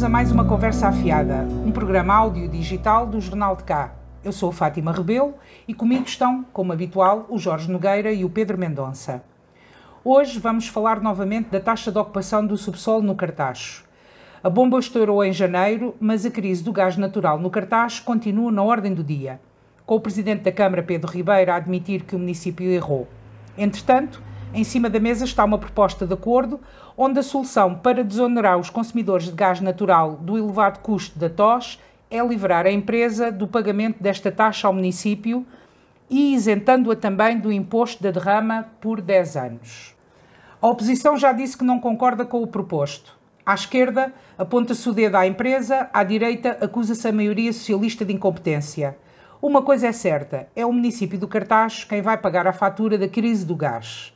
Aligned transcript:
Bem-vindos 0.00 0.16
a 0.16 0.18
mais 0.18 0.32
uma 0.32 0.46
Conversa 0.46 0.88
Afiada, 0.88 1.46
um 1.62 1.70
programa 1.70 2.14
áudio-digital 2.14 3.06
do 3.06 3.20
Jornal 3.20 3.54
de 3.54 3.64
Cá. 3.64 3.92
Eu 4.24 4.32
sou 4.32 4.50
Fátima 4.50 4.92
Rebelo 4.92 5.34
e 5.68 5.74
comigo 5.74 6.06
estão, 6.06 6.42
como 6.54 6.72
habitual, 6.72 7.26
o 7.28 7.38
Jorge 7.38 7.70
Nogueira 7.70 8.10
e 8.10 8.24
o 8.24 8.30
Pedro 8.30 8.56
Mendonça. 8.56 9.22
Hoje 10.02 10.38
vamos 10.38 10.68
falar 10.68 11.02
novamente 11.02 11.50
da 11.50 11.60
taxa 11.60 11.92
de 11.92 11.98
ocupação 11.98 12.46
do 12.46 12.56
subsolo 12.56 13.02
no 13.02 13.14
Cartacho. 13.14 13.84
A 14.42 14.48
bomba 14.48 14.78
estourou 14.78 15.22
em 15.22 15.34
janeiro, 15.34 15.94
mas 16.00 16.24
a 16.24 16.30
crise 16.30 16.64
do 16.64 16.72
gás 16.72 16.96
natural 16.96 17.38
no 17.38 17.50
Cartacho 17.50 18.02
continua 18.02 18.50
na 18.50 18.62
ordem 18.62 18.94
do 18.94 19.04
dia, 19.04 19.38
com 19.84 19.96
o 19.96 20.00
Presidente 20.00 20.44
da 20.44 20.50
Câmara, 20.52 20.82
Pedro 20.82 21.12
Ribeiro, 21.12 21.52
a 21.52 21.56
admitir 21.56 22.04
que 22.04 22.16
o 22.16 22.18
município 22.18 22.70
errou. 22.70 23.06
Entretanto, 23.58 24.22
em 24.52 24.64
cima 24.64 24.90
da 24.90 24.98
mesa 24.98 25.24
está 25.24 25.44
uma 25.44 25.58
proposta 25.58 26.06
de 26.06 26.14
acordo 26.14 26.60
onde 26.96 27.20
a 27.20 27.22
solução 27.22 27.74
para 27.74 28.02
desonerar 28.02 28.58
os 28.58 28.68
consumidores 28.68 29.26
de 29.26 29.32
gás 29.32 29.60
natural 29.60 30.16
do 30.16 30.36
elevado 30.36 30.80
custo 30.80 31.18
da 31.18 31.30
TOS 31.30 31.78
é 32.10 32.20
livrar 32.26 32.66
a 32.66 32.70
empresa 32.70 33.30
do 33.30 33.46
pagamento 33.46 34.02
desta 34.02 34.32
taxa 34.32 34.66
ao 34.66 34.74
município 34.74 35.46
e 36.08 36.34
isentando-a 36.34 36.96
também 36.96 37.38
do 37.38 37.52
imposto 37.52 38.02
da 38.02 38.10
derrama 38.10 38.66
por 38.80 39.00
10 39.00 39.36
anos. 39.36 39.94
A 40.60 40.66
oposição 40.68 41.16
já 41.16 41.32
disse 41.32 41.56
que 41.56 41.64
não 41.64 41.78
concorda 41.78 42.24
com 42.24 42.42
o 42.42 42.46
proposto. 42.46 43.16
À 43.46 43.54
esquerda, 43.54 44.12
aponta-se 44.36 44.88
o 44.88 44.92
dedo 44.92 45.14
à 45.14 45.26
empresa, 45.26 45.88
à 45.92 46.02
direita, 46.02 46.58
acusa-se 46.60 47.06
a 47.06 47.12
maioria 47.12 47.52
socialista 47.52 48.04
de 48.04 48.12
incompetência. 48.12 48.98
Uma 49.40 49.62
coisa 49.62 49.86
é 49.86 49.92
certa: 49.92 50.48
é 50.54 50.66
o 50.66 50.72
município 50.72 51.18
do 51.18 51.28
Cartaz 51.28 51.84
quem 51.84 52.02
vai 52.02 52.18
pagar 52.18 52.46
a 52.46 52.52
fatura 52.52 52.98
da 52.98 53.08
crise 53.08 53.46
do 53.46 53.54
gás. 53.54 54.12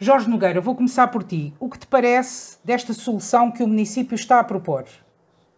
Jorge 0.00 0.30
Nogueira, 0.30 0.60
vou 0.60 0.76
começar 0.76 1.08
por 1.08 1.24
ti. 1.24 1.52
O 1.58 1.68
que 1.68 1.76
te 1.76 1.86
parece 1.86 2.58
desta 2.64 2.92
solução 2.92 3.50
que 3.50 3.64
o 3.64 3.66
município 3.66 4.14
está 4.14 4.38
a 4.38 4.44
propor? 4.44 4.86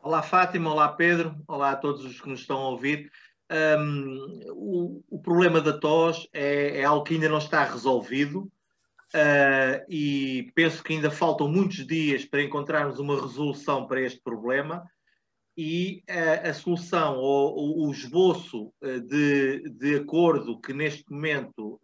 Olá, 0.03 0.23
Fátima. 0.23 0.73
Olá, 0.73 0.89
Pedro. 0.89 1.37
Olá 1.47 1.73
a 1.73 1.77
todos 1.77 2.07
os 2.07 2.19
que 2.19 2.29
nos 2.29 2.41
estão 2.41 2.57
a 2.57 2.69
ouvir. 2.71 3.13
Um, 3.51 4.41
o, 4.53 5.05
o, 5.11 5.19
problema 5.19 5.61
da 5.61 5.79
tos 5.79 6.27
é, 6.33 6.81
é, 6.81 6.85
algo 6.85 7.05
que 7.05 7.15
ainda 7.15 7.29
não 7.29 7.37
está 7.37 7.65
resolvido 7.65 8.51
uh, 9.15 9.85
e 9.91 10.51
penso 10.55 10.83
que 10.83 10.95
ainda 10.95 11.11
faltam 11.11 11.47
muitos 11.47 11.87
dias 11.87 12.25
para 12.25 12.43
encontrarmos 12.43 12.99
uma 12.99 13.21
resolução 13.21 13.87
para 13.87 14.01
este 14.01 14.23
problema 14.23 14.89
e 15.55 16.03
uh, 16.09 16.49
a 16.49 16.55
solução 16.55 17.19
ou 17.19 17.87
o 17.87 17.91
esboço 17.91 18.73
uh, 18.81 19.01
de, 19.01 19.69
de, 19.69 19.97
acordo 19.97 20.61
que 20.61 20.73
neste 20.73 21.05
momento 21.13 21.79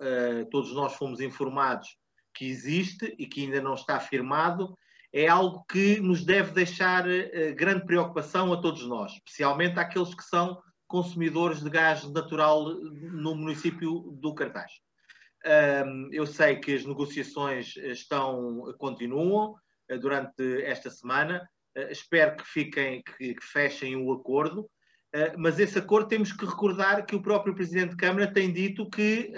todos 0.50 0.72
nós 0.72 0.94
fomos 0.94 1.20
informados 1.20 1.98
que 2.36 2.46
existe 2.46 3.14
e 3.18 3.26
que 3.26 3.44
ainda 3.44 3.60
não 3.60 3.74
está 3.74 3.98
firmado, 3.98 4.76
é 5.12 5.26
algo 5.26 5.64
que 5.70 5.98
nos 5.98 6.24
deve 6.24 6.52
deixar 6.52 7.06
uh, 7.06 7.54
grande 7.54 7.86
preocupação 7.86 8.52
a 8.52 8.60
todos 8.60 8.86
nós, 8.86 9.12
especialmente 9.12 9.78
àqueles 9.78 10.14
que 10.14 10.22
são 10.22 10.60
consumidores 10.86 11.62
de 11.62 11.70
gás 11.70 12.04
natural 12.12 12.68
no 12.74 13.34
município 13.34 14.14
do 14.20 14.34
Cartaz. 14.34 14.70
Um, 15.86 16.08
eu 16.12 16.26
sei 16.26 16.56
que 16.56 16.74
as 16.74 16.84
negociações 16.84 17.76
estão, 17.76 18.74
continuam 18.78 19.54
uh, 19.90 19.98
durante 19.98 20.62
esta 20.62 20.90
semana, 20.90 21.48
uh, 21.76 21.90
espero 21.90 22.36
que 22.36 22.46
fiquem, 22.46 23.02
que, 23.02 23.34
que 23.34 23.44
fechem 23.44 23.96
o 23.96 24.12
acordo, 24.12 24.68
mas 25.38 25.58
esse 25.58 25.78
acordo 25.78 26.08
temos 26.08 26.30
que 26.30 26.44
recordar 26.44 27.06
que 27.06 27.16
o 27.16 27.22
próprio 27.22 27.54
Presidente 27.54 27.90
de 27.90 27.96
Câmara 27.96 28.30
tem 28.30 28.52
dito 28.52 28.90
que 28.90 29.32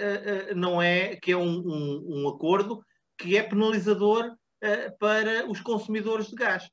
não 0.53 0.81
é, 0.81 1.15
que 1.15 1.31
é 1.31 1.37
um, 1.37 1.57
um, 1.57 2.05
um 2.23 2.27
acordo 2.27 2.83
que 3.19 3.37
é 3.37 3.43
penalizador 3.43 4.31
uh, 4.31 4.97
para 4.97 5.45
os 5.49 5.59
consumidores 5.59 6.27
de 6.27 6.35
gás. 6.35 6.69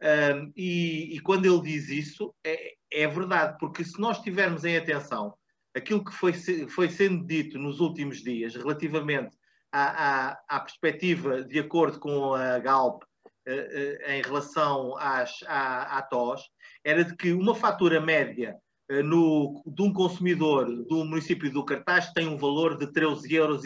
Um, 0.00 0.52
e, 0.56 1.16
e, 1.16 1.20
quando 1.20 1.44
ele 1.44 1.60
diz 1.60 1.88
isso, 1.88 2.32
é, 2.46 2.74
é, 2.92 3.08
verdade, 3.08 3.56
porque 3.58 3.84
se 3.84 4.00
nós 4.00 4.20
tivermos 4.20 4.64
em 4.64 4.76
atenção 4.76 5.34
aquilo 5.76 6.04
que 6.04 6.12
foi, 6.12 6.32
foi 6.68 6.88
sendo 6.88 7.26
dito 7.26 7.58
nos 7.58 7.80
últimos 7.80 8.22
dias 8.22 8.54
relativamente 8.54 9.36
à, 9.72 10.30
à, 10.30 10.38
à 10.48 10.60
perspectiva 10.60 11.42
de 11.42 11.58
acordo 11.58 11.98
com 11.98 12.32
a 12.32 12.60
Galp 12.60 13.02
uh, 13.02 13.50
uh, 13.50 14.10
em 14.10 14.22
relação 14.22 14.96
às, 14.98 15.42
à, 15.48 15.98
à 15.98 16.02
TOS, 16.02 16.42
era 16.84 17.04
de 17.04 17.16
que 17.16 17.32
uma 17.32 17.54
fatura 17.54 18.00
média 18.00 18.56
no, 19.04 19.62
de 19.66 19.82
um 19.82 19.92
consumidor 19.92 20.64
do 20.86 21.04
município 21.04 21.52
do 21.52 21.64
Cartaz 21.64 22.10
tem 22.12 22.26
um 22.26 22.38
valor 22.38 22.78
de 22.78 22.86
13,75 22.86 23.32
euros 23.32 23.62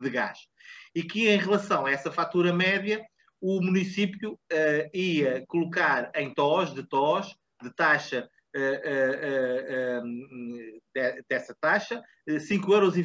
de 0.00 0.10
gás 0.10 0.38
e 0.94 1.02
que, 1.02 1.28
em 1.28 1.38
relação 1.38 1.86
a 1.86 1.90
essa 1.90 2.12
fatura 2.12 2.52
média, 2.52 3.04
o 3.40 3.60
município 3.60 4.32
uh, 4.32 4.90
ia 4.96 5.44
colocar 5.46 6.10
em 6.14 6.32
TOS, 6.32 6.72
de 6.72 6.82
TOS, 6.82 7.36
de 7.62 7.70
taxa 7.74 8.26
uh, 8.56 10.00
uh, 10.00 10.02
de, 10.94 11.22
dessa 11.28 11.54
taxa, 11.60 12.02
5,25 12.26 12.72
euros. 12.72 12.96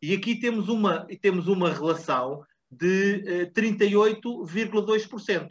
E 0.00 0.14
aqui 0.14 0.36
temos 0.36 0.68
uma, 0.68 1.06
temos 1.20 1.48
uma 1.48 1.72
relação 1.72 2.44
de 2.70 3.50
38,2%. 3.54 5.50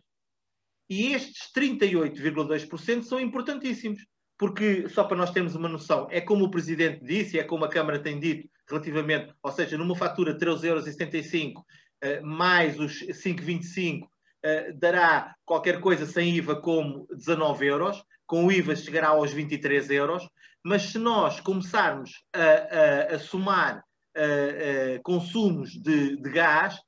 E 0.89 1.13
estes 1.13 1.51
38,2% 1.55 3.03
são 3.03 3.19
importantíssimos, 3.19 4.05
porque, 4.37 4.89
só 4.89 5.03
para 5.03 5.17
nós 5.17 5.31
termos 5.31 5.55
uma 5.55 5.69
noção, 5.69 6.07
é 6.11 6.19
como 6.19 6.45
o 6.45 6.51
Presidente 6.51 7.03
disse, 7.03 7.39
é 7.39 7.43
como 7.43 7.63
a 7.63 7.69
Câmara 7.69 8.01
tem 8.01 8.19
dito, 8.19 8.49
relativamente, 8.71 9.33
ou 9.43 9.51
seja, 9.51 9.77
numa 9.77 9.95
fatura 9.95 10.33
de 10.33 10.45
13,75 10.45 10.63
euros 10.65 10.85
uh, 10.85 12.25
mais 12.25 12.79
os 12.79 13.03
5,25 13.03 14.03
uh, 14.03 14.07
eh, 14.43 14.73
dará 14.73 15.35
qualquer 15.45 15.79
coisa 15.79 16.05
sem 16.05 16.35
IVA 16.35 16.55
como 16.55 17.05
19 17.15 17.65
euros, 17.67 18.03
com 18.25 18.45
o 18.45 18.51
IVA 18.51 18.75
chegará 18.75 19.09
aos 19.09 19.31
23 19.31 19.89
euros, 19.91 20.27
mas 20.63 20.83
se 20.83 20.97
nós 20.97 21.39
começarmos 21.39 22.23
a, 22.33 23.13
a, 23.13 23.15
a 23.15 23.19
somar 23.19 23.83
uh, 24.17 25.01
consumos 25.03 25.71
de, 25.71 26.15
de 26.17 26.29
gás, 26.31 26.79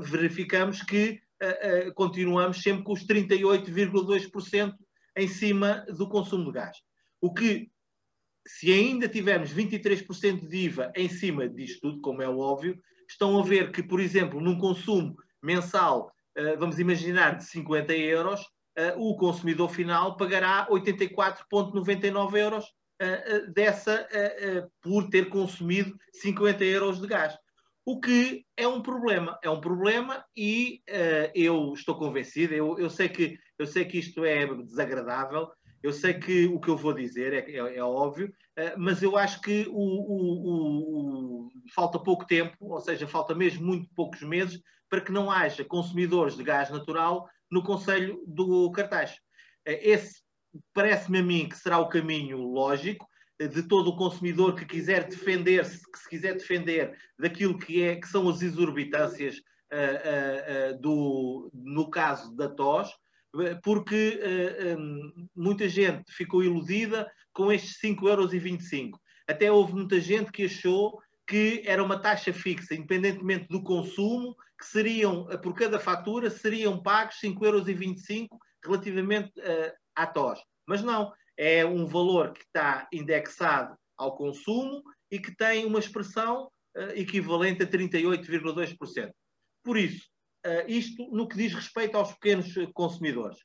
verificamos 0.00 0.82
que 0.82 1.20
continuamos 1.94 2.60
sempre 2.60 2.82
com 2.82 2.92
os 2.94 3.06
38,2% 3.06 4.74
em 5.16 5.28
cima 5.28 5.86
do 5.96 6.08
consumo 6.08 6.46
de 6.46 6.52
gás. 6.58 6.78
O 7.20 7.32
que 7.32 7.70
se 8.48 8.72
ainda 8.72 9.06
tivermos 9.06 9.52
23% 9.52 10.48
de 10.48 10.56
IVA 10.56 10.90
em 10.96 11.08
cima 11.08 11.46
disto 11.46 11.82
tudo, 11.82 12.00
como 12.00 12.22
é 12.22 12.28
óbvio, 12.28 12.80
estão 13.06 13.38
a 13.38 13.42
ver 13.42 13.70
que, 13.70 13.82
por 13.82 14.00
exemplo, 14.00 14.40
num 14.40 14.58
consumo 14.58 15.14
mensal, 15.42 16.10
eh, 16.34 16.56
vamos 16.56 16.78
imaginar, 16.78 17.36
de 17.36 17.44
50 17.44 17.94
euros, 17.94 18.40
eh, 18.74 18.94
o 18.96 19.16
consumidor 19.16 19.68
final 19.68 20.16
pagará 20.16 20.66
84,99 20.70 22.38
euros 22.38 22.64
eh, 23.00 23.46
dessa 23.54 24.08
por 24.80 25.08
ter 25.08 25.28
consumido 25.28 25.96
50 26.14 26.64
euros 26.64 27.00
de 27.00 27.06
gás. 27.06 27.36
O 27.84 28.00
que 28.00 28.44
é 28.56 28.66
um 28.66 28.82
problema, 28.82 29.38
é 29.42 29.48
um 29.48 29.60
problema 29.60 30.24
e 30.36 30.82
eu 31.34 31.72
estou 31.72 31.96
convencido, 31.96 32.52
eu, 32.52 32.78
eu, 32.78 32.90
sei 32.90 33.08
que, 33.08 33.38
eu 33.58 33.66
sei 33.66 33.84
que 33.86 33.98
isto 33.98 34.24
é 34.24 34.46
desagradável, 34.46 35.48
eu 35.82 35.92
sei 35.92 36.14
que 36.14 36.46
o 36.46 36.58
que 36.58 36.68
eu 36.68 36.76
vou 36.76 36.92
dizer 36.92 37.32
é, 37.32 37.50
é, 37.50 37.76
é 37.76 37.82
óbvio, 37.82 38.28
uh, 38.58 38.78
mas 38.78 39.02
eu 39.02 39.16
acho 39.16 39.40
que 39.40 39.66
o, 39.68 39.74
o, 39.74 41.46
o, 41.46 41.50
falta 41.74 41.98
pouco 41.98 42.26
tempo, 42.26 42.56
ou 42.60 42.80
seja, 42.80 43.06
falta 43.06 43.34
mesmo 43.34 43.64
muito 43.64 43.88
poucos 43.94 44.22
meses, 44.22 44.60
para 44.88 45.00
que 45.00 45.12
não 45.12 45.30
haja 45.30 45.64
consumidores 45.64 46.36
de 46.36 46.42
gás 46.42 46.70
natural 46.70 47.28
no 47.50 47.62
Conselho 47.62 48.22
do 48.26 48.70
Cartaz. 48.72 49.12
Uh, 49.66 49.78
esse 49.80 50.22
parece-me 50.74 51.18
a 51.18 51.22
mim 51.22 51.48
que 51.48 51.56
será 51.56 51.78
o 51.78 51.88
caminho 51.88 52.38
lógico 52.38 53.06
uh, 53.40 53.48
de 53.48 53.62
todo 53.62 53.88
o 53.88 53.96
consumidor 53.96 54.56
que 54.56 54.64
quiser 54.64 55.04
defender-se, 55.08 55.80
que 55.90 55.98
se 55.98 56.08
quiser 56.08 56.34
defender 56.34 56.96
daquilo 57.18 57.58
que, 57.58 57.82
é, 57.82 57.96
que 57.96 58.08
são 58.08 58.28
as 58.28 58.42
exorbitâncias 58.42 59.40
do, 60.80 61.50
no 61.52 61.90
caso 61.90 62.34
da 62.34 62.48
TOS, 62.48 62.90
porque 63.62 64.20
uh, 64.22 64.78
um, 64.78 65.28
muita 65.36 65.68
gente 65.68 66.10
ficou 66.12 66.42
iludida 66.42 67.10
com 67.32 67.52
estes 67.52 67.78
5,25 67.80 68.08
euros. 68.08 68.98
Até 69.28 69.52
houve 69.52 69.74
muita 69.74 70.00
gente 70.00 70.32
que 70.32 70.46
achou 70.46 70.98
que 71.26 71.62
era 71.66 71.84
uma 71.84 72.00
taxa 72.00 72.32
fixa, 72.32 72.74
independentemente 72.74 73.46
do 73.48 73.62
consumo, 73.62 74.34
que 74.58 74.66
seriam, 74.66 75.30
eh, 75.30 75.36
por 75.36 75.54
cada 75.54 75.78
fatura, 75.78 76.30
seriam 76.30 76.82
pagos 76.82 77.16
5,25 77.22 77.44
euros 77.44 77.66
relativamente 78.64 79.30
uh, 79.38 79.72
à 79.94 80.06
TOS. 80.06 80.40
Mas 80.66 80.82
não, 80.82 81.12
é 81.36 81.64
um 81.64 81.86
valor 81.86 82.32
que 82.32 82.40
está 82.40 82.88
indexado 82.90 83.76
ao 83.96 84.16
consumo 84.16 84.82
e 85.10 85.18
que 85.18 85.36
tem 85.36 85.66
uma 85.66 85.78
expressão 85.78 86.50
uh, 86.76 86.90
equivalente 86.94 87.62
a 87.62 87.66
38,2%. 87.66 89.10
Por 89.62 89.76
isso, 89.76 90.08
isto 90.66 91.08
no 91.10 91.28
que 91.28 91.36
diz 91.36 91.54
respeito 91.54 91.96
aos 91.96 92.12
pequenos 92.12 92.52
consumidores. 92.74 93.38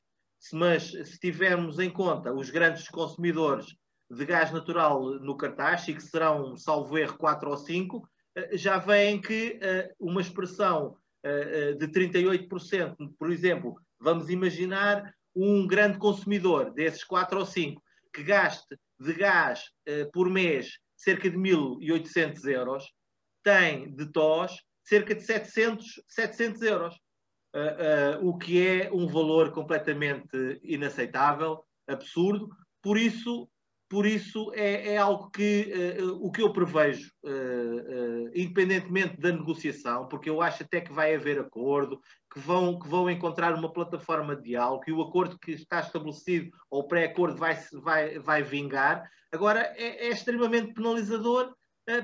Mas 0.52 0.90
se 0.90 1.18
tivermos 1.18 1.78
em 1.78 1.90
conta 1.90 2.32
os 2.32 2.50
grandes 2.50 2.88
consumidores 2.88 3.66
de 4.10 4.24
gás 4.26 4.52
natural 4.52 5.02
no 5.20 5.36
cartaz, 5.36 5.88
e 5.88 5.94
que 5.94 6.02
serão, 6.02 6.56
salvo 6.56 6.98
erro, 6.98 7.16
4 7.16 7.50
ou 7.50 7.56
5, 7.56 7.96
uh, 7.96 8.04
já 8.52 8.78
veem 8.78 9.20
que 9.20 9.58
uma 9.98 10.20
expressão 10.20 10.96
de 11.78 11.88
38%, 11.88 12.96
por 13.18 13.30
exemplo, 13.32 13.76
vamos 13.98 14.28
imaginar 14.28 15.10
um 15.34 15.66
grande 15.66 15.96
consumidor 15.96 16.70
desses 16.70 17.02
4 17.02 17.38
ou 17.38 17.46
5 17.46 17.82
que 18.12 18.22
gaste 18.22 18.78
de 19.00 19.14
gás 19.14 19.64
por 20.12 20.28
mês 20.28 20.78
cerca 21.04 21.28
de 21.28 21.36
1.800 21.36 22.44
euros, 22.46 22.84
tem 23.42 23.94
de 23.94 24.10
TOS 24.10 24.62
cerca 24.84 25.14
de 25.14 25.22
700, 25.22 26.02
700 26.06 26.62
euros, 26.62 26.94
uh, 27.54 28.22
uh, 28.22 28.28
o 28.28 28.36
que 28.36 28.64
é 28.64 28.90
um 28.92 29.06
valor 29.06 29.50
completamente 29.50 30.60
inaceitável, 30.62 31.64
absurdo. 31.88 32.48
Por 32.82 32.98
isso, 32.98 33.48
por 33.88 34.04
isso 34.06 34.52
é, 34.54 34.94
é 34.94 34.98
algo 34.98 35.30
que 35.30 35.72
uh, 36.00 36.24
o 36.24 36.30
que 36.30 36.42
eu 36.42 36.52
prevejo, 36.52 37.10
independentemente 38.34 39.18
da 39.18 39.32
negociação, 39.32 40.06
porque 40.06 40.28
eu 40.28 40.42
acho 40.42 40.62
até 40.62 40.80
que 40.80 40.92
vai 40.92 41.14
haver 41.14 41.38
acordo, 41.38 42.00
que 42.32 42.38
vão, 42.38 42.78
que 42.78 42.88
vão 42.88 43.08
encontrar 43.08 43.54
uma 43.54 43.72
plataforma 43.72 44.36
de 44.36 44.42
diálogo, 44.42 44.82
que 44.82 44.92
o 44.92 45.00
acordo 45.00 45.38
que 45.38 45.52
está 45.52 45.80
estabelecido, 45.80 46.50
ou 46.70 46.82
o 46.82 46.88
pré-acordo, 46.88 47.38
vai, 47.38 47.56
vai, 47.72 48.18
vai 48.18 48.42
vingar. 48.42 49.08
Agora, 49.32 49.60
é, 49.76 50.06
é 50.06 50.08
extremamente 50.10 50.74
penalizador 50.74 51.54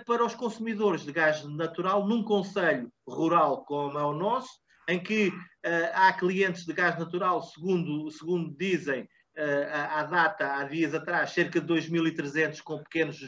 para 0.07 0.25
os 0.25 0.35
consumidores 0.35 1.05
de 1.05 1.13
gás 1.13 1.45
natural 1.45 2.07
num 2.07 2.23
conselho 2.23 2.93
rural 3.07 3.65
como 3.65 3.99
é 3.99 4.05
o 4.05 4.13
nosso, 4.13 4.51
em 4.89 5.03
que 5.03 5.33
há 5.95 6.13
clientes 6.13 6.65
de 6.65 6.73
gás 6.73 6.99
natural, 6.99 7.43
segundo, 7.43 8.11
segundo 8.11 8.55
dizem, 8.57 9.09
à 9.73 10.03
data, 10.05 10.57
há 10.57 10.65
dias 10.65 10.95
atrás, 10.95 11.31
cerca 11.31 11.61
de 11.61 11.67
2.300 11.67 12.61
com 12.61 12.83
pequenos 12.83 13.19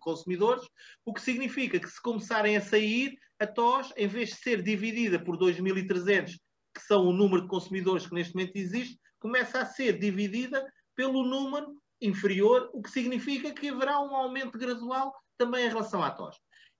consumidores, 0.00 0.64
o 1.04 1.12
que 1.12 1.20
significa 1.20 1.80
que 1.80 1.88
se 1.88 2.00
começarem 2.00 2.56
a 2.56 2.60
sair, 2.60 3.16
a 3.38 3.46
TOS, 3.46 3.92
em 3.96 4.06
vez 4.06 4.30
de 4.30 4.36
ser 4.36 4.62
dividida 4.62 5.18
por 5.18 5.36
2.300, 5.36 6.38
que 6.74 6.82
são 6.82 7.06
o 7.06 7.12
número 7.12 7.42
de 7.42 7.48
consumidores 7.48 8.06
que 8.06 8.14
neste 8.14 8.34
momento 8.34 8.56
existe, 8.56 8.98
começa 9.18 9.60
a 9.60 9.66
ser 9.66 9.98
dividida 9.98 10.64
pelo 10.94 11.24
número 11.24 11.74
inferior, 12.00 12.70
o 12.72 12.82
que 12.82 12.90
significa 12.90 13.52
que 13.52 13.70
haverá 13.70 14.00
um 14.00 14.14
aumento 14.14 14.58
gradual 14.58 15.14
também 15.36 15.66
em 15.66 15.68
relação 15.68 16.02
à 16.02 16.10
TOS. 16.10 16.36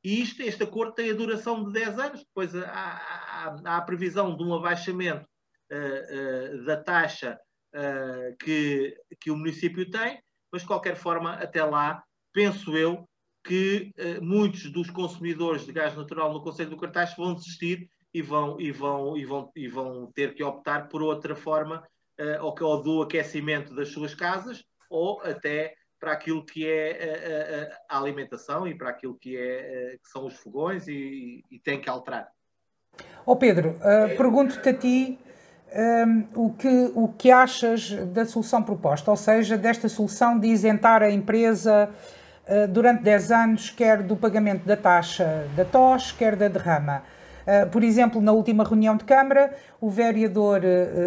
E 0.07 0.23
isto, 0.23 0.41
este 0.41 0.63
acordo 0.63 0.95
tem 0.95 1.11
a 1.11 1.15
duração 1.15 1.65
de 1.65 1.73
10 1.73 1.99
anos, 1.99 2.21
depois 2.21 2.55
há, 2.55 2.71
há, 2.71 3.57
há 3.65 3.77
a 3.77 3.83
previsão 3.83 4.37
de 4.37 4.45
um 4.45 4.55
abaixamento 4.55 5.27
uh, 5.73 6.61
uh, 6.61 6.65
da 6.65 6.77
taxa 6.77 7.37
uh, 7.75 8.37
que, 8.39 8.97
que 9.21 9.33
o 9.33 9.37
município 9.37 9.91
tem, 9.91 10.23
mas 10.53 10.63
de 10.63 10.69
qualquer 10.69 10.95
forma, 10.95 11.33
até 11.35 11.65
lá, 11.65 12.05
penso 12.33 12.77
eu 12.77 13.05
que 13.45 13.93
muitos 14.21 14.71
dos 14.73 14.91
consumidores 14.91 15.65
de 15.65 15.73
gás 15.73 15.97
natural 15.97 16.33
no 16.33 16.43
Conselho 16.43 16.71
do 16.71 16.77
Cartaz 16.77 17.15
vão 17.17 17.33
desistir 17.33 17.89
e 18.13 18.21
vão, 18.21 18.61
e 18.61 18.73
vão, 18.73 19.17
e 19.17 19.25
vão, 19.25 19.53
e 19.55 19.69
vão 19.69 20.11
ter 20.13 20.35
que 20.35 20.43
optar 20.43 20.89
por 20.89 21.01
outra 21.01 21.37
forma, 21.37 21.87
ou, 22.41 22.55
ou 22.61 22.83
do 22.83 23.03
aquecimento 23.03 23.73
das 23.73 23.91
suas 23.91 24.17
casas, 24.17 24.65
ou 24.91 25.21
até 25.23 25.77
para 25.99 26.13
aquilo 26.13 26.45
que 26.45 26.67
é 26.67 27.71
a, 27.89 27.95
a, 27.95 27.97
a 27.97 28.01
alimentação 28.01 28.67
e 28.67 28.75
para 28.75 28.91
aquilo 28.91 29.15
que, 29.15 29.37
é, 29.37 29.97
que 30.03 30.09
são 30.09 30.27
os 30.27 30.35
fogões 30.35 30.87
e, 30.87 31.45
e 31.51 31.59
tem 31.59 31.81
que 31.81 31.89
alterar. 31.89 32.29
Ó 33.27 33.33
oh 33.33 33.37
Pedro, 33.37 33.71
uh, 33.71 34.17
pergunto-te 34.17 34.69
a 34.69 34.75
ti 34.75 35.19
um, 35.75 36.47
o, 36.47 36.51
que, 36.53 36.93
o 36.95 37.09
que 37.09 37.31
achas 37.31 37.91
da 38.13 38.25
solução 38.25 38.63
proposta, 38.63 39.11
ou 39.11 39.17
seja, 39.17 39.59
desta 39.59 39.89
solução 39.89 40.39
de 40.39 40.49
isentar 40.49 41.03
a 41.03 41.11
empresa 41.11 41.91
uh, 42.49 42.69
durante 42.69 43.03
10 43.03 43.33
anos, 43.33 43.71
quer 43.71 44.03
do 44.03 44.17
pagamento 44.17 44.65
da 44.65 44.77
taxa 44.77 45.47
da 45.57 45.65
TOS, 45.65 46.13
quer 46.13 46.37
da 46.37 46.49
derrama. 46.49 47.03
Uh, 47.43 47.69
por 47.71 47.83
exemplo, 47.83 48.21
na 48.21 48.33
última 48.33 48.65
reunião 48.65 48.97
de 48.97 49.05
Câmara, 49.05 49.55
o 49.81 49.91
vereador 49.91 50.61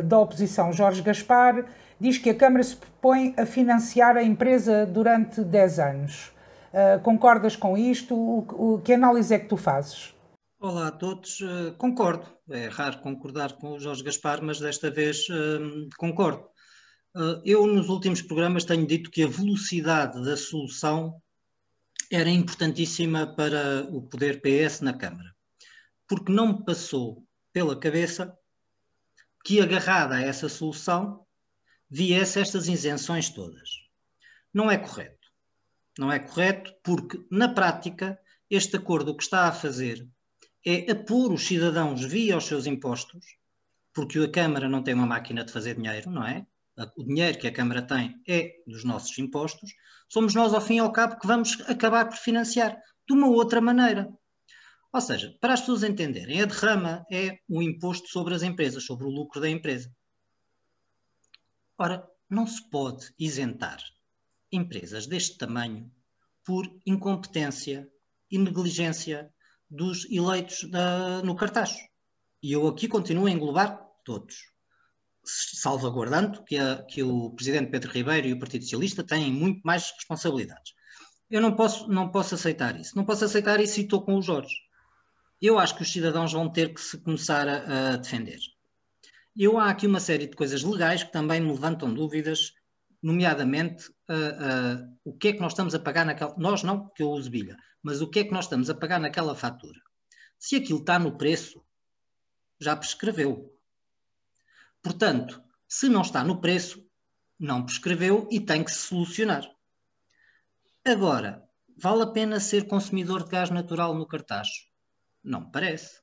da 0.04 0.20
oposição, 0.20 0.72
Jorge 0.72 1.02
Gaspar, 1.02 1.66
diz 2.00 2.18
que 2.18 2.30
a 2.30 2.36
Câmara 2.36 2.64
se 2.64 2.76
propõe 2.76 3.34
a 3.38 3.46
financiar 3.46 4.16
a 4.16 4.24
empresa 4.24 4.86
durante 4.86 5.44
10 5.44 5.80
anos. 5.80 6.32
concordas 7.04 7.56
com 7.56 7.78
isto? 7.78 8.16
O, 8.16 8.76
o, 8.76 8.82
que 8.82 8.94
análise 8.94 9.34
é 9.34 9.40
que 9.40 9.48
tu 9.48 9.58
fazes? 9.58 10.14
Olá 10.60 10.88
a 10.88 10.92
todos, 10.92 11.40
uh, 11.40 11.74
concordo. 11.78 12.26
É 12.50 12.68
raro 12.68 13.00
concordar 13.00 13.54
com 13.54 13.72
o 13.72 13.80
Jorge 13.80 14.04
Gaspar, 14.04 14.44
mas 14.44 14.60
desta 14.60 14.92
vez 14.92 15.28
uh, 15.30 15.90
concordo. 15.98 16.44
Uh, 17.16 17.42
eu, 17.46 17.66
nos 17.66 17.88
últimos 17.88 18.22
programas, 18.22 18.66
tenho 18.66 18.86
dito 18.86 19.10
que 19.10 19.24
a 19.24 19.28
velocidade 19.28 20.22
da 20.24 20.36
solução 20.36 21.22
era 22.12 22.30
importantíssima 22.30 23.26
para 23.26 23.84
o 23.90 24.02
poder 24.02 24.42
PS 24.42 24.82
na 24.82 24.94
Câmara, 24.94 25.34
porque 26.08 26.32
não 26.32 26.48
me 26.48 26.66
passou 26.66 27.24
pela 27.54 27.80
cabeça 27.80 28.38
que, 29.46 29.62
agarrada 29.62 30.16
a 30.16 30.22
essa 30.22 30.50
solução, 30.50 31.26
viesse 31.90 32.40
estas 32.40 32.68
isenções 32.68 33.30
todas. 33.30 33.70
Não 34.54 34.70
é 34.70 34.78
correto. 34.78 35.28
Não 35.98 36.12
é 36.12 36.20
correto 36.20 36.74
porque, 36.84 37.20
na 37.32 37.50
prática, 37.50 38.20
este 38.50 38.78
acordo 38.78 39.16
que 39.16 39.24
está 39.24 39.48
a 39.48 39.52
fazer 39.52 40.08
é 40.66 40.92
apor 40.92 41.32
os 41.32 41.46
cidadãos 41.46 42.04
via 42.04 42.38
os 42.38 42.46
seus 42.46 42.66
impostos, 42.66 43.26
porque 43.94 44.20
a 44.20 44.32
Câmara 44.32 44.70
não 44.70 44.84
tem 44.84 44.94
uma 44.94 45.06
máquina 45.06 45.44
de 45.44 45.52
fazer 45.52 45.76
dinheiro, 45.76 46.10
não 46.12 46.26
é? 46.26 46.46
O 46.96 47.04
dinheiro 47.04 47.38
que 47.38 47.48
a 47.48 47.52
Câmara 47.52 47.82
tem 47.82 48.22
é 48.28 48.56
dos 48.66 48.84
nossos 48.84 49.18
impostos. 49.18 49.72
Somos 50.08 50.34
nós, 50.34 50.54
ao 50.54 50.62
fim 50.62 50.78
e 50.78 50.80
ao 50.80 50.92
cabo, 50.92 51.20
que 51.20 51.28
vamos 51.28 51.60
acabar 51.68 52.06
por 52.06 52.18
financiar 52.18 52.78
de 53.08 53.14
uma 53.14 53.28
outra 53.28 53.60
maneira. 53.60 54.10
Ou 54.92 55.02
seja, 55.02 55.36
para 55.40 55.54
as 55.54 55.60
pessoas 55.60 55.84
entenderem, 55.84 56.42
a 56.42 56.46
derrama 56.46 57.06
é 57.12 57.40
o 57.48 57.62
imposto 57.62 58.08
sobre 58.08 58.34
as 58.34 58.42
empresas, 58.42 58.86
sobre 58.86 59.06
o 59.06 59.10
lucro 59.10 59.42
da 59.42 59.50
empresa. 59.50 59.92
Ora, 61.82 62.06
não 62.30 62.46
se 62.46 62.62
pode 62.70 63.14
isentar 63.18 63.82
empresas 64.52 65.08
deste 65.08 65.38
tamanho 65.38 65.90
por 66.44 66.70
incompetência 66.86 67.90
e 68.30 68.38
negligência 68.38 69.34
dos 69.70 70.06
eleitos 70.12 70.70
da, 70.70 71.22
no 71.24 71.38
cartaz. 71.38 71.78
E 72.44 72.52
eu 72.52 72.68
aqui 72.68 72.90
continuo 72.90 73.28
a 73.28 73.32
englobar 73.32 73.80
todos, 74.04 74.52
salvaguardando 75.24 76.44
que, 76.44 76.58
a, 76.58 76.84
que 76.84 77.02
o 77.02 77.30
presidente 77.30 77.72
Pedro 77.72 77.94
Ribeiro 77.94 78.28
e 78.28 78.34
o 78.34 78.40
Partido 78.40 78.64
Socialista 78.64 79.02
têm 79.02 79.32
muito 79.32 79.62
mais 79.64 79.90
responsabilidades. 79.92 80.74
Eu 81.32 81.40
não 81.40 81.56
posso, 81.56 81.88
não 81.88 82.12
posso 82.12 82.36
aceitar 82.36 82.78
isso. 82.78 82.94
Não 82.98 83.06
posso 83.06 83.24
aceitar 83.24 83.58
isso 83.62 83.80
e 83.80 83.84
estou 83.84 84.02
com 84.02 84.16
o 84.16 84.22
Jorge. 84.22 84.54
Eu 85.42 85.58
acho 85.58 85.78
que 85.78 85.84
os 85.84 85.92
cidadãos 85.92 86.34
vão 86.34 86.52
ter 86.52 86.74
que 86.74 86.82
se 86.82 86.98
começar 86.98 87.48
a, 87.48 87.94
a 87.94 87.96
defender. 87.96 88.40
Eu 89.36 89.58
há 89.58 89.70
aqui 89.70 89.88
uma 89.88 90.00
série 90.00 90.28
de 90.28 90.36
coisas 90.36 90.64
legais 90.64 91.04
que 91.04 91.12
também 91.12 91.40
me 91.40 91.52
levantam 91.52 91.94
dúvidas, 91.94 92.54
nomeadamente 93.02 93.90
uh, 94.10 94.84
uh, 94.84 95.00
o 95.04 95.14
que 95.14 95.30
é 95.30 95.34
que 95.34 95.40
nós 95.40 95.54
estamos 95.54 95.74
a 95.74 95.80
pagar 95.80 96.06
naquela. 96.06 96.36
Nós 96.38 96.64
não, 96.64 96.90
que 96.90 97.04
eu 97.04 97.10
uso 97.10 97.30
bilha, 97.30 97.58
mas 97.82 98.02
o 98.02 98.10
que 98.10 98.20
é 98.20 98.24
que 98.24 98.32
nós 98.32 98.46
estamos 98.46 98.70
a 98.70 98.76
pagar 98.76 99.00
naquela 99.00 99.36
fatura? 99.36 99.80
Se 100.38 100.56
aquilo 100.56 100.80
está 100.80 101.00
no 101.00 101.18
preço, 101.18 101.64
já 102.60 102.76
prescreveu. 102.76 103.54
Portanto, 104.82 105.42
se 105.68 105.88
não 105.88 106.02
está 106.02 106.24
no 106.24 106.42
preço, 106.42 106.86
não 107.40 107.66
prescreveu 107.66 108.28
e 108.32 108.40
tem 108.40 108.64
que 108.64 108.72
se 108.72 108.80
solucionar. 108.80 109.50
Agora, 110.84 111.48
vale 111.78 112.04
a 112.04 112.08
pena 112.08 112.40
ser 112.40 112.68
consumidor 112.68 113.24
de 113.24 113.30
gás 113.30 113.50
natural 113.50 113.94
no 113.94 114.08
cartaz? 114.08 114.50
Não 115.24 115.50
parece. 115.50 116.02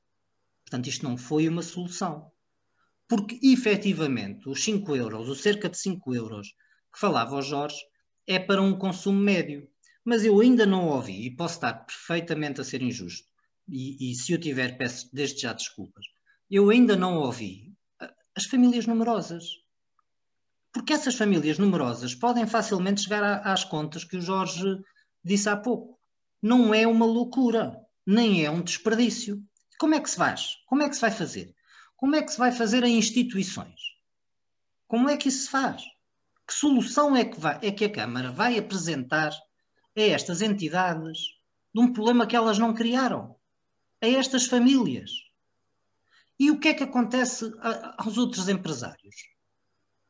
Portanto, 0.63 0.87
isto 0.87 1.03
não 1.03 1.17
foi 1.17 1.47
uma 1.47 1.61
solução. 1.61 2.31
Porque, 3.07 3.39
efetivamente, 3.41 4.49
os 4.49 4.63
5 4.63 4.95
euros, 4.95 5.29
ou 5.29 5.35
cerca 5.35 5.69
de 5.69 5.77
5 5.77 6.13
euros, 6.13 6.47
que 6.93 6.99
falava 6.99 7.35
o 7.35 7.41
Jorge, 7.41 7.77
é 8.25 8.37
para 8.37 8.61
um 8.61 8.77
consumo 8.77 9.19
médio 9.19 9.67
mas 10.07 10.23
eu 10.23 10.39
ainda 10.39 10.65
não 10.65 10.87
ouvi, 10.87 11.25
e 11.25 11.35
posso 11.35 11.55
estar 11.55 11.73
perfeitamente 11.85 12.61
a 12.61 12.63
ser 12.63 12.81
injusto, 12.81 13.27
e, 13.67 14.09
e 14.09 14.15
se 14.15 14.31
eu 14.31 14.39
tiver, 14.39 14.77
peço 14.77 15.09
desde 15.11 15.41
já 15.41 15.51
desculpas, 15.51 16.05
eu 16.49 16.69
ainda 16.69 16.95
não 16.95 17.17
ouvi 17.17 17.75
as 18.33 18.45
famílias 18.45 18.87
numerosas. 18.87 19.43
Porque 20.71 20.93
essas 20.93 21.15
famílias 21.15 21.59
numerosas 21.59 22.15
podem 22.15 22.47
facilmente 22.47 23.01
chegar 23.01 23.21
a, 23.21 23.51
às 23.51 23.65
contas 23.65 24.05
que 24.05 24.15
o 24.15 24.21
Jorge 24.21 24.63
disse 25.21 25.49
há 25.49 25.57
pouco. 25.57 25.99
Não 26.41 26.73
é 26.73 26.87
uma 26.87 27.05
loucura, 27.05 27.77
nem 28.05 28.45
é 28.45 28.49
um 28.49 28.61
desperdício. 28.61 29.43
Como 29.77 29.93
é 29.93 29.99
que 29.99 30.09
se 30.09 30.15
faz? 30.15 30.55
Como 30.67 30.83
é 30.83 30.87
que 30.87 30.95
se 30.95 31.01
vai 31.01 31.11
fazer? 31.11 31.53
Como 31.97 32.15
é 32.15 32.21
que 32.21 32.31
se 32.31 32.37
vai 32.37 32.51
fazer 32.51 32.83
em 32.83 32.97
instituições? 32.97 33.79
Como 34.87 35.09
é 35.09 35.17
que 35.17 35.29
isso 35.29 35.45
se 35.45 35.49
faz? 35.49 35.83
Que 36.47 36.53
solução 36.53 37.15
é 37.15 37.25
que, 37.25 37.39
vai, 37.39 37.59
é 37.61 37.71
que 37.71 37.85
a 37.85 37.91
Câmara 37.91 38.31
vai 38.31 38.57
apresentar 38.57 39.31
a 39.95 40.01
estas 40.01 40.41
entidades 40.41 41.17
de 41.73 41.81
um 41.81 41.91
problema 41.91 42.27
que 42.27 42.35
elas 42.35 42.59
não 42.59 42.73
criaram, 42.73 43.35
a 44.01 44.07
estas 44.07 44.45
famílias. 44.45 45.11
E 46.39 46.51
o 46.51 46.59
que 46.59 46.67
é 46.67 46.73
que 46.73 46.83
acontece 46.83 47.51
aos 47.97 48.17
outros 48.17 48.47
empresários? 48.47 49.15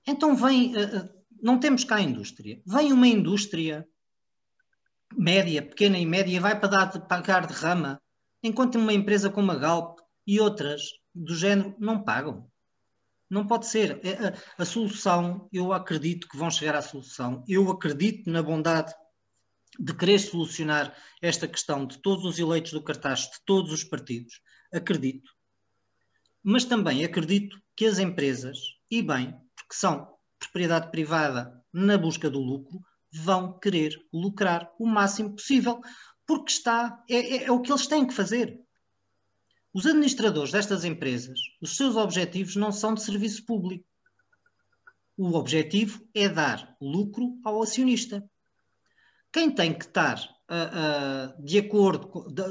Então 0.05 0.35
vem, 0.35 0.75
eh, 0.75 0.81
eh, 0.81 1.09
não 1.41 1.57
temos 1.57 1.85
cá 1.85 1.95
a 1.95 2.01
indústria, 2.01 2.61
vem 2.65 2.91
uma 2.91 3.07
indústria 3.07 3.87
média, 5.15 5.61
pequena 5.61 5.97
e 5.97 6.05
média, 6.05 6.41
vai 6.41 6.59
para 6.59 6.69
dar, 6.69 7.07
pagar 7.07 7.47
de 7.47 7.53
rama, 7.53 8.01
enquanto 8.43 8.75
uma 8.75 8.93
empresa 8.93 9.29
como 9.29 9.51
a 9.51 9.55
Galp 9.55 9.99
e 10.25 10.39
outras 10.39 10.81
do 11.17 11.35
género 11.35 11.75
não 11.79 12.03
pagam. 12.03 12.49
Não 13.29 13.45
pode 13.45 13.67
ser. 13.67 13.99
É, 14.05 14.27
a, 14.27 14.61
a, 14.61 14.65
solução, 14.65 15.49
eu 15.51 15.73
acredito 15.73 16.27
que 16.27 16.37
vão 16.37 16.49
chegar 16.49 16.75
à 16.75 16.81
solução. 16.81 17.43
Eu 17.47 17.69
acredito 17.69 18.29
na 18.29 18.41
bondade 18.41 18.93
de 19.79 19.93
querer 19.93 20.19
solucionar 20.19 20.95
esta 21.21 21.47
questão 21.47 21.85
de 21.85 21.97
todos 21.99 22.23
os 22.23 22.39
eleitos 22.39 22.71
do 22.71 22.83
cartaz, 22.83 23.21
de 23.21 23.43
todos 23.45 23.71
os 23.71 23.83
partidos. 23.83 24.41
Acredito. 24.73 25.31
Mas 26.43 26.63
também 26.63 27.03
acredito 27.03 27.59
que 27.75 27.85
as 27.85 27.99
empresas, 27.99 28.57
e 28.89 29.01
bem, 29.01 29.31
porque 29.55 29.73
são 29.73 30.15
propriedade 30.39 30.89
privada 30.89 31.61
na 31.73 31.97
busca 31.97 32.29
do 32.29 32.39
lucro, 32.39 32.79
vão 33.11 33.57
querer 33.59 33.93
lucrar 34.13 34.71
o 34.79 34.85
máximo 34.85 35.35
possível, 35.35 35.81
porque 36.25 36.51
está, 36.51 37.03
é, 37.09 37.15
é, 37.15 37.43
é 37.45 37.51
o 37.51 37.61
que 37.61 37.71
eles 37.71 37.87
têm 37.87 38.05
que 38.05 38.13
fazer. 38.13 38.59
Os 39.73 39.85
administradores 39.85 40.51
destas 40.51 40.83
empresas, 40.83 41.39
os 41.61 41.75
seus 41.75 41.95
objetivos 41.95 42.55
não 42.55 42.71
são 42.71 42.93
de 42.93 43.03
serviço 43.03 43.45
público. 43.45 43.85
O 45.15 45.33
objetivo 45.33 46.07
é 46.13 46.29
dar 46.29 46.75
lucro 46.81 47.39
ao 47.43 47.61
acionista. 47.61 48.27
Quem 49.31 49.51
tem 49.51 49.73
que 49.73 49.85
estar 49.85 50.17
uh, 50.17 51.39
uh, 51.39 51.43
de 51.43 51.59
acordo, 51.59 52.31
de, 52.31 52.43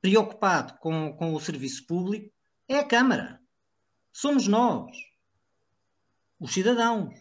preocupado 0.00 0.74
com, 0.78 1.12
com 1.14 1.34
o 1.34 1.40
serviço 1.40 1.86
público, 1.86 2.32
é 2.68 2.78
a 2.78 2.86
Câmara. 2.86 3.40
Somos 4.12 4.46
nós, 4.46 4.96
os 6.38 6.52
cidadãos. 6.52 7.14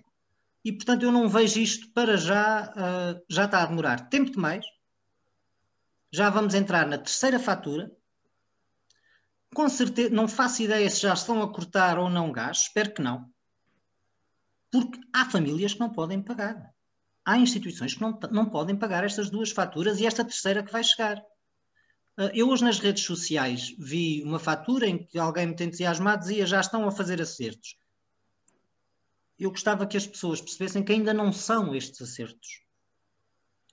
E, 0.63 0.73
portanto, 0.73 1.03
eu 1.03 1.11
não 1.11 1.29
vejo 1.29 1.59
isto 1.59 1.91
para 1.93 2.17
já, 2.17 2.71
uh, 2.71 3.23
já 3.29 3.45
está 3.45 3.63
a 3.63 3.65
demorar 3.65 4.09
tempo 4.09 4.31
demais. 4.31 4.65
Já 6.11 6.29
vamos 6.29 6.53
entrar 6.53 6.85
na 6.87 6.97
terceira 6.97 7.39
fatura. 7.39 7.91
Com 9.53 9.67
certeza, 9.67 10.09
não 10.09 10.27
faço 10.27 10.61
ideia 10.61 10.89
se 10.89 11.01
já 11.01 11.13
estão 11.13 11.41
a 11.41 11.51
cortar 11.51 11.97
ou 11.97 12.09
não 12.09 12.31
gás, 12.31 12.59
espero 12.59 12.93
que 12.93 13.01
não. 13.01 13.29
Porque 14.71 14.99
há 15.13 15.25
famílias 15.25 15.73
que 15.73 15.79
não 15.79 15.91
podem 15.91 16.21
pagar. 16.21 16.73
Há 17.25 17.37
instituições 17.37 17.93
que 17.93 18.01
não, 18.01 18.17
não 18.31 18.49
podem 18.49 18.75
pagar 18.75 19.03
estas 19.03 19.29
duas 19.29 19.51
faturas 19.51 19.99
e 19.99 20.05
esta 20.05 20.23
terceira 20.23 20.63
que 20.63 20.71
vai 20.71 20.83
chegar. 20.83 21.23
Ah, 22.17 22.31
eu 22.33 22.49
hoje 22.49 22.63
nas 22.63 22.79
redes 22.79 23.03
sociais 23.03 23.75
vi 23.79 24.21
uma 24.23 24.39
fatura 24.39 24.87
em 24.87 25.05
que 25.05 25.17
alguém 25.17 25.47
muito 25.47 25.63
entusiasmado 25.63 26.21
dizia 26.21 26.45
já 26.45 26.59
estão 26.59 26.87
a 26.87 26.91
fazer 26.91 27.21
acertos. 27.21 27.77
Eu 29.37 29.51
gostava 29.51 29.87
que 29.87 29.95
as 29.95 30.05
pessoas 30.05 30.41
percebessem 30.41 30.83
que 30.83 30.91
ainda 30.91 31.13
não 31.13 31.31
são 31.31 31.73
estes 31.73 32.01
acertos. 32.01 32.61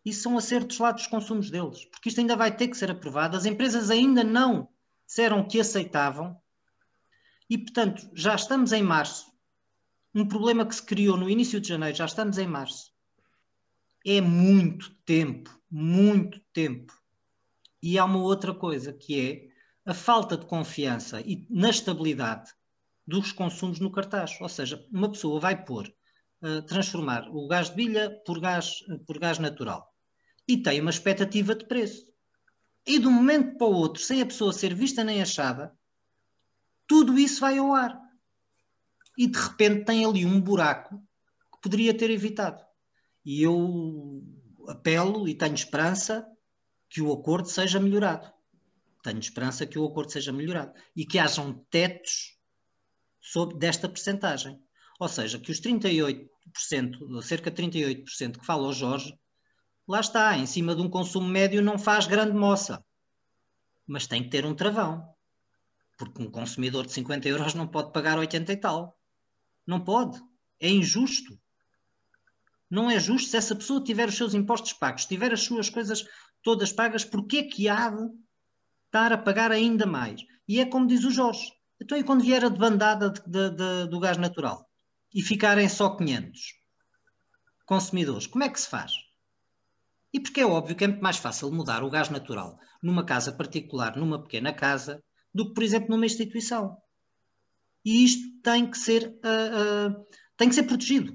E 0.04 0.12
são 0.12 0.38
acertos 0.38 0.78
lá 0.78 0.92
dos 0.92 1.08
consumos 1.08 1.50
deles, 1.50 1.84
porque 1.86 2.08
isto 2.08 2.20
ainda 2.20 2.36
vai 2.36 2.56
ter 2.56 2.68
que 2.68 2.76
ser 2.76 2.90
aprovado. 2.90 3.36
As 3.36 3.44
empresas 3.44 3.90
ainda 3.90 4.22
não 4.22 4.68
disseram 5.06 5.46
que 5.46 5.60
aceitavam 5.60 6.36
e, 7.48 7.56
portanto, 7.56 8.10
já 8.14 8.34
estamos 8.34 8.72
em 8.72 8.82
março. 8.82 9.32
Um 10.14 10.26
problema 10.26 10.66
que 10.66 10.74
se 10.74 10.82
criou 10.82 11.16
no 11.16 11.30
início 11.30 11.60
de 11.60 11.68
janeiro, 11.68 11.96
já 11.96 12.06
estamos 12.06 12.38
em 12.38 12.46
março. 12.46 12.92
É 14.04 14.20
muito 14.20 14.94
tempo, 15.04 15.50
muito 15.70 16.40
tempo 16.52 16.92
e 17.82 17.98
há 17.98 18.04
uma 18.04 18.18
outra 18.18 18.52
coisa 18.52 18.92
que 18.92 19.20
é 19.20 19.90
a 19.90 19.94
falta 19.94 20.36
de 20.36 20.46
confiança 20.46 21.20
e 21.20 21.46
na 21.48 21.70
estabilidade 21.70 22.50
dos 23.06 23.30
consumos 23.30 23.78
no 23.78 23.92
cartaz. 23.92 24.36
Ou 24.40 24.48
seja, 24.48 24.84
uma 24.90 25.10
pessoa 25.10 25.38
vai 25.38 25.64
pôr, 25.64 25.86
uh, 26.42 26.62
transformar 26.62 27.28
o 27.30 27.46
gás 27.46 27.70
de 27.70 27.76
bilha 27.76 28.10
por 28.26 28.40
gás, 28.40 28.80
uh, 28.88 28.98
por 29.04 29.18
gás 29.18 29.38
natural 29.38 29.92
e 30.48 30.56
tem 30.56 30.80
uma 30.80 30.90
expectativa 30.90 31.54
de 31.54 31.66
preço. 31.66 32.06
E 32.86 32.98
de 32.98 33.06
um 33.06 33.12
momento 33.12 33.58
para 33.58 33.66
o 33.66 33.72
outro, 33.72 34.02
sem 34.02 34.22
a 34.22 34.26
pessoa 34.26 34.52
ser 34.52 34.74
vista 34.74 35.02
nem 35.02 35.20
achada, 35.20 35.76
tudo 36.86 37.18
isso 37.18 37.40
vai 37.40 37.58
ao 37.58 37.74
ar. 37.74 38.00
E 39.18 39.26
de 39.26 39.38
repente 39.38 39.84
tem 39.84 40.04
ali 40.04 40.24
um 40.24 40.40
buraco 40.40 41.02
que 41.52 41.60
poderia 41.60 41.96
ter 41.96 42.10
evitado. 42.10 42.62
E 43.24 43.42
eu 43.42 44.22
apelo 44.68 45.28
e 45.28 45.34
tenho 45.34 45.54
esperança 45.54 46.26
que 46.88 47.02
o 47.02 47.12
acordo 47.12 47.48
seja 47.48 47.80
melhorado. 47.80 48.32
Tenho 49.02 49.18
esperança 49.18 49.66
que 49.66 49.78
o 49.78 49.84
acordo 49.84 50.12
seja 50.12 50.32
melhorado 50.32 50.72
e 50.94 51.04
que 51.04 51.18
hajam 51.18 51.64
tetos 51.70 52.36
sobre 53.20 53.56
desta 53.58 53.88
percentagem. 53.88 54.60
Ou 54.98 55.08
seja, 55.08 55.38
que 55.38 55.50
os 55.50 55.60
38%, 55.60 56.28
cerca 57.22 57.50
de 57.50 57.62
38% 57.62 58.38
que 58.38 58.46
fala 58.46 58.68
o 58.68 58.72
Jorge, 58.72 59.18
lá 59.86 60.00
está, 60.00 60.36
em 60.36 60.46
cima 60.46 60.74
de 60.74 60.82
um 60.82 60.90
consumo 60.90 61.28
médio 61.28 61.62
não 61.62 61.78
faz 61.78 62.06
grande 62.06 62.32
moça. 62.32 62.84
Mas 63.86 64.06
tem 64.06 64.22
que 64.22 64.30
ter 64.30 64.44
um 64.44 64.54
travão. 64.54 65.08
Porque 65.96 66.22
um 66.22 66.30
consumidor 66.30 66.86
de 66.86 66.92
50 66.92 67.28
euros 67.28 67.54
não 67.54 67.66
pode 67.66 67.92
pagar 67.92 68.18
80 68.18 68.52
e 68.52 68.56
tal. 68.56 68.98
Não 69.66 69.80
pode. 69.80 70.20
É 70.60 70.68
injusto. 70.68 71.38
Não 72.68 72.90
é 72.90 72.98
justo 72.98 73.30
se 73.30 73.36
essa 73.36 73.54
pessoa 73.54 73.82
tiver 73.82 74.08
os 74.08 74.16
seus 74.16 74.34
impostos 74.34 74.72
pagos, 74.72 75.06
tiver 75.06 75.32
as 75.32 75.42
suas 75.42 75.70
coisas 75.70 76.04
todas 76.42 76.72
pagas, 76.72 77.08
é 77.34 77.42
que 77.42 77.68
há 77.68 77.90
de 77.90 78.08
estar 78.86 79.12
a 79.12 79.18
pagar 79.18 79.52
ainda 79.52 79.86
mais? 79.86 80.20
E 80.48 80.60
é 80.60 80.66
como 80.66 80.86
diz 80.86 81.04
o 81.04 81.10
Jorge, 81.10 81.52
então 81.80 81.96
e 81.98 82.04
quando 82.04 82.22
vier 82.22 82.44
a 82.44 82.48
debandada 82.48 83.10
de, 83.10 83.20
de, 83.20 83.50
de, 83.50 83.86
do 83.88 84.00
gás 84.00 84.16
natural 84.16 84.68
e 85.14 85.22
ficarem 85.22 85.68
só 85.68 85.96
500 85.96 86.54
consumidores, 87.64 88.26
como 88.26 88.44
é 88.44 88.48
que 88.48 88.60
se 88.60 88.68
faz? 88.68 88.92
E 90.16 90.20
porque 90.20 90.40
é 90.40 90.46
óbvio 90.46 90.74
que 90.74 90.82
é 90.82 90.88
muito 90.88 91.02
mais 91.02 91.18
fácil 91.18 91.52
mudar 91.52 91.84
o 91.84 91.90
gás 91.90 92.08
natural 92.08 92.58
numa 92.82 93.04
casa 93.04 93.30
particular, 93.30 93.98
numa 93.98 94.22
pequena 94.22 94.50
casa, 94.50 95.04
do 95.34 95.48
que, 95.48 95.52
por 95.52 95.62
exemplo, 95.62 95.90
numa 95.90 96.06
instituição. 96.06 96.78
E 97.84 98.02
isto 98.02 98.40
tem 98.42 98.70
que 98.70 98.78
ser, 98.78 99.08
uh, 99.08 99.90
uh, 99.90 100.06
tem 100.34 100.48
que 100.48 100.54
ser 100.54 100.62
protegido. 100.62 101.14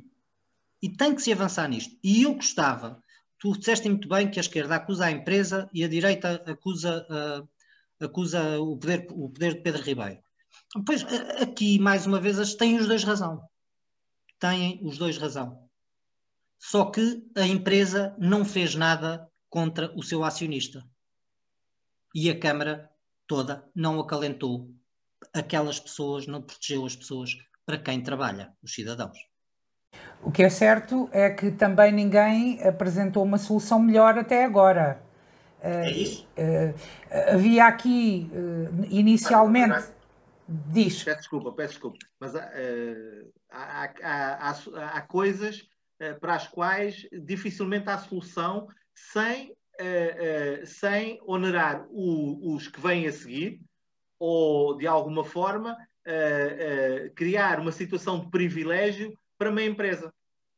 E 0.84 0.88
tem 0.88 1.15
que 1.15 1.22
se 1.24 1.34
avançar 1.34 1.67
nisto. 1.67 1.98
E 2.03 2.22
eu 2.22 2.36
gostava 2.36 3.01
tu 3.39 3.58
disseste 3.58 3.89
muito 3.89 4.08
bem 4.08 4.29
que 4.29 4.38
a 4.38 4.41
esquerda 4.41 4.75
acusa 4.75 5.08
a 5.08 5.12
empresa 5.12 5.67
e 5.74 5.84
a 5.84 5.88
direita 5.88 6.43
acusa, 6.46 7.03
uh, 7.10 8.05
acusa 8.05 8.60
o, 8.60 8.77
poder, 8.77 9.08
o 9.10 9.29
poder 9.31 9.55
de 9.55 9.62
Pedro 9.62 9.81
Ribeiro. 9.81 10.22
Pois 10.86 11.03
aqui, 11.41 11.79
mais 11.79 12.05
uma 12.05 12.20
vez, 12.20 12.53
têm 12.53 12.77
os 12.77 12.88
dois 12.88 13.03
razão. 13.03 13.41
Têm 14.38 14.79
os 14.84 15.00
dois 15.00 15.17
razão. 15.17 15.71
Só 16.62 16.86
que 16.86 17.27
a 17.36 17.41
empresa 17.41 18.15
não 18.20 18.46
fez 18.46 18.75
nada 18.75 19.27
contra 19.50 19.91
o 19.98 20.03
seu 20.03 20.24
acionista. 20.24 20.86
E 22.13 22.30
a 22.30 22.39
Câmara 22.39 22.88
toda 23.25 23.68
não 23.75 24.00
acalentou 24.00 24.70
aquelas 25.34 25.80
pessoas, 25.80 26.27
não 26.27 26.39
protegeu 26.39 26.86
as 26.86 26.96
pessoas 26.96 27.36
para 27.65 27.80
quem 27.80 28.00
trabalha, 28.00 28.53
os 28.62 28.75
cidadãos. 28.75 29.18
O 30.22 30.32
que 30.32 30.44
é 30.44 30.50
certo 30.51 31.10
é 31.12 31.32
que 31.32 31.50
também 31.50 31.91
ninguém 31.91 32.62
apresentou 32.63 33.24
uma 33.24 33.39
solução 33.39 33.80
melhor 33.80 34.20
até 34.20 34.46
agora. 34.46 35.01
É 35.60 35.89
isso. 35.89 36.27
Uh, 36.38 36.70
uh, 36.70 37.34
havia 37.34 37.65
aqui 37.65 38.30
uh, 38.34 38.86
inicialmente. 38.88 39.74
Ah, 39.74 40.01
Diz. 40.48 41.03
Peço 41.03 41.18
desculpa, 41.18 41.51
peço 41.53 41.70
desculpa. 41.74 41.98
Mas 42.20 42.36
há, 42.36 42.51
há, 43.50 43.94
há, 44.03 44.51
há 44.98 45.01
coisas 45.01 45.71
para 46.20 46.36
as 46.36 46.48
quais 46.48 47.08
dificilmente 47.12 47.89
há 47.89 47.98
solução 47.98 48.67
sem, 48.96 49.55
sem 50.65 51.20
onerar 51.25 51.86
o, 51.89 52.55
os 52.55 52.67
que 52.67 52.79
vêm 52.81 53.08
a 53.08 53.12
seguir 53.12 53.62
ou, 54.20 54.77
de 54.77 54.88
alguma 54.88 55.24
forma, 55.24 55.77
criar 57.15 57.60
uma 57.60 57.72
situação 57.72 58.20
de 58.20 58.29
privilégio 58.29 59.13
para 59.38 59.50
uma 59.50 59.63
empresa. 59.63 60.12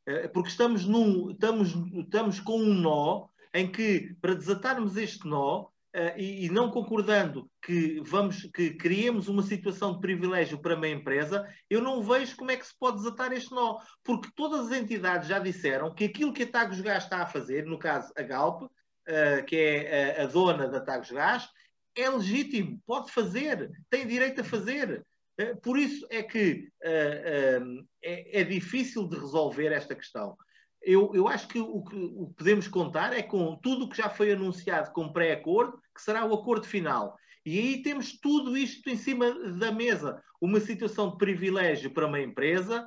Eh, 0.05 0.27
porque 0.27 0.49
estamos, 0.49 0.85
num, 0.85 1.31
estamos, 1.31 1.73
estamos 1.93 2.39
com 2.39 2.59
um 2.59 2.73
nó 2.73 3.27
em 3.53 3.71
que, 3.71 4.15
para 4.21 4.35
desatarmos 4.35 4.97
este 4.97 5.27
nó, 5.27 5.67
Uh, 5.95 6.17
e, 6.17 6.45
e, 6.45 6.49
não 6.49 6.71
concordando 6.71 7.47
que 7.61 8.01
vamos 8.03 8.49
que 8.51 8.71
criemos 8.71 9.27
uma 9.27 9.43
situação 9.43 9.93
de 9.93 9.99
privilégio 9.99 10.57
para 10.57 10.75
uma 10.75 10.87
empresa, 10.87 11.47
eu 11.69 11.81
não 11.83 12.01
vejo 12.01 12.35
como 12.35 12.49
é 12.49 12.57
que 12.57 12.65
se 12.65 12.75
pode 12.79 12.97
desatar 12.97 13.31
este 13.31 13.51
nó, 13.51 13.77
porque 14.03 14.27
todas 14.35 14.71
as 14.71 14.71
entidades 14.71 15.27
já 15.27 15.37
disseram 15.37 15.93
que 15.93 16.05
aquilo 16.05 16.33
que 16.33 16.43
a 16.43 16.51
Tagos 16.51 16.81
Gás 16.81 17.03
está 17.03 17.21
a 17.21 17.27
fazer, 17.27 17.67
no 17.67 17.77
caso 17.77 18.11
a 18.17 18.23
Galp, 18.23 18.63
uh, 18.63 19.45
que 19.45 19.55
é 19.55 20.17
a, 20.19 20.23
a, 20.23 20.25
dona 20.25 20.67
da 20.67 20.81
Tagos 20.81 21.11
Gás, 21.11 21.47
é 21.95 22.09
legítimo, 22.09 22.81
pode 22.87 23.11
fazer, 23.11 23.69
tem 23.89 24.07
direito 24.07 24.41
a 24.41 24.43
fazer. 24.43 25.05
Eh, 25.37 25.55
por 25.55 25.77
isso 25.77 26.05
é 26.09 26.21
que 26.23 26.69
uh, 26.83 27.85
é, 28.01 28.41
é, 28.41 28.43
difícil 28.43 29.07
de 29.07 29.17
resolver 29.17 29.71
esta 29.71 29.95
questão. 29.95 30.37
Eu, 30.83 31.11
eu 31.13 31.27
acho 31.27 31.47
que 31.47 31.59
o, 31.59 31.83
que 31.83 31.95
o, 31.95 32.27
que 32.27 32.33
podemos 32.35 32.67
contar 32.67 33.13
é 33.13 33.23
com 33.23 33.55
tudo 33.55 33.85
o 33.85 33.89
que 33.89 33.97
já 33.97 34.09
foi 34.09 34.31
anunciado 34.31 34.91
como 34.91 35.13
pré-acordo, 35.13 35.79
que 35.95 36.01
será 36.01 36.25
o 36.25 36.33
acordo 36.33 36.67
final. 36.67 37.15
E 37.45 37.57
aí 37.57 37.81
temos 37.81 38.19
tudo 38.19 38.57
isto 38.57 38.89
em 38.89 38.97
cima 38.97 39.31
da 39.57 39.71
mesa. 39.71 40.21
Uma 40.41 40.59
situação 40.59 41.11
de 41.11 41.17
privilégio 41.17 41.91
para 41.91 42.07
uma 42.07 42.19
empresa, 42.19 42.85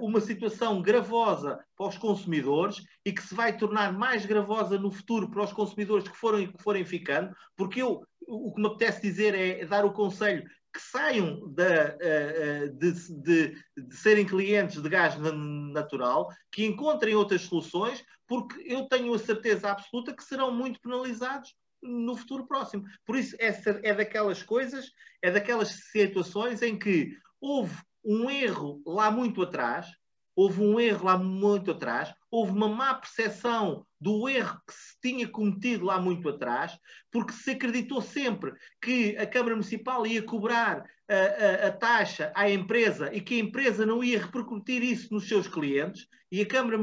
uma 0.00 0.20
situação 0.20 0.82
gravosa 0.82 1.58
para 1.76 1.88
os 1.88 1.96
consumidores 1.96 2.82
e 3.04 3.12
que 3.12 3.22
se 3.22 3.34
vai 3.34 3.56
tornar 3.56 3.92
mais 3.92 4.26
gravosa 4.26 4.78
no 4.78 4.90
futuro 4.90 5.30
para 5.30 5.44
os 5.44 5.52
consumidores 5.52 6.06
que 6.06 6.16
forem, 6.16 6.52
que 6.52 6.62
forem 6.62 6.84
ficando, 6.84 7.34
porque 7.56 7.80
eu, 7.80 8.02
o 8.28 8.52
que 8.52 8.60
me 8.60 8.68
apetece 8.68 9.00
dizer 9.00 9.34
é 9.34 9.64
dar 9.64 9.84
o 9.84 9.92
conselho 9.92 10.44
que 10.72 10.80
saiam 10.80 11.48
de, 11.48 12.68
de, 12.72 12.92
de, 13.22 13.64
de, 13.76 13.96
serem 13.96 14.26
clientes 14.26 14.80
de 14.80 14.88
gás 14.88 15.16
natural, 15.18 16.28
que 16.50 16.64
encontrem 16.64 17.14
outras 17.14 17.42
soluções, 17.42 18.02
porque 18.26 18.62
eu 18.64 18.88
tenho 18.88 19.12
a 19.12 19.18
certeza 19.18 19.70
absoluta 19.70 20.14
que 20.14 20.24
serão 20.24 20.50
muito 20.50 20.80
penalizados 20.80 21.54
no 21.82 22.16
futuro 22.16 22.46
próximo. 22.46 22.84
Por 23.04 23.16
isso, 23.16 23.36
essa 23.38 23.78
é 23.82 23.92
daquelas 23.92 24.42
coisas, 24.42 24.90
é 25.20 25.30
daquelas 25.30 25.68
situações 25.90 26.62
em 26.62 26.78
que 26.78 27.16
houve 27.40 27.76
um 28.04 28.30
erro 28.30 28.82
lá 28.86 29.10
muito 29.10 29.42
atrás, 29.42 29.86
houve 30.34 30.62
um 30.62 30.80
erro 30.80 31.06
lá 31.06 31.18
muito 31.18 31.70
atrás, 31.70 32.14
houve 32.30 32.52
uma 32.52 32.68
má 32.68 32.94
percepção 32.94 33.86
do 34.00 34.28
erro 34.28 34.60
que 34.66 34.72
se 34.72 35.00
tinha 35.00 35.28
cometido 35.28 35.84
lá 35.84 36.00
muito 36.00 36.28
atrás, 36.28 36.76
porque 37.10 37.32
se 37.32 37.50
acreditou 37.50 38.00
sempre 38.00 38.52
que 38.80 39.16
a 39.16 39.26
Câmara 39.26 39.54
Municipal 39.54 40.06
ia 40.06 40.22
cobrar 40.22 40.84
a, 41.08 41.14
a, 41.14 41.68
a, 41.68 41.70
taxa 41.70 42.32
à 42.34 42.50
empresa 42.50 43.14
e 43.14 43.20
que 43.20 43.34
a 43.34 43.44
empresa 43.44 43.84
não 43.84 44.02
ia 44.02 44.20
repercutir 44.20 44.82
isso 44.82 45.12
nos 45.12 45.28
seus 45.28 45.46
clientes, 45.46 46.08
e 46.30 46.40
a 46.40 46.46
Câmara, 46.46 46.78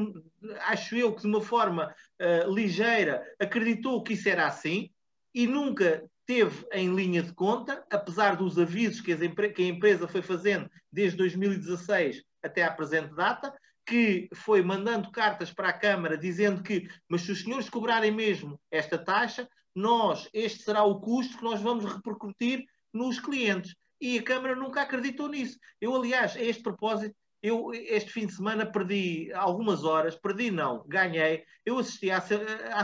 acho 0.67 0.95
eu 0.95 1.13
que 1.13 1.21
de 1.21 1.27
uma 1.27 1.41
forma 1.41 1.93
uh, 2.21 2.53
ligeira, 2.53 3.23
acreditou 3.39 4.03
que 4.03 4.13
isso 4.13 4.29
era 4.29 4.45
assim 4.45 4.91
e 5.33 5.47
nunca 5.47 6.03
teve 6.25 6.67
em 6.71 6.93
linha 6.93 7.23
de 7.23 7.33
conta, 7.33 7.83
apesar 7.89 8.35
dos 8.35 8.59
avisos 8.59 9.01
que, 9.01 9.15
que 9.49 9.63
a 9.63 9.67
empresa 9.67 10.07
foi 10.07 10.21
fazendo 10.21 10.69
desde 10.91 11.17
2016 11.17 12.23
até 12.43 12.63
à 12.63 12.71
presente 12.71 13.13
data, 13.13 13.53
que 13.85 14.29
foi 14.33 14.61
mandando 14.61 15.11
cartas 15.11 15.51
para 15.51 15.69
a 15.69 15.73
Câmara 15.73 16.17
dizendo 16.17 16.61
que, 16.61 16.87
mas 17.07 17.21
se 17.21 17.31
os 17.31 17.41
senhores 17.41 17.69
cobrarem 17.69 18.11
mesmo 18.11 18.59
esta 18.69 18.97
taxa, 18.97 19.49
nós, 19.73 20.29
este 20.33 20.63
será 20.63 20.83
o 20.83 20.99
custo 20.99 21.37
que 21.37 21.43
nós 21.43 21.61
vamos 21.61 21.85
repercutir 21.85 22.65
nos 22.93 23.19
clientes. 23.19 23.75
E 23.99 24.19
a 24.19 24.23
Câmara 24.23 24.55
nunca 24.55 24.81
acreditou 24.81 25.27
nisso. 25.27 25.57
Eu, 25.81 25.95
aliás, 25.95 26.35
a 26.35 26.41
este 26.41 26.61
propósito, 26.61 27.15
eu 27.41 27.73
este 27.73 28.11
fim 28.11 28.25
de 28.27 28.33
semana 28.33 28.65
perdi 28.65 29.31
algumas 29.33 29.83
horas, 29.83 30.15
perdi 30.15 30.51
não, 30.51 30.83
ganhei. 30.87 31.43
Eu 31.65 31.79
assisti 31.79 32.11
à, 32.11 32.17
à, 32.17 32.81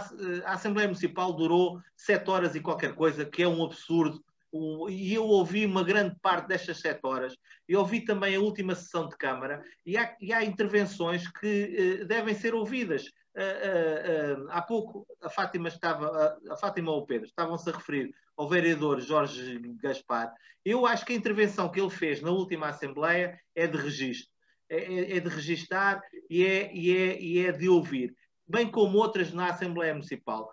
à 0.49 0.53
Assembleia 0.53 0.87
Municipal, 0.87 1.33
durou 1.33 1.79
sete 1.95 2.29
horas 2.29 2.55
e 2.55 2.61
qualquer 2.61 2.95
coisa, 2.95 3.25
que 3.25 3.43
é 3.43 3.47
um 3.47 3.63
absurdo 3.63 4.23
e 4.89 5.13
eu 5.13 5.25
ouvi 5.25 5.65
uma 5.65 5.83
grande 5.83 6.15
parte 6.21 6.47
destas 6.47 6.79
sete 6.79 7.01
horas, 7.03 7.35
e 7.67 7.75
ouvi 7.75 8.01
também 8.01 8.35
a 8.35 8.39
última 8.39 8.75
sessão 8.75 9.07
de 9.07 9.17
Câmara, 9.17 9.63
e 9.85 9.97
há, 9.97 10.15
e 10.21 10.31
há 10.31 10.43
intervenções 10.43 11.27
que 11.27 12.01
uh, 12.01 12.05
devem 12.05 12.33
ser 12.33 12.53
ouvidas. 12.53 13.05
Uh, 13.35 14.43
uh, 14.43 14.47
há 14.49 14.61
pouco 14.61 15.05
a 15.21 15.29
Fátima 15.29 15.67
estava, 15.67 16.37
a 16.49 16.55
Fátima 16.55 16.91
ou 16.91 17.01
o 17.01 17.05
Pedro 17.05 17.27
estavam-se 17.27 17.69
a 17.69 17.73
referir 17.73 18.13
ao 18.37 18.47
vereador 18.47 19.01
Jorge 19.01 19.59
Gaspar. 19.81 20.33
Eu 20.63 20.85
acho 20.85 21.05
que 21.05 21.13
a 21.13 21.15
intervenção 21.15 21.69
que 21.69 21.79
ele 21.79 21.89
fez 21.89 22.21
na 22.21 22.31
última 22.31 22.69
Assembleia 22.69 23.39
é 23.53 23.67
de 23.67 23.77
registro, 23.77 24.31
é, 24.69 24.77
é, 24.77 25.17
é 25.17 25.19
de 25.19 25.29
registar 25.29 26.01
e 26.29 26.45
é, 26.45 26.73
e, 26.73 26.95
é, 26.95 27.21
e 27.21 27.45
é 27.45 27.51
de 27.51 27.67
ouvir, 27.69 28.15
bem 28.47 28.69
como 28.69 28.97
outras 28.97 29.33
na 29.33 29.49
Assembleia 29.49 29.93
Municipal 29.93 30.49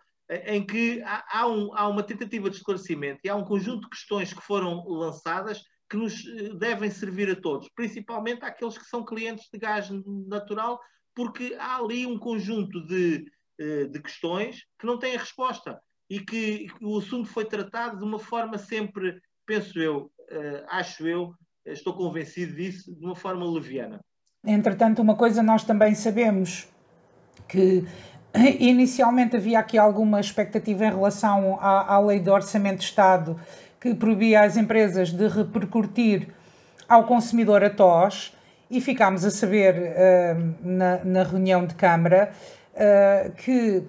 em 0.46 0.64
que 0.64 1.02
há, 1.02 1.24
há, 1.40 1.46
um, 1.46 1.74
há, 1.74 1.88
uma 1.88 2.02
tentativa 2.02 2.48
de 2.48 2.56
esclarecimento 2.56 3.20
e 3.24 3.28
há 3.28 3.36
um 3.36 3.44
conjunto 3.44 3.82
de 3.82 3.90
questões 3.90 4.32
que 4.32 4.42
foram 4.42 4.84
lançadas 4.86 5.62
que 5.88 5.96
nos 5.96 6.26
eh, 6.26 6.54
devem 6.54 6.90
servir 6.90 7.30
a 7.30 7.36
todos, 7.36 7.68
principalmente 7.74 8.44
àqueles 8.44 8.78
que 8.78 8.86
são 8.86 9.04
clientes 9.04 9.48
de 9.52 9.58
gás 9.58 9.90
natural, 10.26 10.80
porque 11.14 11.54
há 11.58 11.76
ali 11.76 12.06
um 12.06 12.18
conjunto 12.18 12.86
de, 12.86 13.26
eh, 13.60 13.84
de 13.84 14.00
questões 14.00 14.64
que 14.78 14.86
não 14.86 14.98
têm 14.98 15.16
resposta 15.16 15.78
e 16.08 16.20
que 16.20 16.66
o 16.80 16.98
assunto 16.98 17.28
foi 17.28 17.44
tratado 17.44 17.98
de 17.98 18.04
uma 18.04 18.18
forma 18.18 18.56
sempre, 18.56 19.20
penso 19.46 19.78
eu, 19.78 20.10
eh, 20.30 20.64
acho 20.68 21.06
eu, 21.06 21.34
estou 21.66 21.94
convencido 21.94 22.54
disso, 22.54 22.94
de 22.94 23.04
uma 23.04 23.14
forma 23.14 23.44
leviana. 23.44 24.00
Entretanto, 24.44 25.00
uma 25.00 25.14
coisa 25.14 25.42
nós 25.42 25.62
também 25.62 25.94
sabemos 25.94 26.66
que 27.48 27.84
Inicialmente 28.58 29.36
havia 29.36 29.58
aqui 29.58 29.76
alguma 29.76 30.20
expectativa 30.20 30.86
em 30.86 30.90
relação 30.90 31.58
à, 31.60 31.94
à 31.94 32.00
lei 32.00 32.18
do 32.18 32.32
Orçamento 32.32 32.78
de 32.78 32.84
Estado 32.84 33.38
que 33.80 33.94
proibia 33.94 34.42
às 34.42 34.56
empresas 34.56 35.10
de 35.10 35.26
repercutir 35.26 36.28
ao 36.88 37.04
consumidor 37.04 37.64
a 37.64 37.70
TOS 37.70 38.34
e 38.70 38.80
ficámos 38.80 39.24
a 39.24 39.30
saber 39.30 39.74
uh, 39.74 40.54
na, 40.62 41.04
na, 41.04 41.22
reunião 41.24 41.66
de 41.66 41.74
Câmara 41.74 42.30
uh, 42.74 43.32
que, 43.32 43.82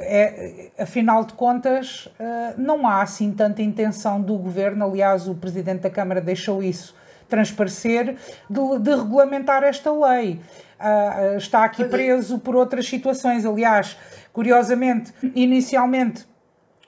é, 0.00 0.70
afinal 0.78 1.24
de 1.24 1.32
contas, 1.32 2.06
uh, 2.06 2.60
não 2.60 2.86
há 2.86 3.02
assim 3.02 3.32
tanta 3.32 3.62
intenção 3.62 4.20
do 4.20 4.36
governo. 4.36 4.84
Aliás, 4.84 5.26
o 5.26 5.34
Presidente 5.34 5.80
da 5.80 5.90
Câmara 5.90 6.20
deixou 6.20 6.62
isso 6.62 6.94
transparecer 7.28 8.16
de, 8.48 8.78
de 8.80 8.90
regulamentar 8.90 9.64
esta 9.64 9.90
lei. 9.90 10.40
Uh, 10.78 11.38
está 11.38 11.64
aqui 11.64 11.82
é. 11.82 11.88
preso 11.88 12.38
por 12.38 12.54
outras 12.54 12.86
situações. 12.86 13.46
Aliás, 13.46 13.96
curiosamente, 14.32 15.12
inicialmente 15.34 16.26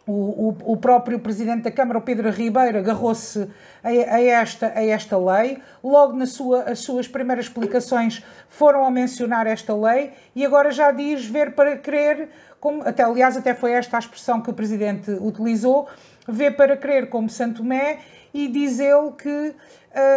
o, 0.09 0.13
o, 0.13 0.73
o, 0.73 0.77
próprio 0.77 1.19
Presidente 1.19 1.65
da 1.65 1.71
Câmara, 1.71 1.99
o 1.99 2.03
Pedro 2.03 2.31
Ribeiro, 2.31 2.79
agarrou-se 2.79 3.47
a, 3.83 3.89
a, 3.89 4.23
esta, 4.23 4.73
a 4.75 4.83
esta 4.83 5.19
lei. 5.19 5.59
Logo 5.85 6.15
nas 6.15 6.31
sua, 6.31 6.63
as 6.63 6.79
suas 6.79 7.07
primeiras 7.07 7.45
explicações 7.45 8.25
foram 8.49 8.87
a 8.87 8.91
mencionar 8.91 9.47
esta 9.47 9.77
lei 9.77 10.13
e 10.35 10.47
agora 10.47 10.71
já 10.71 10.91
diz 10.91 11.27
ver 11.27 11.55
para 11.55 11.77
crer, 11.77 12.31
como, 12.59 12.83
até, 12.83 13.03
aliás, 13.03 13.37
até 13.37 13.55
foi 13.55 13.73
esta 13.73 13.99
a 13.99 14.01
expressão 14.01 14.41
que 14.41 14.49
o 14.49 14.55
Presidente 14.55 15.11
utilizou, 15.11 15.87
ver 16.27 16.57
para 16.57 16.75
crer 16.75 17.11
como 17.11 17.29
Santo 17.29 17.59
Tomé 17.59 17.99
e 18.33 18.49
diz 18.49 18.81
ele 18.81 19.13
que 19.13 19.29
uh, 19.29 19.55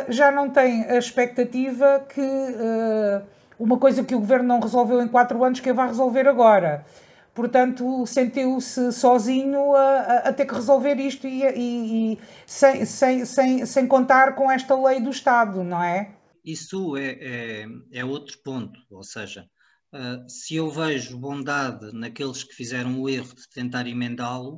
já 0.08 0.32
não 0.32 0.50
tem 0.50 0.86
a 0.86 0.98
expectativa 0.98 2.06
que 2.08 2.22
uh, 2.22 3.22
uma 3.62 3.78
coisa 3.78 4.04
que 4.04 4.16
o 4.16 4.20
Governo 4.20 4.48
não 4.48 4.60
resolveu 4.60 5.02
em 5.02 5.08
quatro 5.08 5.44
anos 5.44 5.60
que 5.60 5.70
ele 5.70 5.76
vai 5.76 5.88
resolver 5.88 6.28
agora 6.28 6.86
portanto 7.34 8.06
sentiu-se 8.06 8.92
sozinho 8.92 9.74
a, 9.76 10.18
a, 10.30 10.34
ter 10.34 10.46
que 10.46 10.54
resolver 10.54 10.96
isto 10.96 11.28
e, 11.28 11.44
e, 11.44 12.14
e, 12.14 12.20
sem, 12.46 12.86
sem, 12.86 13.26
sem, 13.26 13.66
sem 13.66 13.88
contar 13.88 14.36
com 14.36 14.52
esta 14.52 14.76
lei 14.76 15.00
do 15.00 15.10
Estado, 15.10 15.64
não 15.64 15.82
é? 15.82 16.16
Isso 16.44 16.98
é, 16.98 17.12
é, 17.22 17.66
é 17.94 18.06
outro 18.06 18.38
ponto, 18.44 18.80
ou 18.90 19.04
seja, 19.04 19.48
uh, 19.94 20.28
se 20.30 20.56
eu 20.56 20.70
vejo 20.70 21.18
bondade 21.18 21.94
naqueles 21.94 22.44
que 22.44 22.54
fizeram 22.54 23.00
o 23.00 23.08
erro 23.08 23.34
de 23.36 23.48
tentar 23.50 23.88
emendá-lo, 23.88 24.56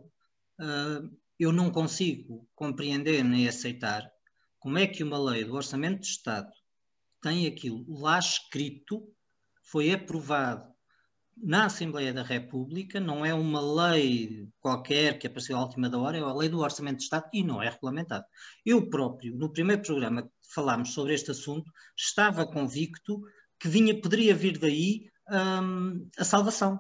uh, 0.60 1.10
eu 1.38 1.52
não 1.52 1.70
consigo 1.70 2.48
compreender 2.56 3.24
nem 3.24 3.48
aceitar 3.48 4.10
como 4.60 4.78
é 4.78 4.88
que 4.88 5.04
uma 5.04 5.20
lei 5.20 5.44
do 5.44 5.56
Orçamento 5.56 6.02
de 6.02 6.08
Estado 6.08 6.50
tem 7.24 7.48
aquilo 7.48 7.86
lá 7.88 8.20
escrito, 8.20 9.02
foi 9.64 9.92
aprovado 9.94 10.72
na 11.36 11.66
Assembleia 11.66 12.14
da 12.14 12.22
República, 12.22 13.00
não 13.00 13.26
é 13.26 13.34
uma 13.34 13.60
lei 13.92 14.48
qualquer 14.60 15.18
que 15.18 15.26
apareceu 15.26 15.58
à 15.58 15.62
última 15.62 15.90
da 15.90 15.98
hora, 15.98 16.18
é 16.18 16.22
a 16.22 16.34
lei 16.34 16.50
do 16.50 16.60
Orçamento 16.60 16.98
de 16.98 17.04
Estado 17.04 17.28
e 17.34 17.44
não 17.44 17.62
é 17.64 17.70
regulamentado. 17.70 18.26
Eu 18.64 18.88
próprio, 18.90 19.36
no 19.36 19.52
primeiro 19.52 19.82
programa 19.82 20.24
que 20.24 20.30
falámos 20.54 20.94
sobre 20.94 21.14
este 21.14 21.32
assunto, 21.32 21.72
estava 21.98 22.46
convicto 22.46 23.22
que 23.60 23.68
vinha, 23.68 24.00
poderia 24.00 24.36
vir 24.36 24.60
daí 24.60 25.10
hum, 25.32 26.08
a 26.18 26.24
salvação. 26.24 26.80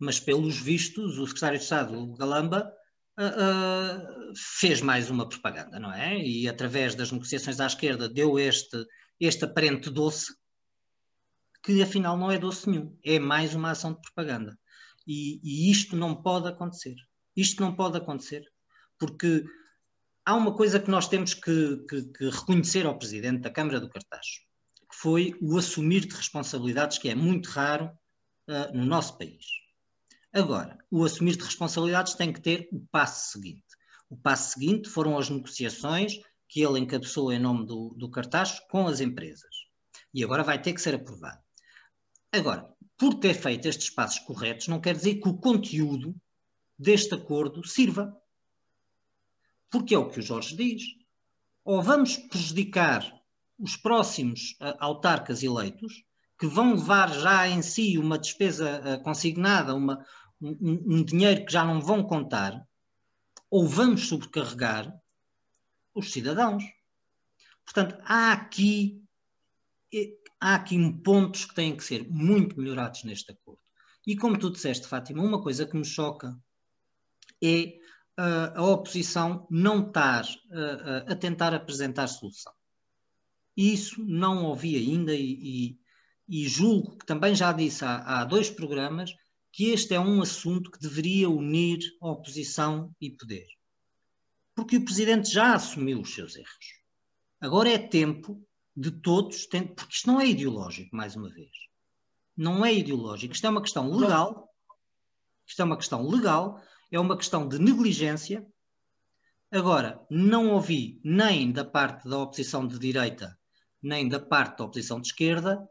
Mas, 0.00 0.18
pelos 0.18 0.58
vistos, 0.58 1.18
o 1.18 1.26
secretário 1.26 1.58
de 1.58 1.64
Estado, 1.64 2.14
Galamba, 2.14 2.72
uh, 3.18 4.30
uh, 4.30 4.32
fez 4.58 4.80
mais 4.80 5.10
uma 5.10 5.28
propaganda, 5.28 5.78
não 5.78 5.92
é? 5.92 6.18
E 6.18 6.48
através 6.48 6.94
das 6.94 7.10
negociações 7.12 7.60
à 7.60 7.66
esquerda 7.66 8.08
deu 8.08 8.38
este, 8.38 8.84
este 9.20 9.44
aparente 9.44 9.90
doce 9.90 10.34
que 11.62 11.82
afinal 11.82 12.16
não 12.16 12.30
é 12.30 12.38
doce 12.38 12.70
nenhum, 12.70 12.96
é 13.04 13.18
mais 13.18 13.54
uma 13.54 13.72
ação 13.72 13.92
de 13.92 14.00
propaganda. 14.00 14.58
E, 15.06 15.40
e 15.42 15.70
isto 15.70 15.96
não 15.96 16.14
pode 16.14 16.48
acontecer. 16.48 16.94
Isto 17.36 17.62
não 17.62 17.74
pode 17.74 17.96
acontecer, 17.96 18.44
porque 18.98 19.44
há 20.24 20.34
uma 20.34 20.54
coisa 20.54 20.80
que 20.80 20.90
nós 20.90 21.08
temos 21.08 21.34
que, 21.34 21.76
que, 21.88 22.02
que, 22.12 22.30
reconhecer 22.30 22.84
ao 22.84 22.98
Presidente 22.98 23.40
da 23.40 23.50
Câmara 23.50 23.80
do 23.80 23.88
Cartacho, 23.88 24.40
que 24.90 24.96
foi 24.96 25.34
o 25.40 25.56
assumir 25.56 26.06
de 26.06 26.14
responsabilidades, 26.14 26.98
que 26.98 27.08
é 27.08 27.14
muito 27.14 27.48
raro 27.48 27.90
uh, 28.48 28.76
no 28.76 28.84
nosso 28.84 29.16
país. 29.16 29.46
Agora, 30.32 30.78
o 30.90 31.04
assumir 31.04 31.36
de 31.36 31.44
responsabilidades 31.44 32.14
tem 32.14 32.32
que 32.32 32.40
ter 32.40 32.68
o 32.72 32.80
passo 32.90 33.32
seguinte. 33.32 33.64
O 34.10 34.16
passo 34.16 34.52
seguinte 34.54 34.88
foram 34.88 35.16
as 35.18 35.30
negociações 35.30 36.18
que 36.48 36.62
ele 36.62 36.80
encabeçou 36.80 37.32
em 37.32 37.38
nome 37.38 37.66
do, 37.66 37.94
do 37.96 38.10
Cartacho 38.10 38.66
com 38.68 38.86
as 38.86 39.00
empresas. 39.00 39.54
E 40.12 40.24
agora 40.24 40.42
vai 40.42 40.60
ter 40.60 40.72
que 40.72 40.80
ser 40.80 40.94
aprovado. 40.94 41.38
Agora, 42.32 42.68
por 42.96 43.14
ter 43.14 43.34
feito 43.34 43.68
estes 43.68 43.90
passos 43.90 44.18
corretos, 44.20 44.68
não 44.68 44.80
quer 44.80 44.96
dizer 44.96 45.16
que 45.16 45.28
o 45.28 45.36
conteúdo 45.36 46.16
deste 46.78 47.14
acordo 47.14 47.66
sirva. 47.66 48.16
Porque 49.70 49.94
é 49.94 49.98
o 49.98 50.08
que 50.08 50.20
o 50.20 50.22
Jorge 50.22 50.56
diz. 50.56 50.82
Ou 51.64 51.82
vamos 51.82 52.16
prejudicar 52.16 53.18
os 53.58 53.76
próximos 53.76 54.52
uh, 54.60 54.76
autarcas 54.78 55.42
eleitos, 55.42 56.04
que 56.38 56.46
vão 56.46 56.74
levar 56.74 57.12
já 57.12 57.48
em 57.48 57.60
si 57.60 57.98
uma 57.98 58.18
despesa 58.18 58.80
uh, 58.80 59.02
consignada, 59.02 59.74
uma, 59.74 60.04
um, 60.40 60.96
um 60.98 61.04
dinheiro 61.04 61.44
que 61.44 61.52
já 61.52 61.64
não 61.64 61.80
vão 61.80 62.02
contar, 62.04 62.62
ou 63.50 63.66
vamos 63.66 64.08
sobrecarregar, 64.08 64.94
Os 65.98 66.12
cidadãos. 66.12 66.62
Portanto, 67.64 68.00
há 68.04 68.32
aqui, 68.32 69.02
há 70.40 70.54
aqui 70.54 70.92
pontos 71.02 71.44
que 71.44 71.56
têm 71.56 71.76
que 71.76 71.82
ser 71.82 72.08
muito 72.08 72.56
melhorados 72.56 73.02
neste 73.02 73.32
acordo. 73.32 73.60
E 74.06 74.16
como 74.16 74.38
tu 74.38 74.48
disseste, 74.48 74.86
Fátima, 74.86 75.24
uma 75.24 75.42
coisa 75.42 75.66
que 75.66 75.76
me 75.76 75.84
choca 75.84 76.38
é 77.42 77.78
uh, 78.16 78.52
a 78.54 78.64
oposição 78.64 79.44
não 79.50 79.88
estar 79.88 80.24
uh, 80.24 81.10
a 81.10 81.16
tentar 81.16 81.52
apresentar 81.52 82.06
solução. 82.06 82.52
Isso 83.56 84.00
não 84.04 84.44
ouvi 84.44 84.76
ainda 84.76 85.12
e, 85.12 85.32
e, 86.28 86.44
e 86.44 86.48
julgo 86.48 86.96
que 86.96 87.06
também 87.06 87.34
já 87.34 87.52
disse 87.52 87.84
há, 87.84 88.20
há 88.20 88.24
dois 88.24 88.48
programas 88.48 89.12
que 89.52 89.70
este 89.70 89.94
é 89.94 90.00
um 90.00 90.22
assunto 90.22 90.70
que 90.70 90.78
deveria 90.78 91.28
unir 91.28 91.80
oposição 92.00 92.94
e 93.00 93.10
poder. 93.10 93.57
Porque 94.58 94.76
o 94.76 94.84
Presidente 94.84 95.30
já 95.30 95.54
assumiu 95.54 96.00
os 96.00 96.12
seus 96.12 96.34
erros. 96.34 96.82
Agora 97.40 97.70
é 97.70 97.78
tempo 97.78 98.44
de 98.76 98.90
todos, 98.90 99.46
porque 99.46 99.94
isto 99.94 100.08
não 100.08 100.20
é 100.20 100.26
ideológico, 100.26 100.96
mais 100.96 101.14
uma 101.14 101.28
vez. 101.28 101.52
Não 102.36 102.64
é 102.64 102.74
ideológico, 102.74 103.32
isto 103.32 103.46
é 103.46 103.50
uma 103.50 103.62
questão 103.62 103.88
legal, 103.88 104.52
isto 105.46 105.62
é 105.62 105.64
uma 105.64 105.76
questão 105.76 106.04
legal, 106.08 106.60
é 106.90 106.98
uma 106.98 107.16
questão 107.16 107.46
de 107.46 107.56
negligência. 107.60 108.44
Agora, 109.48 110.04
não 110.10 110.50
ouvi 110.50 111.00
nem 111.04 111.52
da 111.52 111.64
parte 111.64 112.08
da 112.08 112.18
oposição 112.18 112.66
de 112.66 112.80
direita, 112.80 113.38
nem 113.80 114.08
da 114.08 114.18
parte 114.18 114.58
da 114.58 114.64
oposição 114.64 115.00
de 115.00 115.06
esquerda, 115.06 115.70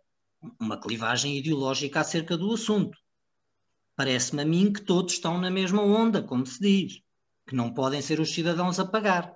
uma 0.58 0.80
clivagem 0.80 1.38
ideológica 1.38 2.00
acerca 2.00 2.38
do 2.38 2.54
assunto. 2.54 2.98
Parece-me 3.98 4.44
a 4.44 4.46
mim 4.46 4.72
que 4.72 4.82
todos 4.82 5.16
estão 5.16 5.38
na 5.38 5.52
mesma 5.52 5.82
onda, 5.82 6.24
como 6.24 6.46
se 6.46 6.62
diz, 6.62 7.02
que 7.48 7.56
não 7.56 7.74
podem 7.74 8.02
ser 8.02 8.20
os 8.20 8.34
cidadãos 8.34 8.78
a 8.80 8.86
pagar. 8.86 9.34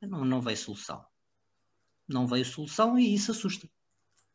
Não, 0.00 0.24
não 0.24 0.42
veio 0.42 0.56
solução. 0.56 1.04
Não 2.06 2.26
veio 2.26 2.44
solução 2.44 2.98
e 2.98 3.14
isso 3.14 3.30
assusta. 3.30 3.68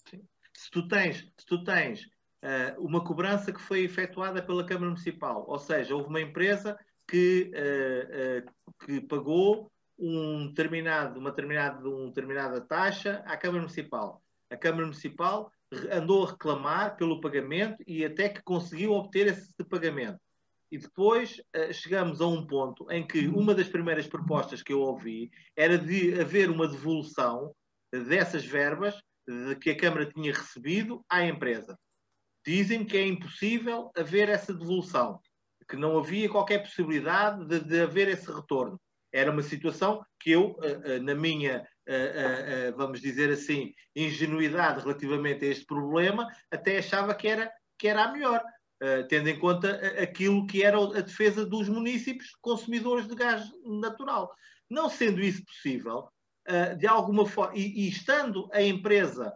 Sim. 0.09 0.27
Se 0.53 0.71
tu 0.71 0.87
tens, 0.87 1.17
se 1.37 1.45
tu 1.45 1.63
tens 1.63 2.05
uh, 2.05 2.79
uma 2.79 3.03
cobrança 3.03 3.53
que 3.53 3.61
foi 3.61 3.83
efetuada 3.83 4.41
pela 4.41 4.65
Câmara 4.65 4.87
Municipal, 4.87 5.45
ou 5.47 5.59
seja, 5.59 5.95
houve 5.95 6.09
uma 6.09 6.21
empresa 6.21 6.77
que, 7.07 7.51
uh, 7.53 8.39
uh, 8.39 8.73
que 8.85 9.01
pagou 9.01 9.71
um 9.97 10.47
determinado, 10.47 11.19
uma 11.19 11.29
determinada, 11.29 11.87
uma 11.87 12.07
determinada 12.07 12.59
taxa 12.61 13.23
à 13.25 13.37
Câmara 13.37 13.61
Municipal. 13.61 14.21
A 14.49 14.57
Câmara 14.57 14.85
Municipal 14.85 15.51
andou 15.91 16.25
a 16.25 16.31
reclamar 16.31 16.95
pelo 16.95 17.21
pagamento 17.21 17.83
e 17.85 18.03
até 18.03 18.29
que 18.29 18.41
conseguiu 18.41 18.93
obter 18.93 19.27
esse 19.27 19.63
pagamento. 19.63 20.19
E 20.71 20.77
depois 20.77 21.41
uh, 21.55 21.73
chegamos 21.73 22.21
a 22.21 22.27
um 22.27 22.45
ponto 22.45 22.89
em 22.91 23.05
que 23.05 23.27
uma 23.27 23.53
das 23.53 23.67
primeiras 23.67 24.07
propostas 24.07 24.63
que 24.63 24.73
eu 24.73 24.81
ouvi 24.81 25.31
era 25.55 25.77
de 25.77 26.19
haver 26.19 26.49
uma 26.49 26.67
devolução 26.67 27.53
dessas 27.91 28.45
verbas 28.45 28.95
de 29.27 29.55
que 29.55 29.69
a 29.71 29.77
Câmara 29.77 30.05
tinha 30.05 30.33
recebido 30.33 31.03
à 31.09 31.25
empresa. 31.25 31.77
Dizem 32.45 32.85
que 32.85 32.97
é 32.97 33.05
impossível 33.05 33.91
haver 33.95 34.29
essa 34.29 34.53
devolução, 34.53 35.19
que 35.67 35.75
não 35.75 35.97
havia 35.97 36.29
qualquer 36.29 36.59
possibilidade 36.59 37.45
de, 37.47 37.59
de 37.59 37.81
haver 37.81 38.07
esse 38.07 38.31
retorno. 38.31 38.79
Era 39.11 39.31
uma 39.31 39.41
situação 39.41 40.05
que 40.19 40.31
eu, 40.31 40.51
uh, 40.51 40.97
uh, 40.97 41.03
na 41.03 41.15
minha 41.15 41.65
uh, 41.87 42.73
uh, 42.73 42.77
vamos 42.77 42.99
dizer 42.99 43.31
assim, 43.31 43.73
ingenuidade 43.95 44.81
relativamente 44.81 45.45
a 45.45 45.49
este 45.49 45.65
problema, 45.65 46.27
até 46.51 46.77
achava 46.77 47.15
que 47.15 47.27
era, 47.27 47.51
que 47.77 47.87
era 47.87 48.03
a 48.03 48.11
melhor, 48.11 48.43
uh, 48.83 49.07
tendo 49.07 49.29
em 49.29 49.39
conta 49.39 49.71
aquilo 50.01 50.45
que 50.45 50.63
era 50.63 50.77
a 50.77 51.01
defesa 51.01 51.45
dos 51.45 51.69
municípios 51.69 52.31
consumidores 52.41 53.07
de 53.07 53.15
gás 53.15 53.43
natural. 53.63 54.33
Não 54.69 54.89
sendo 54.89 55.21
isso 55.21 55.43
possível, 55.45 56.07
de 56.77 56.87
alguma 56.87 57.25
forma, 57.25 57.55
e, 57.55 57.87
estando 57.87 58.49
a 58.51 58.61
empresa 58.61 59.31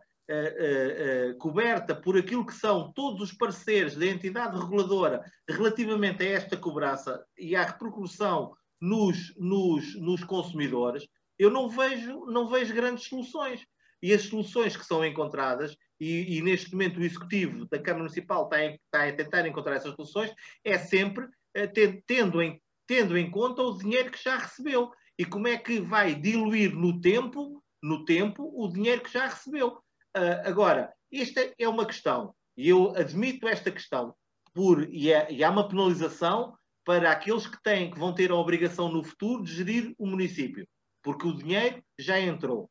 coberta 1.39 1.95
por 1.95 2.17
aquilo 2.17 2.45
que 2.45 2.53
são 2.53 2.91
todos 2.93 3.21
os 3.21 3.33
pareceres 3.33 3.95
da 3.95 4.07
entidade 4.07 4.57
reguladora 4.57 5.23
relativamente 5.47 6.23
a 6.23 6.29
esta 6.29 6.57
cobrança 6.57 7.23
e 7.37 7.55
à 7.55 7.63
repercussão 7.63 8.53
nos, 8.81 9.35
nos, 9.37 9.95
nos 9.95 10.23
consumidores, 10.23 11.07
eu 11.37 11.49
não 11.49 11.69
vejo, 11.69 12.25
não 12.25 12.47
vejo 12.47 12.73
grandes 12.73 13.05
soluções. 13.05 13.65
E 14.01 14.13
as 14.13 14.23
soluções 14.23 14.77
que 14.77 14.85
são 14.85 15.03
encontradas, 15.03 15.75
e, 15.99 16.37
e 16.37 16.41
neste 16.41 16.71
momento 16.71 16.99
o 16.99 17.03
Executivo 17.03 17.65
da 17.67 17.79
Câmara 17.79 18.03
Municipal 18.03 18.43
está, 18.43 18.63
em, 18.63 18.75
está 18.75 19.07
a 19.07 19.13
tentar 19.13 19.47
encontrar 19.47 19.75
essas 19.75 19.93
soluções, 19.95 20.33
é 20.63 20.77
sempre 20.77 21.25
uh, 21.25 22.01
tendo, 22.05 22.41
em, 22.41 22.61
tendo 22.87 23.17
em 23.17 23.29
conta 23.29 23.61
o 23.61 23.77
dinheiro 23.77 24.11
que 24.11 24.23
já 24.23 24.37
recebeu. 24.37 24.91
E 25.17 25.25
como 25.25 25.47
é 25.47 25.57
que 25.57 25.79
vai 25.81 26.15
diluir 26.15 26.73
no 26.73 27.01
tempo, 27.01 27.61
no 27.83 28.05
tempo 28.05 28.49
o 28.55 28.71
dinheiro 28.71 29.01
que 29.01 29.11
já 29.11 29.27
recebeu. 29.27 29.77
Uh, 30.15 30.45
agora, 30.45 30.93
esta 31.11 31.53
é 31.57 31.67
uma 31.67 31.85
questão, 31.85 32.33
e 32.55 32.69
eu 32.69 32.95
admito 32.95 33.47
esta 33.47 33.71
questão, 33.71 34.15
por, 34.53 34.87
e, 34.91 35.11
é, 35.11 35.31
e 35.31 35.43
há 35.43 35.49
uma 35.49 35.67
penalização 35.67 36.55
para 36.85 37.11
aqueles 37.11 37.45
que 37.45 37.61
têm, 37.61 37.91
que 37.91 37.99
vão 37.99 38.13
ter 38.13 38.31
a 38.31 38.35
obrigação 38.35 38.91
no 38.91 39.03
futuro 39.03 39.43
de 39.43 39.53
gerir 39.53 39.93
o 39.97 40.07
município 40.07 40.67
porque 41.01 41.27
o 41.27 41.35
dinheiro 41.35 41.83
já 41.97 42.19
entrou. 42.19 42.69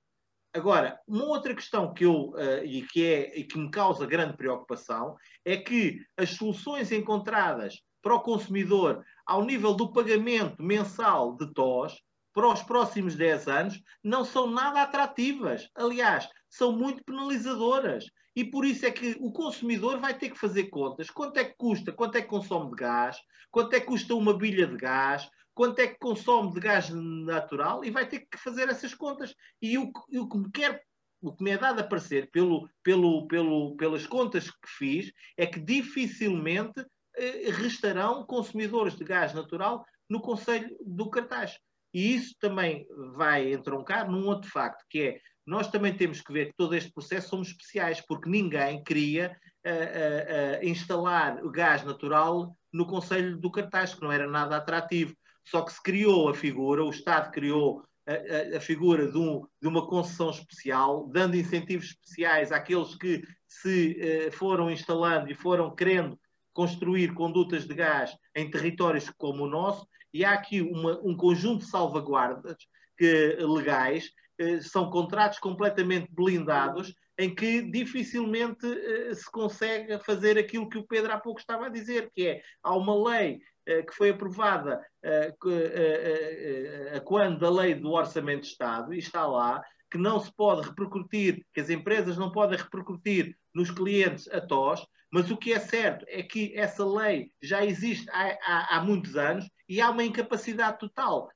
Agora, 0.59 0.99
uma 1.07 1.25
outra 1.25 1.55
questão 1.55 1.95
que 1.95 2.05
eu 2.05 2.31
uh, 2.31 2.65
e 2.65 2.83
que 2.83 3.07
é 3.07 3.39
e 3.39 3.45
que 3.45 3.57
me 3.57 3.71
causa 3.71 4.05
grande 4.05 4.37
preocupação 4.37 5.17
é 5.45 5.57
que 5.57 6.01
as 6.17 6.31
soluções 6.31 6.91
encontradas 6.91 7.81
para 8.03 8.17
o 8.17 8.21
consumidor 8.21 9.05
ao 9.25 9.45
nível 9.45 9.73
do 9.73 9.93
pagamento 9.93 10.61
mensal 10.61 11.37
de 11.37 11.53
TOS 11.55 11.97
para 12.35 12.49
os 12.49 12.61
próximos 12.61 13.15
10 13.15 13.47
anos 13.47 13.81
não 14.03 14.25
são 14.25 14.51
nada 14.51 14.83
atrativas. 14.83 15.69
Aliás, 15.77 16.29
são 16.49 16.73
muito 16.73 17.05
penalizadoras. 17.05 18.05
E 18.35 18.45
por 18.45 18.65
isso 18.65 18.85
é 18.85 18.91
que 18.91 19.17
o 19.21 19.31
consumidor 19.31 20.01
vai 20.01 20.17
ter 20.17 20.31
que 20.31 20.39
fazer 20.39 20.65
contas. 20.65 21.09
Quanto 21.09 21.39
é 21.39 21.45
que 21.45 21.55
custa? 21.57 21.93
Quanto 21.93 22.17
é 22.17 22.23
que 22.23 22.29
consome 22.29 22.71
de 22.71 22.77
gás? 22.77 23.17
Quanto 23.51 23.75
é 23.75 23.81
que 23.81 23.87
custa 23.87 24.15
uma 24.15 24.37
bilha 24.37 24.67
de 24.67 24.77
gás? 24.77 25.29
Quanto 25.59 25.81
é 25.81 25.89
que 25.89 25.99
consome 25.99 26.53
de 26.53 26.61
gás 26.61 26.89
natural 26.89 27.85
e 27.85 27.91
vai 27.91 28.09
ter 28.09 28.21
que 28.21 28.39
fazer 28.39 28.69
essas 28.69 28.95
contas. 28.95 29.35
E 29.61 29.77
o, 29.77 29.91
o 30.13 30.29
que 30.29 30.39
me 30.39 30.53
quer 30.53 30.85
o 31.21 31.35
que 31.35 31.43
me 31.43 31.51
é 31.51 31.59
dado 31.59 31.81
a 31.81 31.85
parecer 31.85 32.31
pelo, 32.31 32.71
pelo, 32.81 33.27
pelo, 33.27 33.75
pelas 33.75 34.07
contas 34.07 34.49
que 34.49 34.69
fiz 34.79 35.13
é 35.37 35.47
que 35.47 35.59
dificilmente 35.59 36.81
eh, 37.17 37.51
restarão 37.51 38.25
consumidores 38.25 38.95
de 38.95 39.03
gás 39.03 39.35
natural 39.35 39.85
no 40.09 40.21
Conselho 40.21 40.77
do 40.87 41.11
Cartaz. 41.11 41.59
E 41.93 42.15
isso 42.15 42.37
também 42.39 42.87
vai 43.17 43.53
entroncar 43.53 44.09
num 44.09 44.29
outro 44.29 44.49
facto, 44.49 44.85
que 44.89 45.01
é 45.01 45.21
nós 45.45 45.67
também 45.67 45.93
temos 45.93 46.21
que 46.21 46.33
ver 46.33 46.47
que 46.47 46.57
todo 46.57 46.77
este 46.77 46.93
processo 46.93 47.31
somos 47.31 47.49
especiais, 47.49 48.01
porque 48.01 48.31
ninguém 48.31 48.81
queria 48.85 49.37
uh, 49.67 49.71
uh, 49.71 50.63
uh, 50.63 50.69
instalar 50.69 51.45
o 51.45 51.51
gás 51.51 51.83
natural 51.83 52.57
no 52.73 52.87
Conselho 52.87 53.37
do 53.37 53.51
Cartaz, 53.51 53.93
que 53.93 54.03
não 54.03 54.13
era 54.13 54.29
nada 54.29 54.57
atrativo. 54.57 55.17
Só 55.51 55.63
que 55.63 55.73
se 55.73 55.83
criou 55.83 56.29
a 56.29 56.35
figura, 56.35 56.85
o 56.85 56.91
Estado 56.91 57.31
criou 57.31 57.83
a, 58.07 58.55
a, 58.55 58.59
a 58.59 58.61
figura 58.61 59.11
de, 59.11 59.19
um, 59.19 59.47
de, 59.61 59.69
uma 59.69 59.87
concessão 59.87 60.31
especial, 60.31 61.09
dando 61.09 61.37
incentivos 61.37 61.87
especiais 61.87 62.53
àqueles 62.53 62.95
que 62.97 63.23
se 63.47 63.99
eh, 64.01 64.31
foram 64.31 64.71
instalando 64.71 65.31
e 65.31 65.35
foram 65.35 65.75
querendo 65.75 66.19
construir 66.53 67.15
condutas 67.15 67.67
de 67.67 67.75
gás 67.75 68.15
em 68.35 68.51
territórios 68.51 69.11
como 69.17 69.45
o 69.45 69.49
nosso, 69.49 69.87
e 70.13 70.25
há 70.25 70.33
aqui 70.33 70.61
uma, 70.61 71.01
um 71.03 71.17
conjunto 71.17 71.65
de 71.65 71.71
salvaguardas 71.71 72.57
que, 72.97 73.37
legais, 73.41 74.11
eh, 74.39 74.61
são 74.61 74.91
contratos 74.91 75.39
completamente 75.39 76.09
blindados, 76.11 76.95
em 77.19 77.35
que 77.35 77.63
dificilmente 77.63 78.67
eh, 78.67 79.15
se 79.15 79.31
consegue 79.31 79.99
fazer 80.05 80.39
aquilo 80.39 80.69
que 80.69 80.79
o 80.79 80.87
Pedro 80.87 81.13
há 81.13 81.19
pouco 81.19 81.41
estava 81.41 81.67
a 81.67 81.71
dizer, 81.71 82.11
que 82.15 82.27
é, 82.27 82.43
há 82.63 82.77
uma 82.77 83.11
lei 83.11 83.41
que 83.87 83.95
foi 83.95 84.11
aprovada 84.11 84.85
eh, 85.03 85.35
eh, 85.47 87.01
quando 87.05 87.47
a 87.47 87.51
lei 87.51 87.75
do 87.75 87.91
Orçamento 87.91 88.43
de 88.43 88.49
Estado, 88.49 88.95
e 88.95 88.99
está 88.99 89.27
lá, 89.27 89.63
que 89.91 89.99
não 89.99 90.19
se 90.19 90.33
pode 90.33 90.67
repercutir, 90.67 91.45
que 91.53 91.61
as 91.61 91.69
empresas 91.69 92.17
não 92.17 92.33
podem 92.33 92.59
repercutir 92.59 93.37
nos 93.55 93.71
clientes 93.71 94.27
a 94.29 94.41
TOS, 94.41 94.87
mas 95.11 95.31
o 95.31 95.37
que 95.37 95.53
é 95.53 95.59
certo 95.59 96.05
é 96.09 96.23
que 96.23 96.57
essa 96.57 96.85
lei 96.85 97.31
já 97.43 97.65
existe 97.65 98.09
há, 98.11 98.39
há, 98.43 98.77
há 98.77 98.81
muitos 98.83 99.17
anos 99.17 99.49
e 99.69 99.81
há 99.81 99.91
uma 99.91 100.05
incapacidade 100.05 100.79
total 100.79 101.31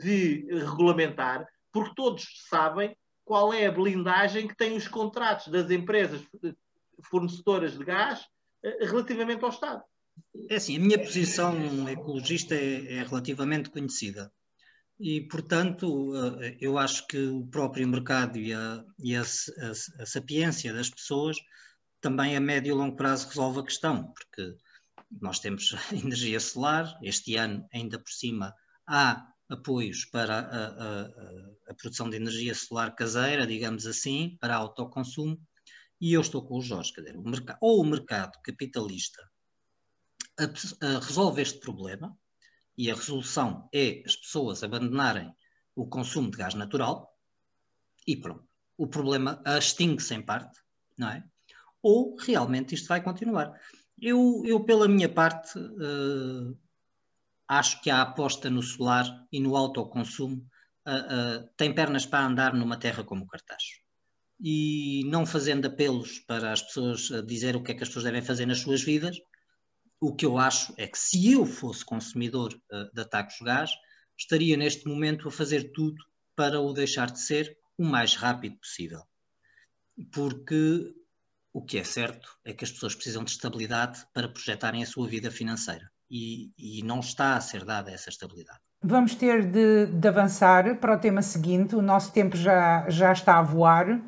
de 0.00 0.46
regulamentar, 0.54 1.46
porque 1.70 1.94
todos 1.94 2.26
sabem 2.48 2.96
qual 3.26 3.52
é 3.52 3.66
a 3.66 3.70
blindagem 3.70 4.48
que 4.48 4.56
têm 4.56 4.74
os 4.74 4.88
contratos 4.88 5.48
das 5.48 5.70
empresas 5.70 6.26
fornecedoras 7.04 7.76
de 7.76 7.84
gás 7.84 8.26
relativamente 8.80 9.44
ao 9.44 9.50
Estado. 9.50 9.84
É 10.48 10.56
assim, 10.56 10.76
a 10.76 10.80
minha 10.80 10.98
posição 10.98 11.88
ecologista 11.88 12.54
é, 12.54 12.94
é 12.94 13.02
relativamente 13.02 13.70
conhecida. 13.70 14.32
E, 14.98 15.22
portanto, 15.22 16.12
eh, 16.42 16.58
eu 16.60 16.76
acho 16.76 17.06
que 17.06 17.16
o 17.16 17.46
próprio 17.46 17.88
mercado 17.88 18.38
e, 18.38 18.52
a, 18.52 18.84
e 18.98 19.16
a, 19.16 19.22
a, 19.22 20.02
a, 20.02 20.06
sapiência 20.06 20.74
das 20.74 20.90
pessoas 20.90 21.38
também 22.02 22.36
a 22.36 22.40
médio 22.40 22.72
e 22.74 22.76
longo 22.76 22.96
prazo 22.96 23.28
resolve 23.28 23.60
a 23.60 23.64
questão, 23.64 24.12
porque 24.12 24.56
nós 25.20 25.38
temos 25.38 25.72
energia 25.92 26.38
solar, 26.38 26.98
este 27.02 27.36
ano, 27.36 27.66
ainda 27.72 27.98
por 27.98 28.10
cima, 28.10 28.54
há 28.86 29.26
apoios 29.48 30.04
para 30.04 30.40
a, 31.66 31.74
produção 31.74 32.10
de 32.10 32.16
energia 32.16 32.54
solar 32.54 32.94
caseira, 32.94 33.46
digamos 33.46 33.86
assim, 33.86 34.36
para 34.38 34.54
autoconsumo, 34.54 35.40
e 35.98 36.12
eu 36.12 36.20
estou 36.20 36.46
com 36.46 36.58
o 36.58 36.62
Jorge, 36.62 36.92
quer 36.92 37.02
dizer, 37.02 37.16
o 37.16 37.22
mercado, 37.22 37.58
ou 37.60 37.80
o 37.80 37.86
mercado 37.86 38.38
capitalista 38.44 39.29
resolve 41.02 41.42
este 41.42 41.58
problema, 41.58 42.16
e 42.76 42.90
a 42.90 42.94
resolução 42.94 43.68
é 43.72 44.02
as 44.06 44.16
pessoas 44.16 44.62
abandonarem 44.62 45.34
o 45.74 45.86
consumo 45.86 46.30
de 46.30 46.38
gás 46.38 46.54
natural, 46.54 47.14
e 48.06 48.16
pronto, 48.16 48.48
o 48.76 48.86
problema 48.86 49.42
extingue-se 49.58 50.14
em 50.14 50.22
parte, 50.22 50.58
não 50.96 51.10
é? 51.10 51.24
Ou 51.82 52.16
realmente 52.16 52.74
isto 52.74 52.88
vai 52.88 53.02
continuar. 53.02 53.52
Eu, 54.00 54.42
eu 54.46 54.64
pela 54.64 54.88
minha 54.88 55.08
parte, 55.08 55.58
uh, 55.58 56.58
acho 57.46 57.82
que 57.82 57.90
a 57.90 58.00
aposta 58.00 58.48
no 58.48 58.62
solar 58.62 59.26
e 59.30 59.40
no 59.40 59.56
autoconsumo 59.56 60.46
uh, 60.86 61.44
uh, 61.44 61.48
tem 61.56 61.74
pernas 61.74 62.06
para 62.06 62.26
andar 62.26 62.54
numa 62.54 62.78
terra 62.78 63.04
como 63.04 63.24
o 63.24 63.26
Cartacho. 63.26 63.80
E 64.42 65.04
não 65.04 65.26
fazendo 65.26 65.66
apelos 65.66 66.18
para 66.20 66.52
as 66.52 66.62
pessoas 66.62 67.10
dizer 67.26 67.56
o 67.56 67.62
que 67.62 67.72
é 67.72 67.74
que 67.74 67.82
as 67.82 67.88
pessoas 67.90 68.06
devem 68.06 68.22
fazer 68.22 68.46
nas 68.46 68.60
suas 68.60 68.82
vidas, 68.82 69.18
o 70.00 70.14
que 70.14 70.24
eu 70.24 70.38
acho 70.38 70.72
é 70.76 70.86
que 70.86 70.98
se 70.98 71.32
eu 71.32 71.44
fosse 71.44 71.84
consumidor 71.84 72.54
uh, 72.72 72.92
de 72.94 73.02
atacos 73.02 73.36
gás, 73.42 73.70
estaria 74.18 74.56
neste 74.56 74.88
momento 74.88 75.28
a 75.28 75.30
fazer 75.30 75.72
tudo 75.72 76.02
para 76.34 76.60
o 76.60 76.72
deixar 76.72 77.10
de 77.10 77.20
ser 77.20 77.58
o 77.76 77.84
mais 77.84 78.14
rápido 78.14 78.56
possível. 78.56 79.02
Porque 80.12 80.94
o 81.52 81.62
que 81.62 81.78
é 81.78 81.84
certo 81.84 82.38
é 82.44 82.52
que 82.52 82.64
as 82.64 82.70
pessoas 82.70 82.94
precisam 82.94 83.24
de 83.24 83.30
estabilidade 83.30 84.06
para 84.14 84.28
projetarem 84.28 84.82
a 84.82 84.86
sua 84.86 85.06
vida 85.06 85.30
financeira 85.30 85.90
e, 86.10 86.52
e 86.58 86.82
não 86.82 87.00
está 87.00 87.36
a 87.36 87.40
ser 87.40 87.64
dada 87.64 87.90
essa 87.90 88.08
estabilidade. 88.08 88.58
Vamos 88.82 89.14
ter 89.14 89.44
de, 89.44 89.86
de, 89.86 90.08
avançar 90.08 90.78
para 90.78 90.94
o 90.94 90.98
tema 90.98 91.20
seguinte. 91.20 91.76
O 91.76 91.82
nosso 91.82 92.12
tempo 92.12 92.36
já, 92.36 92.88
já 92.88 93.12
está 93.12 93.38
a 93.38 93.42
voar. 93.42 94.00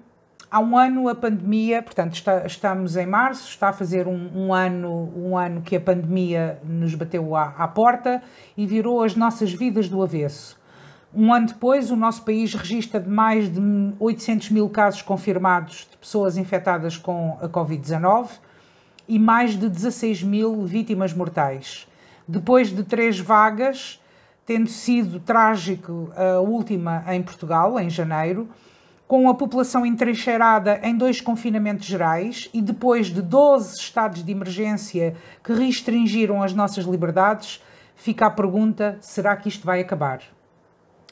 Há 0.52 0.60
um 0.60 0.76
ano 0.76 1.08
a 1.08 1.14
pandemia, 1.14 1.82
portanto, 1.82 2.12
está, 2.12 2.44
estamos 2.44 2.94
em 2.94 3.06
março, 3.06 3.48
está 3.48 3.70
a 3.70 3.72
fazer 3.72 4.06
um, 4.06 4.30
um, 4.36 4.52
ano, 4.52 5.10
um 5.16 5.34
ano 5.34 5.62
que 5.62 5.74
a 5.74 5.80
pandemia 5.80 6.60
nos 6.62 6.94
bateu 6.94 7.34
à, 7.34 7.54
à 7.56 7.66
porta 7.66 8.22
e 8.54 8.66
virou 8.66 9.02
as 9.02 9.16
nossas 9.16 9.50
vidas 9.50 9.88
do 9.88 10.02
avesso. 10.02 10.60
Um 11.14 11.32
ano 11.32 11.46
depois, 11.46 11.90
o 11.90 11.96
nosso 11.96 12.22
país 12.22 12.52
registra 12.52 13.00
mais 13.00 13.50
de 13.50 13.62
800 13.98 14.50
mil 14.50 14.68
casos 14.68 15.00
confirmados 15.00 15.88
de 15.90 15.96
pessoas 15.96 16.36
infectadas 16.36 16.98
com 16.98 17.38
a 17.40 17.48
Covid-19 17.48 18.32
e 19.08 19.18
mais 19.18 19.58
de 19.58 19.70
16 19.70 20.22
mil 20.22 20.66
vítimas 20.66 21.14
mortais. 21.14 21.88
Depois 22.28 22.68
de 22.68 22.84
três 22.84 23.18
vagas, 23.18 23.98
tendo 24.44 24.68
sido 24.68 25.18
trágico 25.18 26.12
a 26.14 26.40
última 26.40 27.02
em 27.08 27.22
Portugal, 27.22 27.80
em 27.80 27.88
janeiro, 27.88 28.50
com 29.12 29.28
a 29.28 29.34
população 29.34 29.84
entrincheirada 29.84 30.80
em 30.82 30.96
dois 30.96 31.20
confinamentos 31.20 31.84
gerais 31.84 32.48
e 32.54 32.62
depois 32.62 33.08
de 33.08 33.20
12 33.20 33.78
estados 33.78 34.24
de 34.24 34.32
emergência 34.32 35.14
que 35.44 35.52
restringiram 35.52 36.42
as 36.42 36.54
nossas 36.54 36.86
liberdades, 36.86 37.62
fica 37.94 38.24
a 38.24 38.30
pergunta: 38.30 38.96
será 39.02 39.36
que 39.36 39.50
isto 39.50 39.66
vai 39.66 39.82
acabar? 39.82 40.22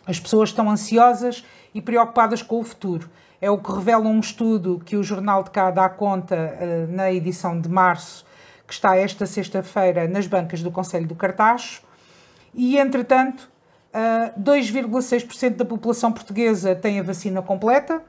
As 0.06 0.18
pessoas 0.18 0.48
estão 0.48 0.70
ansiosas 0.70 1.44
e 1.74 1.82
preocupadas 1.82 2.42
com 2.42 2.60
o 2.60 2.64
futuro. 2.64 3.10
É 3.38 3.50
o 3.50 3.58
que 3.58 3.70
revela 3.70 4.08
um 4.08 4.18
estudo 4.18 4.80
que 4.82 4.96
o 4.96 5.02
Jornal 5.02 5.42
de 5.42 5.50
Cá 5.50 5.70
dá 5.70 5.86
conta 5.86 6.36
uh, 6.36 6.90
na 6.90 7.12
edição 7.12 7.60
de 7.60 7.68
março 7.68 8.24
que 8.66 8.72
está 8.72 8.96
esta 8.96 9.26
sexta-feira 9.26 10.08
nas 10.08 10.26
bancas 10.26 10.62
do 10.62 10.70
Conselho 10.70 11.06
do 11.06 11.14
Cartacho, 11.14 11.82
e 12.54 12.78
entretanto, 12.78 13.50
2,6% 14.38 15.56
da 15.56 15.64
população 15.64 16.12
portuguesa 16.12 16.74
tem 16.74 17.00
a 17.00 17.02
vacina 17.02 17.42
completa. 17.42 18.02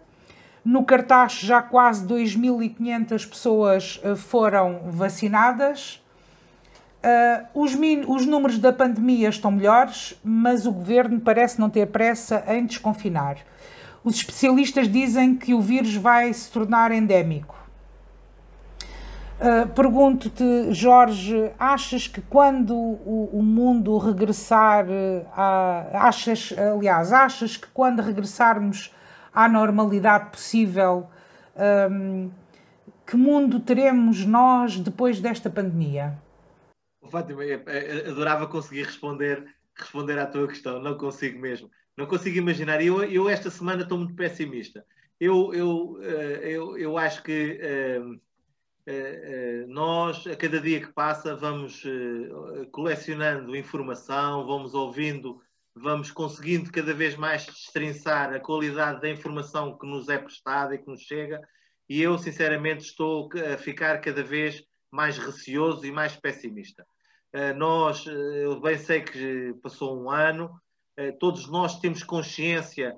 No 0.63 0.83
Cartacho, 0.83 1.45
já 1.45 1.61
quase 1.61 2.05
2.500 2.05 3.27
pessoas 3.27 3.99
eh, 4.03 4.15
foram 4.15 4.81
vacinadas. 4.85 5.99
os, 7.55 7.71
os 8.07 8.25
números 8.27 8.59
da 8.59 8.71
pandemia 8.71 9.29
estão 9.29 9.49
melhores, 9.49 10.19
mas 10.23 10.67
o 10.67 10.71
governo 10.71 11.19
parece 11.19 11.59
não 11.59 11.67
ter 11.67 11.87
pressa 11.87 12.43
em 12.47 12.63
desconfinar. 12.65 13.37
Os 14.03 14.15
especialistas 14.15 14.87
dizem 14.87 15.35
que 15.35 15.53
o 15.53 15.61
vírus 15.61 15.95
vai 15.95 16.31
se 16.31 16.51
tornar 16.51 16.91
endémico. 16.91 17.60
Uh, 19.41 19.67
Pergunto-te, 19.73 20.71
Jorge, 20.71 21.51
achas 21.57 22.07
que 22.07 22.21
quando 22.21 22.75
o, 22.75 23.27
o 23.33 23.41
mundo 23.41 23.97
regressar 23.97 24.85
a. 25.33 26.07
Achas, 26.07 26.53
aliás, 26.55 27.11
achas 27.11 27.57
que 27.57 27.67
quando 27.73 28.03
regressarmos 28.03 28.93
à 29.33 29.49
normalidade 29.49 30.29
possível, 30.29 31.09
um, 31.89 32.29
que 33.03 33.17
mundo 33.17 33.59
teremos 33.59 34.23
nós 34.27 34.77
depois 34.77 35.19
desta 35.19 35.49
pandemia? 35.49 36.19
Fátima, 37.09 37.41
adorava 38.07 38.45
conseguir 38.45 38.83
responder, 38.83 39.43
responder 39.75 40.19
à 40.19 40.27
tua 40.27 40.47
questão, 40.47 40.79
não 40.79 40.95
consigo 40.95 41.39
mesmo. 41.39 41.67
Não 41.97 42.05
consigo 42.05 42.37
imaginar. 42.37 42.79
Eu, 42.79 43.03
eu 43.05 43.27
esta 43.27 43.49
semana 43.49 43.81
estou 43.81 43.97
muito 43.97 44.13
pessimista. 44.13 44.85
Eu, 45.19 45.51
eu, 45.51 45.99
eu, 46.43 46.77
eu 46.77 46.97
acho 46.97 47.23
que 47.23 47.59
nós, 49.67 50.25
a 50.27 50.35
cada 50.35 50.59
dia 50.59 50.79
que 50.79 50.91
passa, 50.91 51.35
vamos 51.35 51.83
eh, 51.85 52.65
colecionando 52.71 53.55
informação, 53.55 54.45
vamos 54.45 54.73
ouvindo, 54.73 55.39
vamos 55.75 56.11
conseguindo 56.11 56.71
cada 56.71 56.93
vez 56.93 57.15
mais 57.15 57.45
destrinçar 57.45 58.33
a 58.33 58.39
qualidade 58.39 59.01
da 59.01 59.09
informação 59.09 59.77
que 59.77 59.85
nos 59.85 60.09
é 60.09 60.17
prestada 60.17 60.75
e 60.75 60.79
que 60.79 60.87
nos 60.87 61.01
chega, 61.01 61.39
e 61.87 62.01
eu, 62.01 62.17
sinceramente, 62.17 62.85
estou 62.85 63.29
a 63.53 63.57
ficar 63.57 63.99
cada 63.99 64.23
vez 64.23 64.63
mais 64.89 65.17
receoso 65.17 65.85
e 65.85 65.91
mais 65.91 66.15
pessimista. 66.15 66.85
Nós, 67.57 68.05
eu 68.05 68.59
bem 68.59 68.77
sei 68.77 69.01
que 69.01 69.53
passou 69.61 70.01
um 70.01 70.09
ano, 70.09 70.51
todos 71.19 71.49
nós 71.49 71.79
temos 71.79 72.03
consciência 72.03 72.95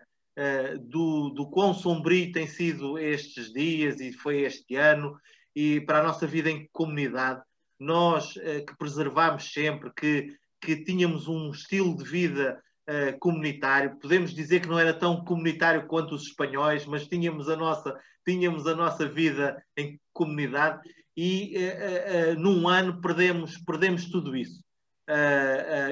do, 0.82 1.30
do 1.30 1.50
quão 1.50 1.74
sombrio 1.74 2.32
tem 2.32 2.48
sido 2.48 2.98
estes 2.98 3.52
dias 3.52 4.00
e 4.00 4.12
foi 4.12 4.42
este 4.42 4.76
ano, 4.76 5.20
e 5.56 5.82
para 5.82 6.00
a 6.00 6.04
nossa 6.04 6.26
vida 6.26 6.50
em 6.50 6.68
comunidade. 6.72 7.42
Nós 7.80 8.38
eh, 8.38 8.62
que 8.62 8.76
preservamos 8.78 9.52
sempre, 9.52 9.92
que, 9.96 10.36
que 10.62 10.84
tínhamos 10.84 11.28
um 11.28 11.52
estilo 11.52 11.96
de 11.98 12.04
vida 12.04 12.62
uh, 12.90 13.18
comunitário, 13.20 13.98
podemos 14.00 14.34
dizer 14.34 14.62
que 14.62 14.68
não 14.68 14.80
era 14.80 14.94
tão 14.94 15.24
comunitário 15.24 15.88
quanto 15.88 16.16
os 16.16 16.24
espanhóis, 16.24 16.86
mas 16.86 17.08
tínhamos 17.08 17.50
a 17.50 17.56
nossa, 17.56 17.98
tínhamos 18.26 18.66
a 18.68 18.76
nossa 18.76 19.08
vida 19.08 19.62
em 19.76 20.00
comunidade 20.14 20.82
e 21.16 21.56
uh, 21.58 22.32
uh, 22.32 22.40
num 22.40 22.68
ano 22.68 23.02
perdemos, 23.02 23.58
perdemos 23.58 24.06
tudo 24.10 24.36
isso. 24.36 24.64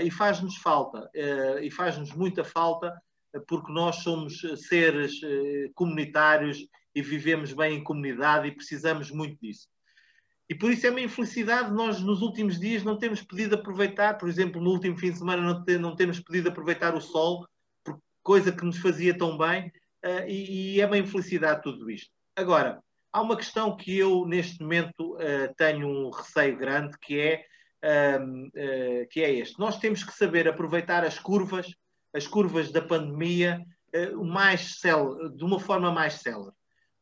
e 0.03 0.09
faz-nos 0.09 0.55
falta, 0.55 1.09
e 1.61 1.69
faz-nos 1.69 2.13
muita 2.13 2.45
falta, 2.45 2.93
porque 3.45 3.71
nós 3.71 3.97
somos 3.97 4.41
seres 4.67 5.19
comunitários 5.75 6.65
e 6.93 7.01
vivemos 7.01 7.53
bem 7.53 7.77
em 7.77 7.83
comunidade 7.83 8.47
e 8.47 8.55
precisamos 8.55 9.11
muito 9.11 9.37
disso. 9.41 9.67
E 10.51 10.55
por 10.55 10.69
isso 10.69 10.85
é 10.85 10.89
uma 10.89 10.99
infelicidade 10.99 11.71
nós, 11.71 12.01
nos 12.01 12.21
últimos 12.21 12.59
dias, 12.59 12.83
não 12.83 12.97
temos 12.97 13.21
podido 13.21 13.55
aproveitar, 13.55 14.17
por 14.17 14.27
exemplo, 14.27 14.61
no 14.61 14.71
último 14.71 14.97
fim 14.97 15.11
de 15.11 15.17
semana, 15.17 15.41
não, 15.41 15.63
não 15.79 15.95
temos 15.95 16.19
podido 16.19 16.49
aproveitar 16.49 16.93
o 16.93 16.99
sol, 16.99 17.47
coisa 18.21 18.51
que 18.51 18.65
nos 18.65 18.77
fazia 18.77 19.17
tão 19.17 19.37
bem, 19.37 19.71
uh, 20.05 20.27
e, 20.27 20.75
e, 20.75 20.81
é 20.81 20.85
uma 20.85 20.97
infelicidade 20.97 21.61
tudo 21.61 21.89
isto. 21.89 22.11
Agora, 22.35 22.83
há 23.13 23.21
uma 23.21 23.37
questão 23.37 23.77
que 23.77 23.97
eu, 23.97 24.25
neste 24.25 24.61
momento, 24.61 25.15
uh, 25.15 25.53
tenho 25.55 25.87
um 25.87 26.09
receio 26.09 26.57
grande, 26.57 26.97
que 26.99 27.17
é, 27.17 27.45
uh, 27.85 29.07
que 29.09 29.23
é 29.23 29.33
este. 29.33 29.57
Nós 29.57 29.79
temos 29.79 30.03
que 30.03 30.13
saber 30.13 30.49
aproveitar 30.49 31.05
as 31.05 31.17
curvas, 31.17 31.73
as 32.13 32.27
curvas 32.27 32.73
da 32.73 32.81
pandemia, 32.81 33.65
mais 34.21 34.79
de 35.35 35.43
uma 35.45 35.59
forma 35.59 35.91
mais 35.91 36.15
célere. 36.15 36.51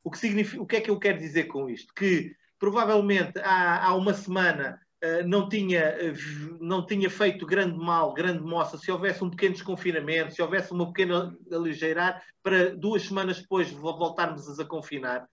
O 0.04 0.12
que, 0.12 0.58
o 0.58 0.66
que 0.66 0.76
é 0.78 0.82
que 0.82 0.90
eu 0.90 1.00
quero 1.00 1.18
dizer 1.18 1.46
com 1.46 1.70
isto? 1.70 1.94
Que 1.94 2.36
provavelmente 2.58 3.40
há, 3.40 3.86
há 3.86 3.96
uma 3.96 4.14
semana 4.14 4.80
uh, 5.04 5.28
não, 5.28 5.50
tinha, 5.50 5.96
uh, 5.98 6.58
não 6.64 6.86
tinha 6.86 7.10
feito 7.10 7.46
grande 7.46 7.78
mal, 7.78 8.14
grande 8.14 8.42
moça, 8.42 8.78
se 8.78 8.92
houvesse 8.92 9.24
um 9.24 9.30
pequeno 9.30 9.54
desconfinamento, 9.54 10.34
se 10.34 10.42
houvesse 10.42 10.72
uma 10.72 10.88
pequena 10.88 11.36
aligeirar, 11.52 12.24
para 12.44 12.76
duas 12.76 13.04
semanas 13.04 13.42
depois 13.42 13.70
voltarmos 13.72 14.60
a 14.60 14.66
confinar. 14.66 15.28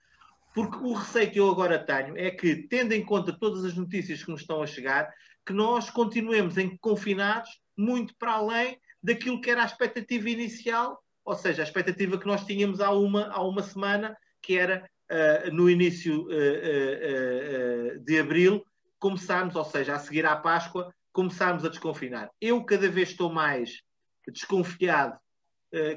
Porque 0.54 0.78
o 0.78 0.94
receio 0.94 1.30
que 1.30 1.38
eu 1.38 1.50
agora 1.50 1.78
tenho 1.78 2.16
é 2.16 2.30
que, 2.30 2.56
tendo 2.68 2.92
em 2.92 3.04
conta 3.04 3.32
todas 3.38 3.64
as 3.64 3.74
notícias 3.74 4.24
que 4.24 4.30
nos 4.30 4.40
estão 4.40 4.62
a 4.62 4.66
chegar, 4.66 5.12
que 5.44 5.52
nós 5.52 5.90
continuemos 5.90 6.56
em 6.56 6.76
confinados 6.78 7.60
muito 7.76 8.14
para 8.16 8.32
além 8.32 8.80
daquilo 9.02 9.40
que 9.40 9.50
era 9.50 9.62
a 9.62 9.66
expectativa 9.66 10.30
inicial, 10.30 11.00
ou 11.24 11.34
seja, 11.34 11.62
a 11.62 11.64
expectativa 11.64 12.18
que 12.18 12.26
nós 12.26 12.44
tínhamos 12.46 12.80
há 12.80 12.90
uma, 12.90 13.28
há 13.28 13.42
uma 13.42 13.62
semana 13.62 14.16
que 14.46 14.56
era 14.56 14.88
uh, 15.10 15.52
no 15.52 15.68
início 15.68 16.22
uh, 16.22 17.98
de 17.98 18.20
abril, 18.20 18.64
começarmos, 18.96 19.56
ou 19.56 19.64
seja, 19.64 19.96
a 19.96 19.98
seguir 19.98 20.24
à 20.24 20.36
Páscoa, 20.36 20.94
começarmos 21.12 21.64
a 21.64 21.68
desconfinar. 21.68 22.30
Eu 22.40 22.64
cada 22.64 22.88
vez 22.88 23.10
estou 23.10 23.32
mais 23.32 23.82
desconfiado 24.28 25.18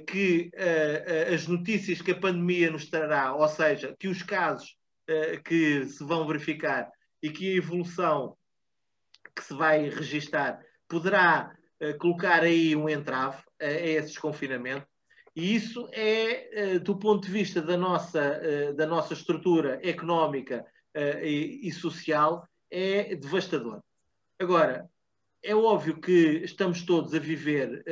que 0.08 0.52
as 1.34 1.48
notícias 1.48 2.02
que 2.02 2.12
a 2.12 2.20
pandemia 2.20 2.70
nos 2.70 2.90
trará, 2.90 3.34
ou 3.34 3.48
seja, 3.48 3.96
que 3.98 4.08
os 4.08 4.22
casos 4.24 4.76
que 5.46 5.86
se 5.86 6.04
vão 6.04 6.28
verificar 6.28 6.90
e 7.22 7.30
que 7.30 7.52
a 7.52 7.56
evolução 7.56 8.38
que 9.36 9.44
se 9.44 9.54
vai 9.54 9.90
registar 9.90 10.60
poderá 10.88 11.56
colocar 12.00 12.44
aí 12.44 12.76
um 12.76 12.90
entrave 12.90 13.42
a 13.60 13.66
esse 13.66 14.10
desconfinamento. 14.10 14.86
E 15.36 15.56
isso 15.56 15.88
é, 15.92 16.80
do 16.80 16.98
ponto 16.98 17.26
de 17.26 17.32
vista 17.32 17.62
da 17.62 17.78
nossa, 17.78 18.74
da 18.76 18.86
nossa 18.86 19.14
estrutura 19.14 19.80
económica 19.84 20.66
e, 20.96 21.60
e 21.64 21.72
social, 21.72 22.48
é 22.70 23.16
devastador. 23.16 23.82
Agora, 24.40 24.90
é 25.42 25.56
óbvio 25.56 26.00
que 26.00 26.42
estamos 26.44 26.84
todos 26.84 27.14
a 27.14 27.20
viver, 27.20 27.84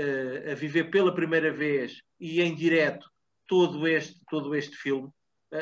a 0.52 0.56
viver 0.56 0.90
pela 0.90 1.14
primeira 1.14 1.52
vez 1.52 2.02
e 2.20 2.42
em 2.42 2.54
direto 2.54 3.10
todo 3.48 3.88
este, 3.88 4.20
todo 4.30 4.54
este 4.54 4.76
filme. 4.76 5.10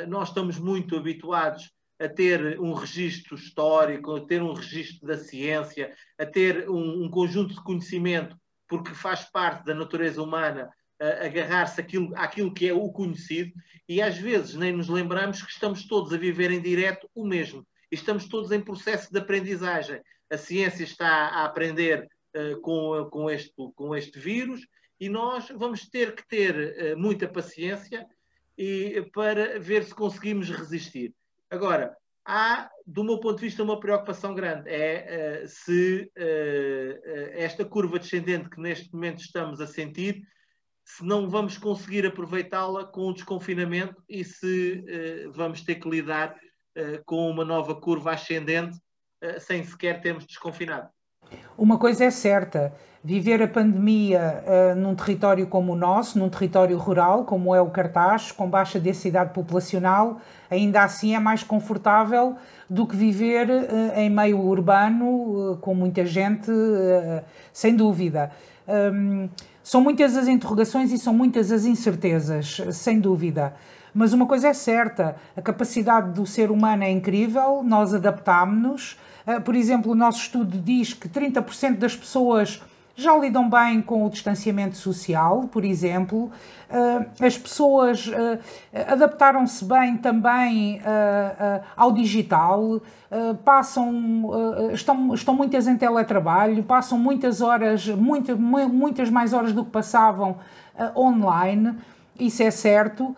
Nós 0.07 0.29
estamos 0.29 0.57
muito 0.57 0.95
habituados 0.95 1.71
a 1.99 2.09
ter 2.09 2.59
um 2.59 2.73
registro 2.73 3.35
histórico, 3.35 4.15
a 4.15 4.25
ter 4.25 4.41
um 4.41 4.53
registro 4.53 5.07
da 5.07 5.17
ciência, 5.17 5.95
a 6.17 6.25
ter 6.25 6.69
um, 6.69 7.03
um 7.03 7.09
conjunto 7.09 7.53
de 7.53 7.63
conhecimento, 7.63 8.35
porque 8.67 8.93
faz 8.93 9.23
parte 9.23 9.63
da 9.65 9.73
natureza 9.73 10.21
humana 10.21 10.69
agarrar-se 10.99 11.81
àquilo, 11.81 12.13
àquilo 12.15 12.53
que 12.53 12.67
é 12.67 12.73
o 12.73 12.89
conhecido, 12.89 13.51
e 13.87 14.01
às 14.01 14.17
vezes 14.17 14.55
nem 14.55 14.71
nos 14.71 14.87
lembramos 14.87 15.41
que 15.41 15.51
estamos 15.51 15.85
todos 15.85 16.13
a 16.13 16.17
viver 16.17 16.51
em 16.51 16.61
direto 16.61 17.09
o 17.13 17.25
mesmo. 17.25 17.65
E 17.91 17.95
estamos 17.95 18.27
todos 18.27 18.51
em 18.51 18.61
processo 18.61 19.11
de 19.11 19.19
aprendizagem 19.19 20.01
a 20.29 20.37
ciência 20.37 20.83
está 20.83 21.07
a 21.07 21.45
aprender 21.45 22.07
uh, 22.35 22.59
com, 22.61 23.07
com, 23.11 23.29
este, 23.29 23.53
com 23.75 23.95
este 23.95 24.19
vírus 24.19 24.67
e 24.99 25.09
nós 25.09 25.49
vamos 25.49 25.87
ter 25.87 26.15
que 26.15 26.27
ter 26.27 26.55
uh, 26.95 26.97
muita 26.97 27.27
paciência 27.27 28.05
e, 28.57 29.07
para 29.13 29.59
ver 29.59 29.83
se 29.83 29.93
conseguimos 29.93 30.49
resistir. 30.49 31.13
Agora, 31.49 31.95
há, 32.25 32.69
do 32.85 33.03
meu 33.03 33.19
ponto 33.19 33.35
de 33.35 33.45
vista, 33.45 33.61
uma 33.61 33.79
preocupação 33.79 34.33
grande. 34.33 34.69
É 34.69 35.43
uh, 35.43 35.47
se 35.47 36.11
esta 37.33 37.65
curva 37.65 37.99
descendente 37.99 38.49
que 38.49 38.59
neste 38.59 38.91
momento 38.93 39.19
estamos 39.19 39.61
a 39.61 39.67
sentir, 39.67 40.23
se 40.85 41.03
não 41.03 41.27
vamos 41.29 41.57
conseguir 41.57 42.05
aproveitá-la 42.05 42.85
com 42.85 43.07
o 43.07 43.13
desconfinamento 43.13 44.01
e 44.07 44.23
se 44.23 44.85
vamos 45.33 45.63
ter 45.63 45.75
que 45.75 45.89
lidar 45.89 46.35
com 47.05 47.29
uma 47.29 47.43
nova 47.43 47.73
curva 47.73 48.11
ascendente 48.11 48.77
eh, 49.25 49.39
sem 49.39 49.63
sequer 49.63 50.01
termos 50.01 50.25
desconfinado. 50.25 50.87
Uma 51.57 51.79
coisa 51.79 52.05
é 52.05 52.11
certa, 52.11 52.73
viver 53.03 53.41
a 53.41 53.47
pandemia 53.47 54.43
uh, 54.45 54.75
num 54.75 54.93
território 54.93 55.47
como 55.47 55.73
o 55.73 55.75
nosso, 55.75 56.19
num 56.19 56.29
território 56.29 56.77
rural, 56.77 57.25
como 57.25 57.55
é 57.55 57.59
o 57.59 57.69
Cartaz, 57.71 58.31
com 58.31 58.47
baixa 58.47 58.79
densidade 58.79 59.33
populacional, 59.33 60.21
ainda 60.51 60.83
assim 60.83 61.15
é 61.15 61.19
mais 61.19 61.41
confortável 61.43 62.35
do 62.69 62.85
que 62.85 62.95
viver 62.95 63.49
uh, 63.49 63.97
em 63.97 64.09
meio 64.09 64.39
urbano, 64.39 65.53
uh, 65.53 65.57
com 65.57 65.73
muita 65.73 66.05
gente, 66.05 66.51
sem 67.51 67.75
dúvida. 67.75 68.31
Um, 68.67 69.27
são 69.65 69.81
muitas 69.81 70.15
as 70.15 70.27
interrogações 70.27 70.91
e 70.91 70.97
são 70.99 71.11
muitas 71.11 71.51
as 71.51 71.65
incertezas, 71.65 72.61
sem 72.71 72.99
dúvida. 72.99 73.55
Mas 73.95 74.13
uma 74.13 74.27
coisa 74.27 74.49
é 74.49 74.53
certa: 74.53 75.15
a 75.35 75.41
capacidade 75.41 76.11
do 76.11 76.23
ser 76.23 76.51
humano 76.51 76.83
é 76.83 76.91
incrível, 76.91 77.63
nós 77.63 77.91
adaptámos-nos. 77.91 78.95
Ah, 79.25 79.41
por 79.41 79.55
exemplo, 79.55 79.91
o 79.91 79.95
nosso 79.95 80.19
estudo 80.19 80.59
diz 80.59 80.93
que 80.93 81.09
30% 81.09 81.77
das 81.77 81.95
pessoas 81.95 82.61
já 82.95 83.15
lidam 83.17 83.49
bem 83.49 83.81
com 83.81 84.05
o 84.05 84.09
distanciamento 84.09 84.77
social, 84.77 85.49
por 85.51 85.65
exemplo. 85.65 86.31
Ah, 86.69 87.05
as 87.21 87.37
pessoas 87.37 88.09
ah, 88.13 88.93
adaptaram-se 88.93 89.63
bem 89.65 89.97
também 89.97 90.81
ao 91.75 91.91
digital, 91.91 92.81
passam, 93.43 94.31
estão, 94.73 95.13
estão 95.13 95.35
muitas 95.35 95.67
em 95.67 95.77
teletrabalho, 95.77 96.63
passam 96.63 96.97
muitas 96.97 97.41
horas, 97.41 97.87
muita, 97.87 98.35
muitas 98.35 99.09
mais 99.09 99.33
horas 99.33 99.53
do 99.53 99.63
que 99.63 99.71
passavam 99.71 100.37
online 100.95 101.75
isso 102.19 102.41
é 102.43 102.51
certo, 102.51 103.15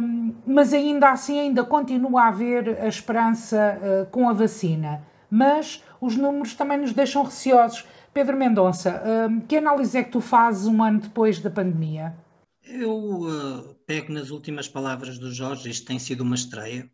hum, 0.00 0.32
mas 0.46 0.72
ainda 0.72 1.10
assim 1.10 1.40
ainda 1.40 1.64
continua 1.64 2.22
a 2.22 2.28
haver 2.28 2.78
a 2.80 2.86
esperança 2.86 4.06
com 4.12 4.28
a 4.28 4.32
vacina. 4.32 5.02
Mas 5.30 5.82
os 6.00 6.16
números 6.16 6.54
também 6.54 6.78
nos 6.78 6.92
deixam 6.92 7.22
receosos. 7.24 7.86
Pedro 8.18 8.36
Mendonça, 8.36 9.00
hum, 9.30 9.42
que 9.42 9.58
análise 9.58 9.96
é 9.96 10.02
que 10.02 10.10
tu 10.10 10.20
fazes 10.20 10.66
um 10.66 10.82
ano 10.82 10.98
depois 10.98 11.38
da 11.38 11.48
pandemia? 11.48 12.16
Eu 12.64 12.90
uh, 12.90 13.74
pego 13.86 14.12
nas 14.12 14.30
últimas 14.30 14.66
palavras 14.66 15.20
do 15.20 15.32
Jorge, 15.32 15.70
isto 15.70 15.86
tem 15.86 16.00
sido 16.00 16.22
uma 16.22 16.34
estreia, 16.34 16.90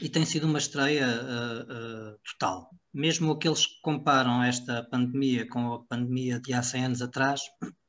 e 0.00 0.08
tem 0.08 0.24
sido 0.24 0.46
uma 0.46 0.60
estreia 0.60 1.08
uh, 1.08 2.12
uh, 2.12 2.18
total. 2.22 2.70
Mesmo 2.94 3.32
aqueles 3.32 3.66
que 3.66 3.80
comparam 3.82 4.40
esta 4.40 4.84
pandemia 4.84 5.44
com 5.48 5.72
a 5.72 5.82
pandemia 5.82 6.38
de 6.38 6.52
há 6.54 6.62
100 6.62 6.84
anos 6.84 7.02
atrás, 7.02 7.40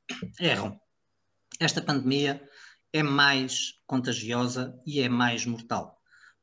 erram. 0.41 0.75
Esta 1.59 1.83
pandemia 1.83 2.41
é 2.91 3.03
mais 3.03 3.75
contagiosa 3.85 4.73
e 4.87 5.01
é 5.01 5.07
mais 5.07 5.45
mortal. 5.45 6.01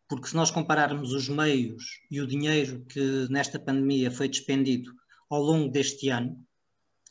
Porque 0.09 0.29
se 0.29 0.37
nós 0.37 0.53
compararmos 0.53 1.13
os 1.13 1.29
meios 1.29 1.83
e 2.09 2.21
o 2.21 2.29
dinheiro 2.29 2.87
que 2.89 3.27
nesta 3.29 3.59
pandemia 3.59 4.09
foi 4.09 4.29
despendido 4.29 4.95
ao 5.29 5.41
longo 5.41 5.71
deste 5.71 6.09
ano, 6.09 6.45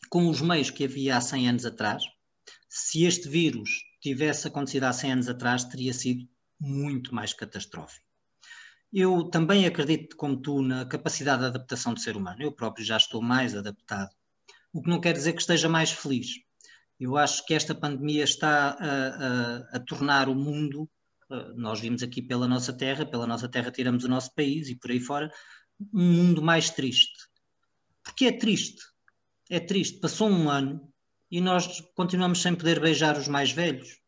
com 0.10 0.30
os 0.30 0.41
meios 0.41 0.69
que 0.69 0.86
havia 0.86 1.17
há 1.17 1.21
100 1.21 1.49
anos 1.49 1.65
atrás, 1.65 2.04
se 2.69 3.04
este 3.04 3.28
vírus 3.28 3.69
tivesse 4.01 4.47
acontecido 4.47 4.84
há 4.84 4.93
100 4.93 5.12
anos 5.12 5.30
atrás, 5.30 5.63
teria 5.63 5.93
sido 5.93 6.28
muito 6.60 7.13
mais 7.13 7.34
catastrófico. 7.34 8.06
Eu 8.93 9.25
também 9.25 9.65
acredito, 9.65 10.15
como 10.15 10.38
tu, 10.38 10.62
na 10.62 10.86
capacidade 10.86 11.41
de 11.41 11.47
adaptação 11.47 11.93
do 11.93 11.99
ser 11.99 12.15
humano. 12.15 12.41
Eu 12.41 12.51
próprio 12.51 12.86
já 12.86 12.95
estou 12.95 13.21
mais 13.21 13.56
adaptado. 13.56 14.10
O 14.71 14.82
que 14.82 14.89
não 14.89 15.01
quer 15.01 15.13
dizer 15.13 15.34
que 15.34 15.41
esteja 15.41 15.67
mais 15.67 15.91
feliz. 15.91 16.28
Eu 16.99 17.17
acho 17.17 17.45
que 17.45 17.54
esta 17.54 17.75
pandemia 17.75 18.23
está 18.23 18.69
a, 18.69 19.73
a, 19.73 19.78
a 19.78 19.80
tornar 19.80 20.30
o 20.30 20.36
mundo, 20.36 20.89
nós 21.56 21.80
vimos 21.80 22.04
aqui 22.04 22.21
pela 22.21 22.47
nossa 22.47 22.71
terra, 22.71 23.06
pela 23.06 23.28
nossa 23.28 23.49
terra 23.49 23.71
tiramos 23.71 24.04
o 24.04 24.08
nosso 24.08 24.34
país 24.34 24.69
e 24.69 24.75
por 24.75 24.91
aí 24.91 24.99
fora, 24.99 25.32
um 25.93 26.13
mundo 26.13 26.41
mais 26.41 26.69
triste. 26.69 27.28
Porque 28.06 28.26
é 28.28 28.32
triste. 28.32 28.82
É 29.50 29.60
triste. 29.60 30.00
Passou 30.00 30.30
um 30.30 30.50
ano 30.50 30.94
e 31.30 31.41
nós 31.41 31.82
continuamos 31.96 32.41
sem 32.41 32.56
poder 32.56 32.80
beijar 32.80 33.18
os 33.18 33.28
mais 33.28 33.52
velhos. 33.52 34.00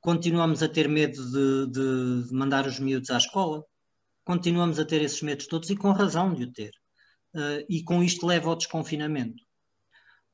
Continuamos 0.00 0.62
a 0.64 0.68
ter 0.68 0.88
medo 0.88 1.22
de, 1.30 1.70
de, 1.70 2.34
mandar 2.34 2.66
os 2.66 2.80
miúdos 2.80 3.10
à 3.10 3.18
escola. 3.18 3.64
Continuamos 4.24 4.80
a 4.80 4.84
ter 4.84 5.00
esses 5.02 5.22
medos 5.22 5.46
todos 5.46 5.70
e 5.70 5.76
com 5.76 5.92
razão 5.92 6.34
de 6.34 6.44
o 6.44 6.52
ter. 6.52 6.72
Uh, 7.34 7.64
e 7.68 7.84
com 7.84 8.02
isto 8.02 8.26
leva 8.26 8.50
ao 8.50 8.56
desconfinamento. 8.56 9.42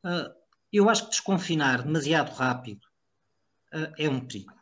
Uh, 0.04 0.32
eu 0.72 0.88
acho 0.88 1.04
que 1.04 1.10
desconfinar 1.10 1.82
demasiado 1.82 2.34
rápido 2.34 2.84
uh, 3.74 3.92
é 3.98 4.08
um 4.08 4.20
perigo. 4.20 4.54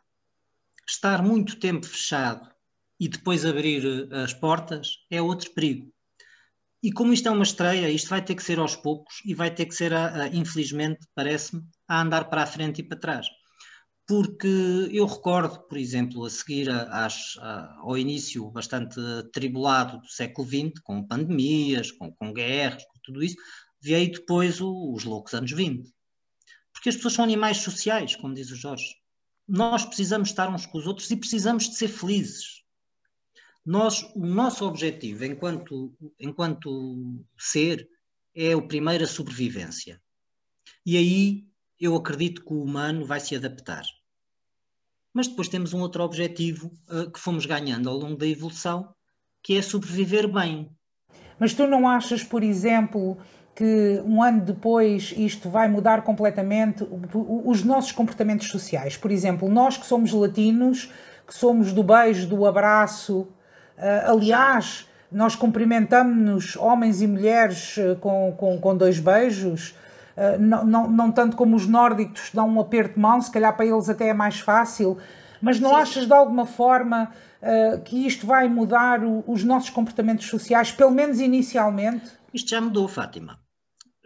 Estar 0.85 1.23
muito 1.23 1.59
tempo 1.59 1.85
fechado 1.85 2.49
e 2.99 3.07
depois 3.07 3.45
abrir 3.45 4.11
as 4.13 4.33
portas 4.33 5.05
é 5.09 5.21
outro 5.21 5.51
perigo. 5.51 5.91
E 6.87 6.91
como 6.93 7.11
isto 7.11 7.27
é 7.27 7.31
uma 7.31 7.43
estreia, 7.43 7.89
isto 7.89 8.07
vai 8.07 8.23
ter 8.23 8.33
que 8.33 8.41
ser 8.41 8.59
aos 8.59 8.73
poucos 8.73 9.15
e 9.25 9.33
vai 9.33 9.53
ter 9.53 9.65
que 9.65 9.75
ser, 9.75 9.91
uh, 9.91 10.29
infelizmente, 10.31 11.05
parece-me, 11.13 11.61
a 11.85 12.01
andar 12.01 12.29
para 12.29 12.43
a 12.43 12.47
frente 12.47 12.79
e 12.79 12.83
para 12.83 12.97
trás. 12.97 13.27
Porque 14.07 14.47
eu 14.89 15.05
recordo, 15.05 15.67
por 15.67 15.77
exemplo, 15.77 16.23
a 16.23 16.29
seguir 16.29 16.69
às, 16.69 17.37
ao 17.79 17.97
início 17.97 18.49
bastante 18.51 18.95
tribulado 19.33 19.99
do 19.99 20.07
século 20.07 20.47
XX, 20.47 20.79
com 20.81 21.05
pandemias, 21.05 21.91
com, 21.91 22.09
com 22.09 22.31
guerras, 22.31 22.85
com 22.85 22.99
tudo 23.03 23.21
isso, 23.21 23.35
veio 23.81 24.09
depois 24.09 24.61
o, 24.61 24.93
os 24.93 25.03
loucos 25.03 25.33
anos 25.33 25.51
20 25.51 25.91
porque 26.77 26.89
as 26.89 26.95
pessoas 26.95 27.15
são 27.15 27.25
animais 27.25 27.57
sociais, 27.57 28.15
como 28.15 28.35
diz 28.35 28.51
o 28.51 28.55
Jorge. 28.55 28.95
Nós 29.47 29.83
precisamos 29.83 30.29
estar 30.29 30.47
uns 30.47 30.67
com 30.67 30.77
os 30.77 30.85
outros 30.85 31.09
e 31.09 31.17
precisamos 31.17 31.67
de 31.67 31.75
ser 31.75 31.87
felizes. 31.87 32.63
Nós, 33.67 34.09
o 34.15 34.25
nosso 34.25 34.65
objetivo 34.65 35.25
enquanto, 35.25 35.93
enquanto 36.17 37.21
ser 37.37 37.85
é 38.33 38.55
o 38.55 38.65
primeiro 38.65 39.03
a 39.03 39.07
sobrevivência. 39.07 40.01
E 40.85 40.95
aí 40.95 41.43
eu 41.77 41.93
acredito 41.93 42.45
que 42.45 42.53
o 42.53 42.63
humano 42.63 43.05
vai 43.05 43.19
se 43.19 43.35
adaptar. 43.35 43.83
Mas 45.13 45.27
depois 45.27 45.49
temos 45.49 45.73
um 45.73 45.81
outro 45.81 46.01
objetivo 46.01 46.71
uh, 46.89 47.11
que 47.11 47.19
fomos 47.19 47.45
ganhando 47.45 47.89
ao 47.89 47.97
longo 47.97 48.15
da 48.15 48.25
evolução, 48.25 48.87
que 49.43 49.57
é 49.57 49.61
sobreviver 49.61 50.31
bem. 50.31 50.71
Mas 51.37 51.53
tu 51.53 51.67
não 51.67 51.85
achas, 51.89 52.23
por 52.23 52.43
exemplo, 52.43 53.17
que 53.53 54.01
um 54.05 54.23
ano 54.23 54.45
depois 54.45 55.13
isto 55.17 55.49
vai 55.49 55.67
mudar 55.67 56.05
completamente 56.05 56.87
os 57.13 57.65
nossos 57.65 57.91
comportamentos 57.91 58.47
sociais. 58.47 58.95
Por 58.95 59.11
exemplo, 59.11 59.49
nós 59.49 59.75
que 59.75 59.85
somos 59.85 60.13
latinos, 60.13 60.89
que 61.27 61.33
somos 61.33 61.73
do 61.73 61.83
beijo, 61.83 62.29
do 62.29 62.45
abraço, 62.45 63.27
aliás, 64.05 64.87
nós 65.11 65.35
cumprimentamos-nos, 65.35 66.55
homens 66.57 67.01
e 67.01 67.07
mulheres, 67.07 67.77
eh, 67.77 67.95
com, 67.95 68.33
com, 68.37 68.59
com 68.59 68.75
dois 68.75 68.99
beijos. 68.99 69.73
uh, 70.17 70.39
não, 70.39 70.65
não, 70.65 70.89
não 70.89 71.11
tanto 71.11 71.37
como 71.37 71.55
os 71.55 71.67
nórdicos 71.67 72.31
dão 72.33 72.49
um 72.49 72.59
aperto 72.59 72.95
de 72.95 72.99
mão, 72.99 73.21
se 73.21 73.31
calhar 73.31 73.55
para 73.55 73.65
eles 73.65 73.89
até 73.89 74.09
é 74.09 74.13
mais 74.13 74.39
fácil, 74.39 74.97
mas 75.41 75.59
não 75.59 75.69
Sim. 75.69 75.75
achas 75.75 76.07
de 76.07 76.13
alguma 76.13 76.45
forma 76.45 77.11
uh, 77.41 77.81
que 77.83 78.05
isto 78.05 78.25
vai 78.25 78.49
mudar 78.49 79.03
o, 79.03 79.23
os 79.27 79.43
nossos 79.43 79.69
comportamentos 79.69 80.27
sociais, 80.27 80.71
pelo 80.71 80.91
menos 80.91 81.19
inicialmente? 81.19 82.11
Isto 82.33 82.49
já 82.49 82.61
mudou, 82.61 82.87
Fátima. 82.87 83.39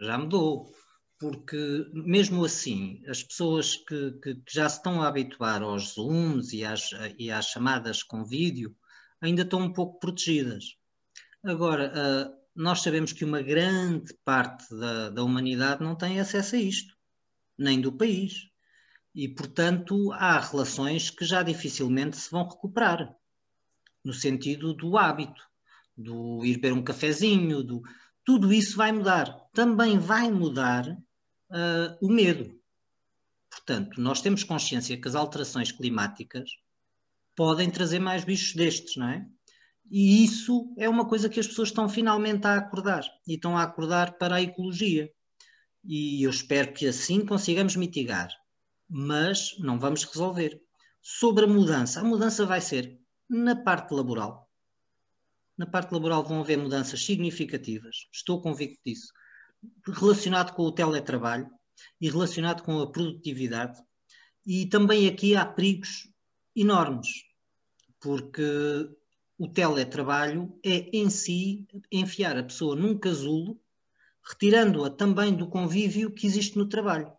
Já 0.00 0.18
mudou. 0.18 0.70
Porque, 1.18 1.86
mesmo 1.92 2.44
assim, 2.44 3.00
as 3.08 3.22
pessoas 3.22 3.76
que, 3.76 4.10
que, 4.20 4.34
que 4.34 4.52
já 4.52 4.68
se 4.68 4.78
estão 4.78 5.00
a 5.00 5.06
habituar 5.06 5.62
aos 5.62 5.94
Zooms 5.94 6.52
e 6.52 6.64
às, 6.64 6.90
e 7.16 7.30
às 7.30 7.46
chamadas 7.46 8.02
com 8.02 8.24
vídeo 8.24 8.74
ainda 9.22 9.42
estão 9.42 9.60
um 9.60 9.72
pouco 9.72 9.98
protegidas. 10.00 10.76
Agora, 11.42 11.92
uh, 11.92 12.42
nós 12.54 12.82
sabemos 12.82 13.12
que 13.12 13.24
uma 13.24 13.40
grande 13.40 14.12
parte 14.24 14.68
da, 14.76 15.10
da 15.10 15.24
humanidade 15.24 15.82
não 15.82 15.94
tem 15.94 16.20
acesso 16.20 16.56
a 16.56 16.58
isto, 16.58 16.94
nem 17.56 17.80
do 17.80 17.92
país. 17.92 18.48
E, 19.14 19.28
portanto, 19.28 20.12
há 20.12 20.38
relações 20.40 21.08
que 21.08 21.24
já 21.24 21.42
dificilmente 21.42 22.16
se 22.16 22.30
vão 22.30 22.48
recuperar, 22.48 23.14
no 24.04 24.12
sentido 24.12 24.74
do 24.74 24.98
hábito, 24.98 25.42
do 25.96 26.44
ir 26.44 26.54
beber 26.56 26.72
um 26.72 26.82
cafezinho, 26.82 27.62
do... 27.62 27.82
tudo 28.24 28.52
isso 28.52 28.76
vai 28.76 28.90
mudar. 28.90 29.48
Também 29.52 29.98
vai 29.98 30.30
mudar 30.30 30.88
uh, 30.88 31.96
o 32.00 32.08
medo. 32.10 32.58
Portanto, 33.50 34.00
nós 34.00 34.20
temos 34.20 34.42
consciência 34.42 34.98
que 35.00 35.06
as 35.06 35.14
alterações 35.14 35.70
climáticas 35.70 36.50
podem 37.34 37.70
trazer 37.70 37.98
mais 37.98 38.24
bichos 38.24 38.54
destes, 38.54 38.96
não 38.96 39.08
é? 39.08 39.26
E 39.90 40.24
isso 40.24 40.72
é 40.78 40.88
uma 40.88 41.06
coisa 41.06 41.28
que 41.28 41.38
as 41.38 41.46
pessoas 41.46 41.68
estão 41.68 41.88
finalmente 41.88 42.46
a 42.46 42.56
acordar 42.56 43.04
e 43.26 43.34
estão 43.34 43.58
a 43.58 43.62
acordar 43.62 44.16
para 44.16 44.36
a 44.36 44.42
ecologia. 44.42 45.12
E 45.84 46.22
eu 46.22 46.30
espero 46.30 46.72
que 46.72 46.86
assim 46.86 47.26
consigamos 47.26 47.76
mitigar, 47.76 48.30
mas 48.88 49.58
não 49.58 49.78
vamos 49.78 50.04
resolver. 50.04 50.60
Sobre 51.02 51.44
a 51.44 51.48
mudança, 51.48 52.00
a 52.00 52.04
mudança 52.04 52.46
vai 52.46 52.60
ser 52.60 52.98
na 53.28 53.56
parte 53.56 53.92
laboral. 53.92 54.48
Na 55.58 55.66
parte 55.66 55.92
laboral 55.92 56.24
vão 56.24 56.40
haver 56.40 56.56
mudanças 56.56 57.04
significativas, 57.04 58.06
estou 58.12 58.40
convicto 58.40 58.80
disso, 58.86 59.12
relacionado 59.86 60.54
com 60.54 60.62
o 60.62 60.72
teletrabalho 60.72 61.50
e 62.00 62.08
relacionado 62.08 62.62
com 62.62 62.80
a 62.80 62.90
produtividade. 62.90 63.78
E 64.46 64.66
também 64.66 65.06
aqui 65.06 65.36
há 65.36 65.44
perigos 65.44 66.11
enormes, 66.54 67.08
porque 68.00 68.90
o 69.38 69.48
teletrabalho 69.48 70.56
é 70.64 70.88
em 70.96 71.08
si 71.10 71.66
enfiar 71.90 72.36
a 72.36 72.44
pessoa 72.44 72.76
num 72.76 72.96
casulo, 72.96 73.60
retirando-a 74.22 74.90
também 74.90 75.34
do 75.34 75.48
convívio 75.48 76.12
que 76.12 76.26
existe 76.26 76.56
no 76.56 76.68
trabalho. 76.68 77.12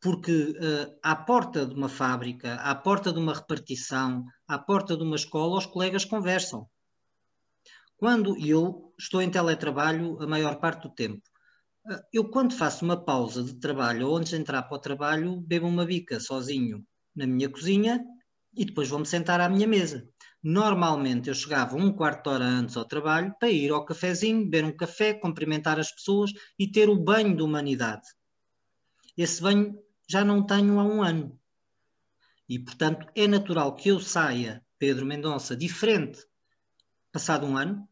Porque 0.00 0.32
uh, 0.32 0.98
à 1.02 1.14
porta 1.14 1.66
de 1.66 1.74
uma 1.74 1.88
fábrica, 1.88 2.54
à 2.54 2.74
porta 2.74 3.12
de 3.12 3.18
uma 3.18 3.34
repartição, 3.34 4.24
à 4.48 4.58
porta 4.58 4.96
de 4.96 5.02
uma 5.02 5.16
escola, 5.16 5.58
os 5.58 5.66
colegas 5.66 6.04
conversam. 6.04 6.66
Quando 7.96 8.36
eu 8.38 8.94
estou 8.98 9.20
em 9.20 9.30
teletrabalho 9.30 10.20
a 10.22 10.26
maior 10.26 10.56
parte 10.56 10.88
do 10.88 10.94
tempo, 10.94 11.22
uh, 11.86 12.00
eu 12.12 12.30
quando 12.30 12.56
faço 12.56 12.84
uma 12.84 12.96
pausa 12.96 13.44
de 13.44 13.54
trabalho 13.54 14.08
ou 14.08 14.16
antes 14.16 14.30
de 14.30 14.38
entrar 14.38 14.62
para 14.62 14.76
o 14.76 14.80
trabalho, 14.80 15.40
bebo 15.42 15.68
uma 15.68 15.84
bica 15.84 16.18
sozinho 16.18 16.84
na 17.14 17.26
minha 17.26 17.48
cozinha 17.48 18.02
e 18.54 18.64
depois 18.64 18.88
vou-me 18.88 19.06
sentar 19.06 19.40
à 19.40 19.48
minha 19.48 19.66
mesa. 19.66 20.08
Normalmente 20.42 21.28
eu 21.28 21.34
chegava 21.34 21.76
um 21.76 21.92
quarto 21.92 22.24
de 22.24 22.28
hora 22.30 22.44
antes 22.44 22.76
ao 22.76 22.84
trabalho 22.84 23.34
para 23.38 23.50
ir 23.50 23.70
ao 23.70 23.84
cafezinho, 23.84 24.44
beber 24.44 24.64
um 24.64 24.76
café, 24.76 25.12
cumprimentar 25.12 25.78
as 25.78 25.92
pessoas 25.92 26.32
e 26.58 26.66
ter 26.66 26.88
o 26.88 26.98
banho 26.98 27.36
de 27.36 27.42
humanidade. 27.42 28.06
Esse 29.16 29.42
banho 29.42 29.78
já 30.08 30.24
não 30.24 30.44
tenho 30.44 30.80
há 30.80 30.84
um 30.84 31.02
ano. 31.02 31.38
E, 32.48 32.58
portanto, 32.58 33.06
é 33.14 33.28
natural 33.28 33.76
que 33.76 33.90
eu 33.90 34.00
saia, 34.00 34.64
Pedro 34.78 35.06
Mendonça, 35.06 35.54
diferente, 35.54 36.24
passado 37.12 37.46
um 37.46 37.56
ano, 37.56 37.86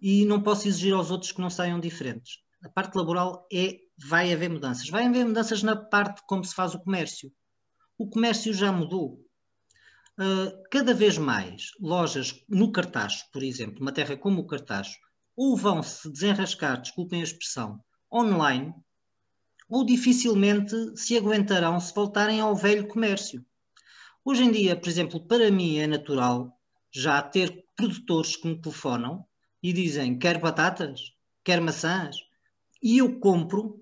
e 0.00 0.24
não 0.24 0.42
posso 0.42 0.66
exigir 0.66 0.94
aos 0.94 1.10
outros 1.10 1.32
que 1.32 1.40
não 1.40 1.50
saiam 1.50 1.78
diferentes. 1.78 2.38
A 2.62 2.68
parte 2.68 2.96
laboral 2.96 3.46
é, 3.52 3.78
vai 3.96 4.32
haver 4.32 4.48
mudanças. 4.48 4.88
Vai 4.88 5.06
haver 5.06 5.24
mudanças 5.24 5.62
na 5.62 5.76
parte 5.76 6.22
como 6.26 6.44
se 6.44 6.54
faz 6.54 6.74
o 6.74 6.80
comércio. 6.80 7.32
O 7.96 8.08
comércio 8.08 8.52
já 8.52 8.72
mudou. 8.72 9.24
Uh, 10.20 10.50
cada 10.68 10.92
vez 10.92 11.16
mais 11.16 11.70
lojas 11.80 12.44
no 12.48 12.72
Cartacho, 12.72 13.24
por 13.32 13.40
exemplo, 13.40 13.80
uma 13.80 13.92
terra 13.92 14.16
como 14.16 14.40
o 14.40 14.46
Cartacho, 14.48 14.98
ou 15.36 15.56
vão 15.56 15.80
se 15.80 16.10
desenrascar, 16.10 16.80
desculpem 16.80 17.20
a 17.20 17.24
expressão, 17.24 17.78
online, 18.12 18.74
ou 19.68 19.86
dificilmente 19.86 20.74
se 20.96 21.16
aguentarão 21.16 21.78
se 21.78 21.94
voltarem 21.94 22.40
ao 22.40 22.56
velho 22.56 22.88
comércio. 22.88 23.46
Hoje 24.24 24.42
em 24.42 24.50
dia, 24.50 24.74
por 24.74 24.88
exemplo, 24.88 25.24
para 25.24 25.52
mim 25.52 25.78
é 25.78 25.86
natural 25.86 26.52
já 26.90 27.22
ter 27.22 27.64
produtores 27.76 28.34
que 28.34 28.48
me 28.48 28.60
telefonam 28.60 29.24
e 29.62 29.72
dizem 29.72 30.18
quer 30.18 30.40
batatas, 30.40 31.12
quer 31.44 31.60
maçãs, 31.60 32.16
e 32.82 32.98
eu 32.98 33.20
compro 33.20 33.80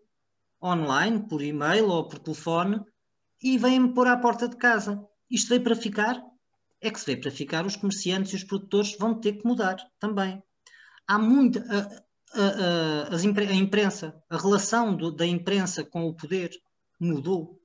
online, 0.63 1.27
por 1.27 1.41
e-mail 1.41 1.89
ou 1.89 2.07
por 2.07 2.19
telefone, 2.19 2.79
e 3.43 3.57
vêm-me 3.57 3.95
pôr 3.95 4.07
à 4.07 4.19
porta 4.19 4.47
de 4.47 4.57
casa 4.57 5.03
isto 5.31 5.49
veio 5.49 5.63
para 5.63 5.77
ficar? 5.77 6.23
É 6.81 6.91
que 6.91 7.01
se 7.01 7.07
veio 7.07 7.21
para 7.21 7.31
ficar, 7.31 7.67
os 7.67 7.77
comerciantes 7.77 8.33
e 8.33 8.37
os 8.37 8.45
produtores 8.45 8.97
vão 8.99 9.19
ter 9.19 9.35
que 9.35 9.47
mudar 9.47 9.77
também. 9.99 10.43
Há 11.07 11.19
muita. 11.19 11.61
A, 11.61 12.07
a, 12.35 13.13
a, 13.13 13.17
a 13.17 13.55
imprensa, 13.55 14.23
a 14.29 14.37
relação 14.37 14.95
do, 14.95 15.11
da 15.11 15.27
imprensa 15.27 15.85
com 15.85 16.05
o 16.05 16.15
poder 16.15 16.51
mudou. 17.01 17.61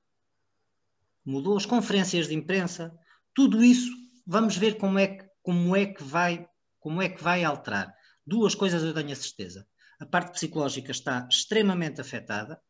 Mudou 1.24 1.56
as 1.56 1.66
conferências 1.66 2.28
de 2.28 2.34
imprensa, 2.34 2.96
tudo 3.34 3.62
isso, 3.62 3.90
vamos 4.26 4.56
ver 4.56 4.76
como 4.76 4.98
é 4.98 5.06
que, 5.08 5.28
como 5.42 5.76
é 5.76 5.86
que, 5.86 6.02
vai, 6.02 6.48
como 6.80 7.02
é 7.02 7.08
que 7.08 7.22
vai 7.22 7.44
alterar. 7.44 7.94
Duas 8.26 8.54
coisas 8.54 8.82
eu 8.82 8.94
tenho 8.94 9.12
a 9.12 9.16
certeza. 9.16 9.66
A 10.00 10.06
parte 10.06 10.32
psicológica 10.32 10.90
está 10.90 11.28
extremamente 11.30 12.00
afetada 12.00 12.60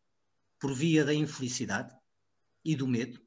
por 0.58 0.74
via 0.74 1.04
da 1.04 1.14
infelicidade 1.14 1.94
e 2.64 2.76
do 2.76 2.86
medo 2.86 3.20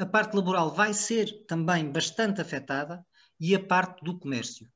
a 0.00 0.06
parte 0.06 0.34
laboral 0.34 0.74
vai 0.74 0.94
ser 0.94 1.44
também 1.46 1.92
bastante 1.92 2.40
afetada 2.40 3.04
e 3.38 3.54
a 3.54 3.62
parte 3.62 4.02
do 4.02 4.18
comércio. 4.18 4.66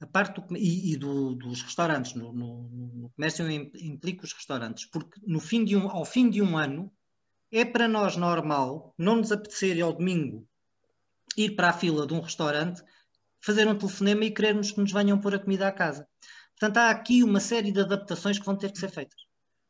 A 0.00 0.06
parte 0.06 0.40
do, 0.40 0.56
e, 0.56 0.92
e 0.92 0.96
do, 0.96 1.34
dos 1.34 1.62
restaurantes, 1.62 2.14
no, 2.14 2.32
no, 2.32 2.68
no 2.68 3.10
comércio 3.10 3.50
implica 3.50 4.24
os 4.24 4.32
restaurantes, 4.32 4.84
porque 4.86 5.20
no 5.26 5.40
fim 5.40 5.64
de 5.64 5.76
um, 5.76 5.90
ao 5.90 6.04
fim 6.04 6.30
de 6.30 6.40
um 6.40 6.56
ano 6.56 6.92
é 7.50 7.64
para 7.64 7.88
nós 7.88 8.16
normal 8.16 8.94
não 8.96 9.16
nos 9.16 9.32
apetecer 9.32 9.82
ao 9.82 9.92
domingo 9.92 10.46
ir 11.36 11.56
para 11.56 11.70
a 11.70 11.72
fila 11.72 12.06
de 12.06 12.14
um 12.14 12.20
restaurante, 12.20 12.82
fazer 13.40 13.66
um 13.66 13.76
telefonema 13.76 14.24
e 14.24 14.30
querermos 14.30 14.70
que 14.70 14.80
nos 14.80 14.92
venham 14.92 15.20
pôr 15.20 15.34
a 15.34 15.38
comida 15.38 15.66
à 15.66 15.72
casa. 15.72 16.06
Portanto, 16.58 16.76
há 16.78 16.90
aqui 16.90 17.22
uma 17.22 17.40
série 17.40 17.72
de 17.72 17.80
adaptações 17.80 18.38
que 18.38 18.46
vão 18.46 18.56
ter 18.56 18.70
que 18.70 18.78
ser 18.78 18.90
feitas. 18.90 19.20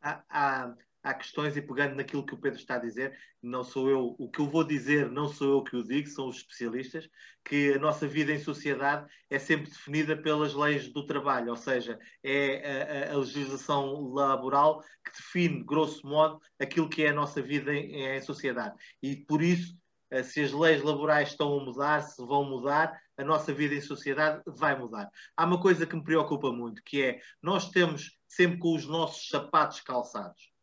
Há, 0.01 0.75
há 1.07 1.15
questões, 1.15 1.57
e 1.57 1.63
pegando 1.63 1.95
naquilo 1.95 2.27
que 2.27 2.35
o 2.35 2.39
Pedro 2.39 2.59
está 2.59 2.75
a 2.75 2.81
dizer, 2.81 3.17
não 3.41 3.63
sou 3.63 3.89
eu, 3.89 4.17
o 4.19 4.29
que 4.29 4.41
eu 4.41 4.49
vou 4.49 4.65
dizer 4.65 5.09
não 5.11 5.29
sou 5.29 5.53
eu 5.53 5.63
que 5.63 5.77
o 5.77 5.85
digo, 5.85 6.09
são 6.09 6.29
os 6.29 6.39
especialistas, 6.39 7.09
que 7.45 7.75
a 7.75 7.79
nossa 7.79 8.09
vida 8.09 8.33
em 8.33 8.41
sociedade 8.41 9.09
é 9.31 9.39
sempre 9.39 9.71
definida 9.71 10.17
pelas 10.17 10.53
leis 10.53 10.93
do 10.93 11.07
trabalho, 11.07 11.51
ou 11.51 11.57
seja, 11.57 11.97
é 12.25 13.09
a, 13.09 13.15
a 13.15 13.19
legislação 13.19 14.13
laboral 14.13 14.83
que 15.05 15.13
define, 15.13 15.63
grosso 15.63 16.05
modo, 16.05 16.41
aquilo 16.59 16.89
que 16.89 17.05
é 17.05 17.11
a 17.11 17.15
nossa 17.15 17.41
vida 17.41 17.73
em, 17.73 18.17
em 18.17 18.21
sociedade. 18.21 18.75
E 19.01 19.15
por 19.15 19.41
isso, 19.43 19.79
eh, 20.11 20.25
se 20.25 20.41
as 20.41 20.53
leis 20.53 20.83
laborais 20.83 21.29
estão 21.29 21.57
a 21.57 21.65
mudar, 21.65 22.01
se 22.03 22.21
vão 22.25 22.45
mudar, 22.45 23.01
a 23.17 23.25
nossa 23.25 23.53
vida 23.53 23.75
em 23.77 23.81
sociedade 23.81 24.43
vai 24.47 24.77
mudar. 24.77 25.09
Há 25.37 25.45
uma 25.45 25.61
coisa 25.61 25.87
que 25.87 25.95
me 25.95 26.03
preocupa 26.03 26.53
muito, 26.53 26.83
que 26.85 27.03
é 27.03 27.21
nós 27.41 27.71
temos 27.71 28.19
sempre 28.27 28.59
com 28.59 28.75
os 28.75 28.87
nossos 28.87 29.29
sapatos 29.29 29.81
calçados. 29.81 30.56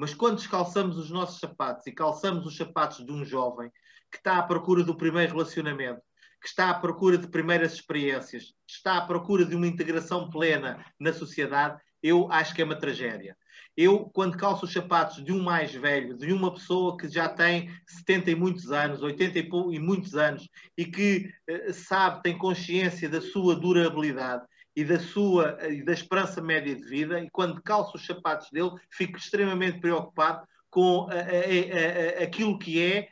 Mas 0.00 0.14
quando 0.14 0.36
descalçamos 0.36 0.96
os 0.96 1.10
nossos 1.10 1.38
sapatos 1.38 1.86
e 1.86 1.92
calçamos 1.92 2.46
os 2.46 2.56
sapatos 2.56 3.04
de 3.04 3.12
um 3.12 3.22
jovem 3.22 3.70
que 4.10 4.16
está 4.16 4.38
à 4.38 4.42
procura 4.42 4.82
do 4.82 4.96
primeiro 4.96 5.32
relacionamento, 5.32 6.00
que 6.40 6.48
está 6.48 6.70
à 6.70 6.74
procura 6.74 7.18
de 7.18 7.28
primeiras 7.28 7.74
experiências, 7.74 8.54
está 8.66 8.96
à 8.96 9.02
procura 9.02 9.44
de 9.44 9.54
uma 9.54 9.66
integração 9.66 10.30
plena 10.30 10.82
na 10.98 11.12
sociedade, 11.12 11.78
eu 12.02 12.32
acho 12.32 12.54
que 12.54 12.62
é 12.62 12.64
uma 12.64 12.78
tragédia. 12.78 13.36
Eu, 13.76 14.06
quando 14.06 14.38
calço 14.38 14.64
os 14.64 14.72
sapatos 14.72 15.22
de 15.22 15.32
um 15.32 15.42
mais 15.42 15.74
velho, 15.74 16.16
de 16.16 16.32
uma 16.32 16.50
pessoa 16.50 16.96
que 16.96 17.06
já 17.06 17.28
tem 17.28 17.70
70 17.86 18.30
e 18.30 18.34
muitos 18.34 18.72
anos, 18.72 19.02
80 19.02 19.38
e 19.38 19.78
muitos 19.78 20.16
anos, 20.16 20.48
e 20.78 20.86
que 20.86 21.30
eh, 21.46 21.74
sabe, 21.74 22.22
tem 22.22 22.38
consciência 22.38 23.06
da 23.06 23.20
sua 23.20 23.54
durabilidade, 23.54 24.46
e 24.74 24.84
da 24.84 24.98
sua 24.98 25.58
e 25.68 25.82
da 25.82 25.92
esperança 25.92 26.40
média 26.40 26.74
de 26.74 26.84
vida, 26.84 27.20
e 27.20 27.28
quando 27.30 27.62
calço 27.62 27.96
os 27.96 28.06
sapatos 28.06 28.48
dele, 28.50 28.70
fico 28.90 29.16
extremamente 29.18 29.80
preocupado 29.80 30.46
com 30.70 31.08
a, 31.10 31.14
a, 31.14 32.20
a, 32.20 32.24
aquilo 32.24 32.58
que 32.58 32.80
é 32.80 33.08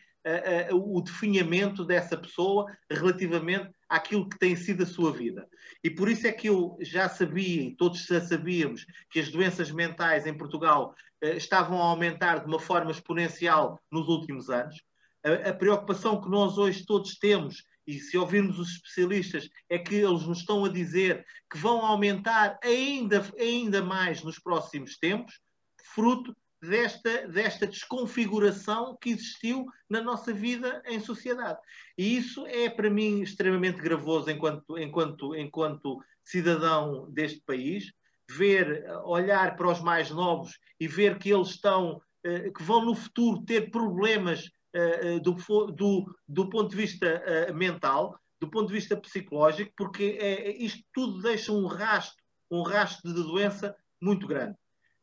o 0.72 1.00
definhamento 1.00 1.84
dessa 1.84 2.16
pessoa 2.16 2.66
relativamente 2.90 3.70
àquilo 3.88 4.28
que 4.28 4.38
tem 4.38 4.54
sido 4.54 4.82
a 4.82 4.86
sua 4.86 5.12
vida. 5.12 5.48
E 5.82 5.88
por 5.88 6.08
isso 6.08 6.26
é 6.26 6.32
que 6.32 6.48
eu 6.48 6.76
já 6.80 7.08
sabia, 7.08 7.74
todos 7.78 8.04
já 8.04 8.20
sabíamos, 8.20 8.84
que 9.10 9.20
as 9.20 9.30
doenças 9.30 9.70
mentais 9.70 10.26
em 10.26 10.36
Portugal 10.36 10.94
estavam 11.22 11.80
a 11.80 11.86
aumentar 11.86 12.40
de 12.40 12.46
uma 12.46 12.60
forma 12.60 12.90
exponencial 12.90 13.80
nos 13.90 14.08
últimos 14.08 14.50
anos. 14.50 14.76
A 15.24 15.52
preocupação 15.52 16.20
que 16.20 16.28
nós 16.28 16.58
hoje 16.58 16.84
todos 16.84 17.18
temos 17.18 17.64
e 17.88 17.98
se 17.98 18.18
ouvirmos 18.18 18.58
os 18.58 18.72
especialistas, 18.72 19.48
é 19.66 19.78
que 19.78 19.94
eles 19.94 20.22
nos 20.24 20.40
estão 20.40 20.62
a 20.62 20.68
dizer 20.68 21.24
que 21.50 21.56
vão 21.56 21.86
aumentar 21.86 22.58
ainda, 22.62 23.24
ainda 23.38 23.82
mais 23.82 24.22
nos 24.22 24.38
próximos 24.38 24.98
tempos, 24.98 25.40
fruto 25.94 26.36
desta, 26.60 27.26
desta 27.26 27.66
desconfiguração 27.66 28.94
que 29.00 29.08
existiu 29.08 29.64
na 29.88 30.02
nossa 30.02 30.34
vida 30.34 30.82
em 30.84 31.00
sociedade. 31.00 31.58
E 31.96 32.14
isso 32.14 32.46
é, 32.46 32.68
para 32.68 32.90
mim, 32.90 33.22
extremamente 33.22 33.80
gravoso 33.80 34.30
enquanto, 34.30 34.78
enquanto, 34.78 35.34
enquanto 35.34 36.04
cidadão 36.22 37.10
deste 37.10 37.40
país, 37.46 37.90
ver, 38.30 38.84
olhar 39.04 39.56
para 39.56 39.72
os 39.72 39.80
mais 39.80 40.10
novos 40.10 40.58
e 40.78 40.86
ver 40.86 41.18
que 41.18 41.30
eles 41.30 41.48
estão, 41.48 42.02
eh, 42.22 42.50
que 42.50 42.62
vão 42.62 42.84
no 42.84 42.94
futuro 42.94 43.42
ter 43.46 43.70
problemas 43.70 44.50
do, 45.22 45.32
do, 45.72 46.16
do 46.26 46.50
ponto 46.50 46.70
de 46.70 46.76
vista 46.76 47.06
eh, 47.06 47.52
mental, 47.52 48.18
do 48.40 48.48
ponto 48.48 48.68
de 48.68 48.74
vista 48.74 48.96
psicológico, 48.96 49.72
porque 49.76 50.18
é, 50.20 50.56
isto 50.56 50.84
tudo 50.92 51.20
deixa 51.22 51.52
um 51.52 51.66
rastro, 51.66 52.22
um 52.50 52.62
rastro 52.62 53.12
de 53.12 53.22
doença 53.22 53.76
muito 54.00 54.26
grande. 54.26 54.56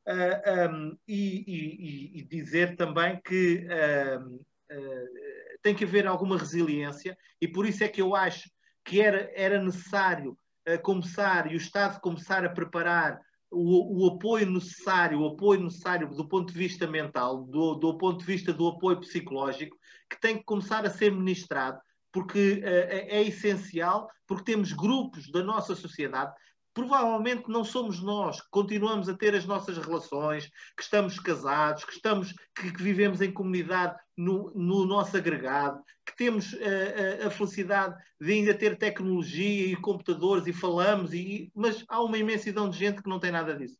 Uh, 0.07 0.69
um, 0.71 0.97
e, 1.07 1.43
e, 1.47 2.19
e, 2.19 2.23
dizer 2.25 2.75
também 2.75 3.19
que 3.25 3.65
uh, 3.65 4.23
uh, 4.23 5.59
tem 5.63 5.73
que 5.73 5.83
haver 5.83 6.05
alguma 6.05 6.37
resiliência, 6.37 7.17
e 7.41 7.47
por 7.47 7.65
isso 7.65 7.83
é 7.83 7.87
que 7.87 8.01
eu 8.01 8.15
acho 8.15 8.49
que 8.83 9.01
era, 9.01 9.31
era 9.33 9.61
necessário 9.61 10.37
começar 10.81 11.51
e 11.51 11.55
o 11.55 11.57
Estado 11.57 11.99
começar 11.99 12.43
a 12.43 12.49
preparar 12.49 13.19
o, 13.55 14.03
o, 14.03 14.07
apoio 14.07 14.49
necessário, 14.51 15.21
o 15.21 15.27
apoio 15.27 15.63
necessário 15.63 16.09
do 16.09 16.27
ponto 16.27 16.51
de 16.51 16.59
vista 16.59 16.85
mental, 16.85 17.43
do, 17.43 17.75
do 17.75 17.97
ponto 17.97 18.19
de 18.19 18.25
vista 18.25 18.51
do 18.51 18.67
apoio 18.67 18.99
psicológico, 18.99 19.77
que 20.09 20.19
tem 20.19 20.37
que 20.37 20.43
começar 20.43 20.85
a 20.85 20.89
ser 20.89 21.11
ministrado, 21.11 21.79
porque 22.11 22.61
uh, 22.61 22.67
é, 22.67 23.17
é 23.17 23.23
essencial, 23.23 24.09
porque 24.27 24.51
temos 24.51 24.73
grupos 24.73 25.31
da 25.31 25.41
nossa 25.41 25.75
sociedade 25.75 26.33
provavelmente 26.75 27.49
não 27.49 27.63
somos 27.63 28.03
nós 28.03 28.41
que 28.41 28.49
continuamos 28.51 29.07
a 29.07 29.13
ter 29.13 29.33
as 29.33 29.45
nossas 29.45 29.77
relações, 29.77 30.51
que 30.75 30.83
estamos 30.83 31.17
casados, 31.17 31.85
que, 31.85 31.93
estamos, 31.93 32.35
que, 32.53 32.69
que 32.69 32.83
vivemos 32.83 33.21
em 33.21 33.31
comunidade 33.31 33.95
no, 34.15 34.51
no, 34.53 34.85
nosso 34.85 35.15
agregado, 35.15 35.79
que 36.05 36.15
temos 36.17 36.53
a, 36.53 36.57
eh, 36.57 37.19
a, 37.23 37.27
a, 37.27 37.29
felicidade 37.31 37.95
de 38.19 38.31
ainda 38.31 38.53
ter 38.53 38.77
tecnologia 38.77 39.71
e 39.71 39.75
computadores 39.77 40.45
e 40.47 40.53
falamos, 40.53 41.13
e, 41.13 41.49
mas 41.55 41.83
há 41.87 42.03
uma 42.03 42.17
imensidão 42.17 42.69
de 42.69 42.77
gente 42.77 43.01
que 43.01 43.09
não 43.09 43.19
tem 43.19 43.31
nada 43.31 43.55
disso. 43.55 43.77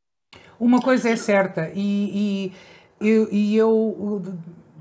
Uma 0.57 0.81
coisa 0.81 1.09
é 1.09 1.17
certa, 1.17 1.69
e, 1.75 2.53
e, 3.01 3.07
e 3.29 3.57
eu 3.57 4.23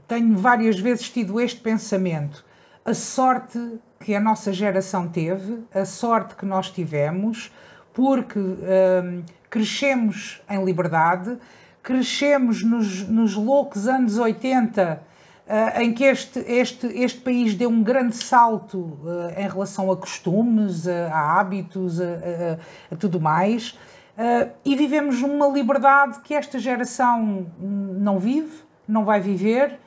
tenho 0.06 0.36
várias 0.38 0.78
vezes 0.78 1.10
tido 1.10 1.40
este 1.40 1.60
pensamento. 1.60 2.44
A 2.84 2.94
sorte 2.94 3.58
que 3.98 4.14
a 4.14 4.20
nossa 4.20 4.52
geração 4.52 5.08
teve, 5.08 5.64
a 5.74 5.84
sorte 5.84 6.36
que 6.36 6.46
nós 6.46 6.70
tivemos, 6.70 7.50
porque 7.94 8.38
um, 8.38 9.22
crescemos 9.48 10.42
em 10.50 10.62
liberdade, 10.64 11.38
crescemos 11.80 12.62
nos, 12.62 13.08
nos 13.08 13.34
loucos 13.34 13.86
anos 13.86 14.18
80, 14.18 15.00
uh, 15.46 15.80
em 15.80 15.94
que 15.94 16.02
este, 16.02 16.40
este, 16.40 16.86
este 16.88 17.20
país 17.20 17.54
deu 17.54 17.70
um 17.70 17.82
grande 17.82 18.16
salto 18.16 18.78
uh, 18.78 19.32
em 19.38 19.48
relação 19.48 19.92
a 19.92 19.96
costumes, 19.96 20.88
a, 20.88 21.06
a 21.12 21.40
hábitos, 21.40 22.00
a, 22.00 22.04
a, 22.04 22.94
a, 22.94 22.96
tudo 22.96 23.20
mais, 23.20 23.78
uh, 24.18 24.50
e 24.64 24.74
vivemos 24.74 25.22
numa 25.22 25.46
liberdade 25.46 26.18
que 26.20 26.34
esta 26.34 26.58
geração 26.58 27.46
não 27.60 28.18
vive, 28.18 28.64
não 28.88 29.04
vai 29.04 29.20
viver 29.20 29.78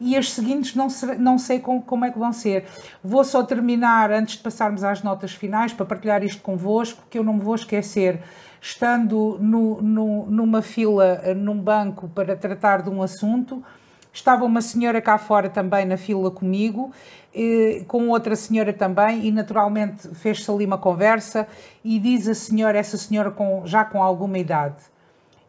e 0.00 0.16
as 0.16 0.32
seguintes 0.32 0.74
não, 0.74 0.90
ser, 0.90 1.18
não 1.18 1.38
sei 1.38 1.58
com, 1.58 1.80
como 1.80 2.04
é 2.04 2.10
que 2.10 2.18
vão 2.18 2.32
ser. 2.32 2.66
Vou 3.02 3.24
só 3.24 3.42
terminar, 3.42 4.10
antes 4.10 4.36
de 4.36 4.42
passarmos 4.42 4.84
às 4.84 5.02
notas 5.02 5.32
finais, 5.32 5.72
para 5.72 5.86
partilhar 5.86 6.22
isto 6.22 6.42
convosco, 6.42 7.02
que 7.08 7.18
eu 7.18 7.24
não 7.24 7.34
me 7.34 7.40
vou 7.40 7.54
esquecer. 7.54 8.22
Estando 8.60 9.38
no, 9.40 9.80
no, 9.80 10.26
numa 10.26 10.60
fila, 10.60 11.22
num 11.34 11.58
banco, 11.58 12.08
para 12.08 12.36
tratar 12.36 12.82
de 12.82 12.90
um 12.90 13.02
assunto, 13.02 13.62
estava 14.12 14.44
uma 14.44 14.60
senhora 14.60 15.00
cá 15.00 15.18
fora 15.18 15.48
também 15.48 15.84
na 15.84 15.96
fila 15.96 16.30
comigo, 16.30 16.90
com 17.86 18.08
outra 18.08 18.34
senhora 18.34 18.72
também, 18.72 19.26
e 19.26 19.30
naturalmente 19.30 20.08
fez-se 20.14 20.50
ali 20.50 20.64
uma 20.64 20.78
conversa, 20.78 21.46
e 21.84 21.98
diz 21.98 22.26
a 22.26 22.34
senhora, 22.34 22.78
essa 22.78 22.96
senhora 22.96 23.30
com, 23.30 23.62
já 23.66 23.84
com 23.84 24.02
alguma 24.02 24.38
idade, 24.38 24.76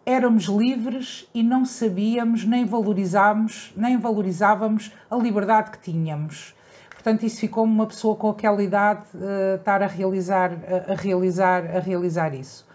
éramos 0.08 0.46
livres 0.46 1.28
e 1.34 1.44
não 1.44 1.66
sabíamos 1.66 2.46
nem 2.46 2.66
valorizávamos, 2.66 3.74
nem 3.76 4.00
valorizávamos 4.00 4.90
a 5.12 5.18
liberdade 5.18 5.72
que 5.72 5.80
tínhamos. 5.80 6.56
Portanto, 6.90 7.24
isso 7.24 7.42
ficou 7.42 7.66
uma 7.66 7.86
pessoa 7.86 8.16
com 8.16 8.30
aquela 8.30 8.64
idade 8.64 9.06
uh, 9.14 9.58
estar 9.58 9.84
a 9.84 9.88
realizar, 9.88 10.52
a, 10.54 10.94
a, 10.94 10.96
realizar, 10.96 11.76
a 11.76 11.80
realizar 11.82 12.34
isso. 12.34 12.66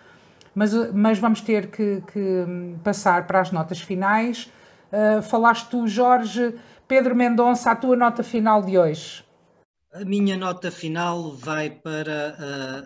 Mas, 0.55 0.73
mas 0.93 1.19
vamos 1.19 1.41
ter 1.41 1.69
que, 1.69 2.03
que 2.13 2.77
passar 2.85 3.27
para 3.27 3.41
as 3.41 3.51
notas 3.51 3.81
finais. 3.81 4.53
Uh, 4.93 5.23
falaste 5.23 5.71
tu, 5.71 5.89
Jorge. 5.89 6.55
Pedro 6.87 7.17
Mendonça, 7.17 7.71
a 7.71 7.77
tua 7.77 7.97
nota 7.97 8.23
final 8.23 8.61
de 8.61 8.77
hoje. 8.77 9.25
A 9.95 10.05
minha 10.05 10.37
nota 10.37 10.71
final 10.71 11.33
vai 11.33 11.71
para 11.71 12.37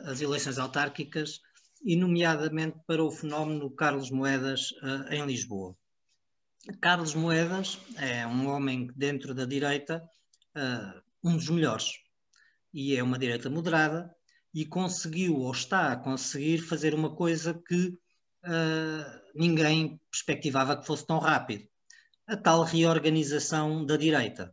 uh, 0.06 0.10
as 0.10 0.20
eleições 0.20 0.56
autárquicas 0.58 1.40
e, 1.86 1.94
nomeadamente, 1.94 2.76
para 2.84 3.02
o 3.02 3.12
fenómeno 3.12 3.70
Carlos 3.70 4.10
Moedas 4.10 4.72
uh, 4.82 5.14
em 5.14 5.24
Lisboa. 5.24 5.76
Carlos 6.80 7.14
Moedas 7.14 7.78
é 7.96 8.26
um 8.26 8.48
homem 8.48 8.88
dentro 8.96 9.32
da 9.32 9.44
direita, 9.44 10.02
uh, 10.56 11.00
um 11.22 11.36
dos 11.36 11.48
melhores, 11.48 11.92
e 12.74 12.96
é 12.96 13.02
uma 13.04 13.16
direita 13.16 13.48
moderada, 13.48 14.12
e 14.52 14.66
conseguiu, 14.66 15.36
ou 15.36 15.52
está 15.52 15.92
a 15.92 15.96
conseguir, 15.96 16.58
fazer 16.58 16.92
uma 16.92 17.14
coisa 17.14 17.54
que 17.54 17.86
uh, 17.86 19.20
ninguém 19.32 20.00
perspectivava 20.10 20.76
que 20.76 20.86
fosse 20.86 21.06
tão 21.06 21.20
rápido: 21.20 21.68
a 22.26 22.36
tal 22.36 22.64
reorganização 22.64 23.86
da 23.86 23.96
direita. 23.96 24.52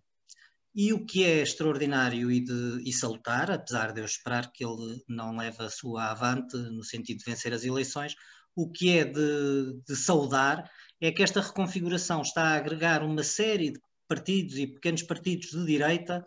E 0.76 0.92
o 0.92 1.06
que 1.06 1.24
é 1.24 1.42
extraordinário 1.42 2.32
e, 2.32 2.40
de, 2.40 2.82
e 2.84 2.92
salutar, 2.92 3.52
apesar 3.52 3.92
de 3.92 4.02
eu 4.02 4.06
esperar 4.06 4.52
que 4.52 4.66
ele 4.66 5.04
não 5.08 5.38
leve 5.38 5.64
a 5.64 5.70
sua 5.70 6.12
avante 6.12 6.58
no 6.58 6.84
sentido 6.84 7.20
de 7.20 7.26
vencer 7.26 7.54
as 7.54 7.64
eleições, 7.64 8.16
o 8.56 8.72
que 8.72 8.98
é 8.98 9.06
de, 9.06 9.80
de 9.88 9.96
saudar 9.96 10.70
é 11.00 11.12
que 11.12 11.22
esta 11.22 11.42
reconfiguração 11.42 12.22
está 12.22 12.50
a 12.50 12.56
agregar 12.56 13.04
uma 13.04 13.24
série 13.24 13.72
de 13.72 13.80
partidos 14.08 14.58
e 14.58 14.66
pequenos 14.66 15.04
partidos 15.04 15.50
de 15.52 15.64
direita 15.66 16.26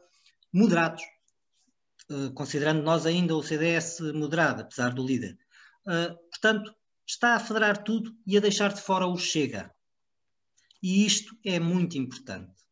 moderados, 0.52 1.02
uh, 2.10 2.32
considerando 2.32 2.82
nós 2.82 3.04
ainda 3.04 3.34
o 3.34 3.42
CDS 3.42 4.00
moderado, 4.14 4.62
apesar 4.62 4.94
do 4.94 5.04
líder. 5.04 5.36
Uh, 5.86 6.16
portanto, 6.30 6.72
está 7.06 7.34
a 7.34 7.40
federar 7.40 7.82
tudo 7.82 8.16
e 8.24 8.36
a 8.36 8.40
deixar 8.40 8.72
de 8.72 8.80
fora 8.80 9.06
o 9.06 9.16
Chega. 9.16 9.72
E 10.80 11.04
isto 11.04 11.36
é 11.44 11.58
muito 11.58 11.98
importante 11.98 12.65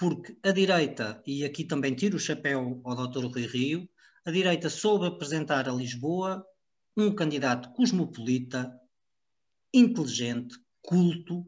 porque 0.00 0.34
a 0.42 0.50
direita, 0.50 1.22
e 1.26 1.44
aqui 1.44 1.62
também 1.62 1.94
tiro 1.94 2.16
o 2.16 2.20
chapéu 2.20 2.80
ao 2.84 3.06
Dr. 3.06 3.26
Rui 3.26 3.46
Rio, 3.46 3.86
a 4.24 4.30
direita 4.30 4.70
soube 4.70 5.06
apresentar 5.06 5.68
a 5.68 5.72
Lisboa 5.72 6.42
um 6.96 7.14
candidato 7.14 7.70
cosmopolita, 7.74 8.74
inteligente, 9.74 10.56
culto, 10.80 11.44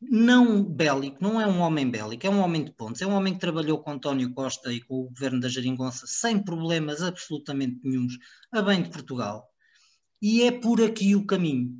não 0.00 0.62
bélico, 0.62 1.18
não 1.20 1.40
é 1.40 1.48
um 1.48 1.58
homem 1.58 1.90
bélico, 1.90 2.24
é 2.24 2.30
um 2.30 2.38
homem 2.38 2.64
de 2.64 2.72
pontos, 2.72 3.02
é 3.02 3.06
um 3.08 3.12
homem 3.12 3.34
que 3.34 3.40
trabalhou 3.40 3.82
com 3.82 3.90
António 3.90 4.32
Costa 4.32 4.72
e 4.72 4.80
com 4.80 5.00
o 5.00 5.08
governo 5.08 5.40
da 5.40 5.48
Jeringonça 5.48 6.06
sem 6.06 6.40
problemas 6.40 7.02
absolutamente 7.02 7.80
nenhums, 7.82 8.16
a 8.52 8.62
bem 8.62 8.84
de 8.84 8.90
Portugal. 8.90 9.48
E 10.22 10.44
é 10.44 10.52
por 10.52 10.80
aqui 10.80 11.16
o 11.16 11.26
caminho. 11.26 11.74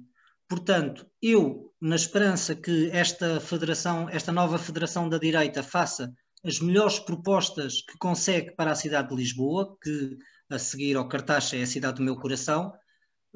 Portanto, 0.49 1.07
eu, 1.22 1.72
na 1.87 1.95
esperança 1.95 2.57
que 2.57 2.91
esta 2.91 3.39
federação, 3.39 4.09
esta 4.09 4.32
nova 4.32 4.59
federação 4.59 5.09
da 5.09 5.18
direita 5.18 5.62
faça 5.62 6.12
as 6.45 6.59
melhores 6.59 6.99
propostas 6.99 7.80
que 7.80 7.97
consegue 7.97 8.57
para 8.57 8.72
a 8.72 8.74
cidade 8.74 9.11
de 9.11 9.14
Lisboa, 9.14 9.76
que 9.80 10.18
a 10.51 10.59
seguir 10.59 10.97
ao 10.97 11.09
Cartaxa 11.09 11.57
é 11.57 11.62
a 11.62 11.66
cidade 11.66 11.99
do 11.99 12.03
meu 12.03 12.16
coração, 12.16 12.72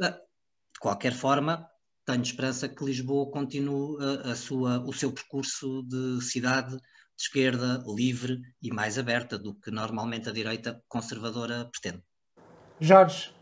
eh, 0.02 0.10
de 0.10 0.80
qualquer 0.80 1.12
forma, 1.12 1.64
tenho 2.04 2.22
esperança 2.22 2.68
que 2.68 2.84
Lisboa 2.84 3.30
continue 3.30 3.96
a, 4.02 4.28
eh, 4.28 4.32
a 4.32 4.34
sua, 4.34 4.80
o 4.80 4.92
seu 4.92 5.12
percurso 5.12 5.84
de 5.84 6.20
cidade 6.20 6.76
de 6.76 6.82
esquerda 7.16 7.80
livre 7.86 8.40
e 8.60 8.72
mais 8.72 8.98
aberta 8.98 9.38
do 9.38 9.54
que 9.54 9.70
normalmente 9.70 10.28
a 10.28 10.32
direita 10.32 10.82
conservadora 10.88 11.70
pretende. 11.70 12.02
Jorge, 12.80 13.32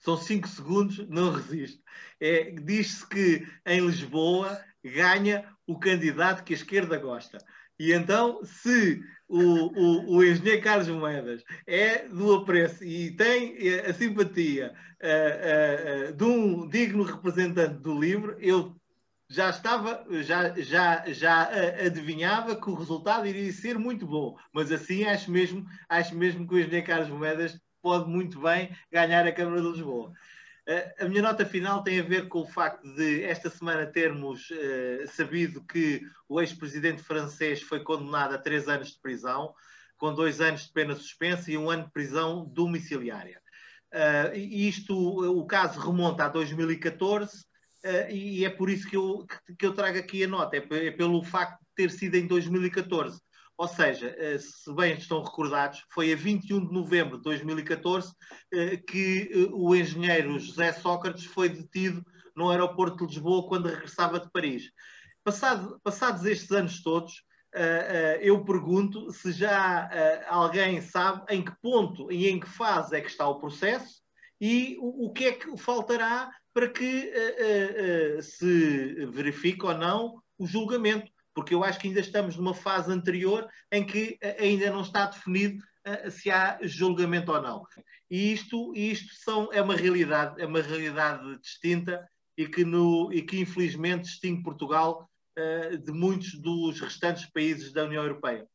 são 0.00 0.16
cinco 0.16 0.48
segundos, 0.48 1.06
não 1.08 1.32
resisto. 1.32 1.82
É, 2.20 2.50
Diz-se 2.50 3.06
que 3.06 3.46
em 3.66 3.86
Lisboa 3.86 4.60
ganha 4.84 5.44
o 5.66 5.78
candidato 5.78 6.42
que 6.42 6.52
a 6.52 6.56
esquerda 6.56 6.98
gosta. 6.98 7.38
E 7.78 7.92
então, 7.92 8.44
se 8.44 9.00
o, 9.26 9.38
o, 9.38 10.16
o, 10.16 10.24
engenheiro 10.24 10.62
Carlos 10.62 10.88
Moedas 10.88 11.42
é 11.66 12.06
do 12.08 12.34
apreço 12.34 12.84
e 12.84 13.10
tem 13.12 13.56
a 13.86 13.94
simpatia 13.94 14.74
uh, 15.02 16.08
uh, 16.08 16.10
uh, 16.10 16.12
de 16.12 16.24
um 16.24 16.68
digno 16.68 17.04
representante 17.04 17.78
do 17.80 17.98
livro, 17.98 18.36
eu 18.38 18.76
já 19.30 19.48
estava, 19.48 20.04
já, 20.22 20.52
já, 20.60 21.04
já 21.06 21.48
adivinhava 21.86 22.60
que 22.60 22.68
o 22.68 22.74
resultado 22.74 23.26
iria 23.26 23.52
ser 23.52 23.78
muito 23.78 24.04
bom. 24.04 24.36
Mas 24.52 24.72
assim 24.72 25.04
acho 25.04 25.30
mesmo, 25.30 25.64
acho 25.88 26.14
mesmo 26.16 26.46
que 26.46 26.54
o 26.54 26.58
engenheiro 26.58 26.86
Carlos 26.86 27.08
Moedas 27.08 27.58
pode 27.82 28.08
muito 28.08 28.40
bem 28.40 28.74
ganhar 28.90 29.26
a 29.26 29.32
Câmara 29.32 29.60
de 29.60 29.68
Lisboa. 29.68 30.12
A 31.00 31.08
minha 31.08 31.22
nota 31.22 31.44
final 31.44 31.82
tem 31.82 31.98
a 31.98 32.02
ver 32.02 32.28
com 32.28 32.42
o 32.42 32.46
facto 32.46 32.82
de 32.94 33.24
esta 33.24 33.50
semana 33.50 33.86
termos 33.86 34.48
uh, 34.50 35.08
sabido 35.08 35.64
que 35.64 36.02
o 36.28 36.40
ex-presidente 36.40 37.02
francês 37.02 37.60
foi 37.60 37.80
condenado 37.82 38.34
a 38.34 38.38
três 38.38 38.68
anos 38.68 38.92
de 38.92 39.00
prisão, 39.00 39.52
com 39.96 40.14
dois 40.14 40.40
anos 40.40 40.66
de 40.66 40.72
pena 40.72 40.94
suspensa 40.94 41.50
e 41.50 41.58
um 41.58 41.68
ano 41.68 41.84
de 41.84 41.90
prisão 41.90 42.44
domiciliária. 42.46 43.42
Uh, 43.92 44.36
isto, 44.36 44.94
o 44.96 45.44
caso 45.44 45.80
remonta 45.80 46.24
a 46.24 46.28
2014 46.28 47.38
uh, 47.38 48.10
e 48.10 48.44
é 48.44 48.50
por 48.50 48.70
isso 48.70 48.88
que 48.88 48.96
eu, 48.96 49.26
que 49.58 49.66
eu 49.66 49.74
trago 49.74 49.98
aqui 49.98 50.22
a 50.22 50.28
nota, 50.28 50.56
é, 50.56 50.86
é 50.86 50.90
pelo 50.92 51.24
facto 51.24 51.58
de 51.58 51.66
ter 51.74 51.90
sido 51.90 52.14
em 52.14 52.28
2014. 52.28 53.20
Ou 53.60 53.68
seja, 53.68 54.16
eh, 54.16 54.38
se 54.38 54.72
bem 54.72 54.94
estão 54.94 55.22
recordados, 55.22 55.84
foi 55.92 56.10
a 56.14 56.16
21 56.16 56.66
de 56.66 56.72
novembro 56.72 57.18
de 57.18 57.24
2014 57.24 58.10
eh, 58.50 58.78
que 58.78 59.30
eh, 59.30 59.50
o 59.52 59.76
engenheiro 59.76 60.38
José 60.38 60.72
Sócrates 60.72 61.26
foi 61.26 61.50
detido 61.50 62.02
no 62.34 62.48
aeroporto 62.48 63.06
de 63.06 63.12
Lisboa 63.12 63.46
quando 63.46 63.68
regressava 63.68 64.18
de 64.18 64.30
Paris. 64.30 64.72
Passado, 65.22 65.78
passados 65.84 66.24
estes 66.24 66.50
anos 66.50 66.82
todos, 66.82 67.22
eu 68.22 68.42
pergunto 68.44 69.12
se 69.12 69.32
já 69.32 69.90
alguém 70.28 70.80
sabe 70.80 71.22
em 71.28 71.44
que 71.44 71.52
ponto 71.60 72.10
e 72.10 72.28
em 72.28 72.40
que 72.40 72.48
fase 72.48 72.96
é 72.96 73.00
que 73.02 73.10
está 73.10 73.28
o 73.28 73.40
processo 73.40 74.00
e 74.40 74.78
o 74.80 75.12
que 75.12 75.24
é 75.24 75.32
que 75.32 75.58
faltará 75.58 76.30
para 76.54 76.68
que 76.68 77.12
se 78.22 79.04
verifique 79.06 79.66
ou 79.66 79.76
não 79.76 80.22
o 80.38 80.46
julgamento 80.46 81.10
porque 81.34 81.54
eu 81.54 81.64
acho 81.64 81.78
que 81.78 81.88
ainda 81.88 82.00
estamos 82.00 82.36
numa 82.36 82.54
fase 82.54 82.92
anterior 82.92 83.48
em 83.70 83.84
que 83.84 84.18
eh, 84.20 84.36
ainda 84.40 84.70
não 84.70 84.82
está 84.82 85.06
definido 85.06 85.62
uh, 85.86 86.10
se 86.10 86.30
há 86.30 86.58
julgamento 86.62 87.32
ou 87.32 87.40
não. 87.40 87.62
E 88.10 88.32
isto, 88.32 88.72
isto 88.74 89.14
são, 89.14 89.48
é 89.52 89.62
uma 89.62 89.76
realidade, 89.76 90.40
é 90.40 90.46
uma 90.46 90.60
realidade 90.60 91.38
distinta 91.40 92.06
e 92.36 92.46
que, 92.46 92.64
no, 92.64 93.12
e 93.12 93.22
que 93.22 93.40
infelizmente 93.40 94.04
distingue 94.04 94.42
Portugal 94.42 95.08
uh, 95.38 95.78
de 95.78 95.92
muitos 95.92 96.34
dos 96.40 96.80
restantes 96.80 97.26
países 97.26 97.72
da 97.72 97.84
União 97.84 98.02
Europeia. 98.02 98.46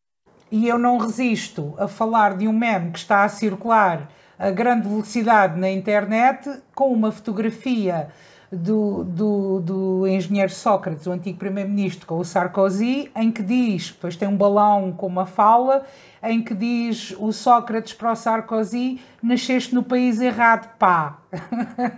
E 0.52 0.68
eu 0.68 0.78
não 0.78 0.98
resisto 0.98 1.74
a 1.78 1.88
falar 1.88 2.38
de 2.38 2.48
um 2.48 2.54
meme 2.54 2.92
que 2.92 3.00
está 3.00 3.24
a 3.24 3.30
circular 3.30 4.12
a 4.38 4.52
grande 4.52 4.88
velocidade 4.88 5.60
na 5.60 5.70
internet 5.70 6.62
com 6.74 6.92
uma 6.92 7.12
fotografia 7.12 8.10
do, 8.56 9.04
do, 9.04 9.60
do 9.60 10.08
engenheiro 10.08 10.52
Sócrates, 10.52 11.06
o 11.06 11.12
antigo 11.12 11.38
primeiro-ministro, 11.38 12.08
com 12.08 12.18
o 12.18 12.26
Sarkozy, 12.26 13.12
em 13.16 13.32
que 13.32 13.44
diz, 13.44 13.92
depois 13.92 14.16
tem 14.16 14.28
um 14.28 14.38
balão 14.38 14.92
com 14.92 15.08
uma 15.08 15.26
fala, 15.26 15.86
em 16.24 16.42
que 16.42 16.54
diz 16.54 17.16
o 17.20 17.32
Sócrates 17.32 17.94
para 17.94 18.12
o 18.12 18.16
Sarkozy: 18.16 19.00
nasceste 19.22 19.76
no 19.76 19.84
país 19.84 20.22
errado, 20.22 20.70
pá. 20.78 21.20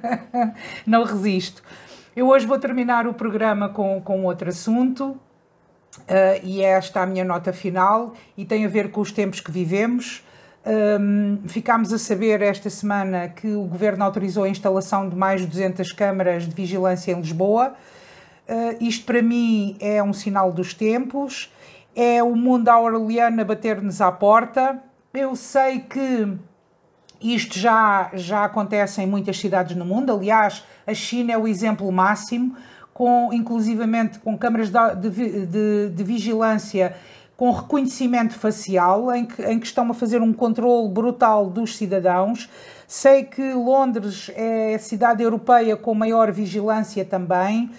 Não 0.86 1.03
resisto. 1.03 1.62
Eu 2.16 2.28
hoje 2.28 2.45
vou 2.45 2.58
terminar 2.58 3.08
o 3.08 3.14
programa 3.14 3.70
com, 3.70 4.01
com 4.01 4.26
outro 4.26 4.49
assunto, 4.49 5.10
uh, 5.10 5.20
e 6.43 6.62
é 6.62 6.70
esta 6.72 7.01
a 7.01 7.05
minha 7.05 7.24
nota 7.24 7.53
final, 7.53 8.14
e 8.36 8.43
tem 8.43 8.66
a 8.66 8.68
ver 8.68 8.91
com 8.91 9.01
os 9.01 9.12
tempos 9.12 9.39
que 9.39 9.51
vivemos. 9.51 10.24
Um, 10.70 11.47
ficámos 11.47 11.93
a 11.93 11.97
saber 11.97 12.41
esta 12.41 12.70
semana 12.70 13.30
que 13.30 13.47
o 13.47 13.63
Governo 13.63 14.03
autorizou 14.03 14.43
a 14.43 14.49
instalação 14.49 15.07
de 15.07 15.15
mais 15.15 15.39
de 15.39 15.47
200 15.47 15.93
câmaras 15.93 16.45
de 16.45 16.53
vigilância 16.53 17.13
em 17.13 17.15
Lisboa. 17.15 17.74
Uh, 18.49 18.84
isto 18.84 19.05
para 19.05 19.22
mim 19.22 19.78
é 19.80 20.03
um 20.03 20.11
sinal 20.11 20.51
dos 20.51 20.74
tempos, 20.74 21.53
é 21.95 22.22
o 22.22 22.36
mundo 22.36 22.68
aureliano 22.68 23.41
a 23.41 23.45
bater-nos 23.45 24.01
à 24.01 24.11
porta. 24.11 24.84
Eu 25.13 25.38
sei 25.38 25.80
que 25.80 26.38
isto 27.22 27.57
já, 27.57 28.11
já 28.13 28.43
acontece 28.43 29.01
em 29.01 29.07
muitas 29.07 29.39
cidades 29.39 29.74
no 29.74 29.86
mundo, 29.86 30.11
aliás, 30.11 30.65
a 30.86 30.93
China 30.93 31.32
é 31.32 31.38
o 31.38 31.47
exemplo 31.47 31.89
máximo, 31.93 32.57
com, 32.93 33.32
inclusivamente 33.32 34.20
com 34.20 34.38
câmaras 34.38 34.70
de, 34.70 35.09
de, 35.09 35.45
de, 35.45 35.89
de 35.91 36.03
vigilância 36.03 36.93
com 37.38 37.51
reconhecimento 37.51 38.33
facial, 38.33 39.13
em 39.13 39.23
que, 39.23 39.43
em 39.43 39.59
que 39.59 39.67
estão 39.67 39.89
a 39.91 39.93
fazer 39.93 40.21
um 40.21 40.33
controle 40.33 40.89
brutal 40.89 41.47
dos 41.47 41.77
cidadãos. 41.77 42.49
Sei 42.88 43.23
que 43.23 43.53
Londres 43.53 44.31
é 44.35 44.73
a 44.73 44.79
cidade 44.79 45.21
europeia 45.21 45.77
com 45.77 45.93
maior 45.93 46.31
vigilância 46.31 47.05
também. 47.05 47.69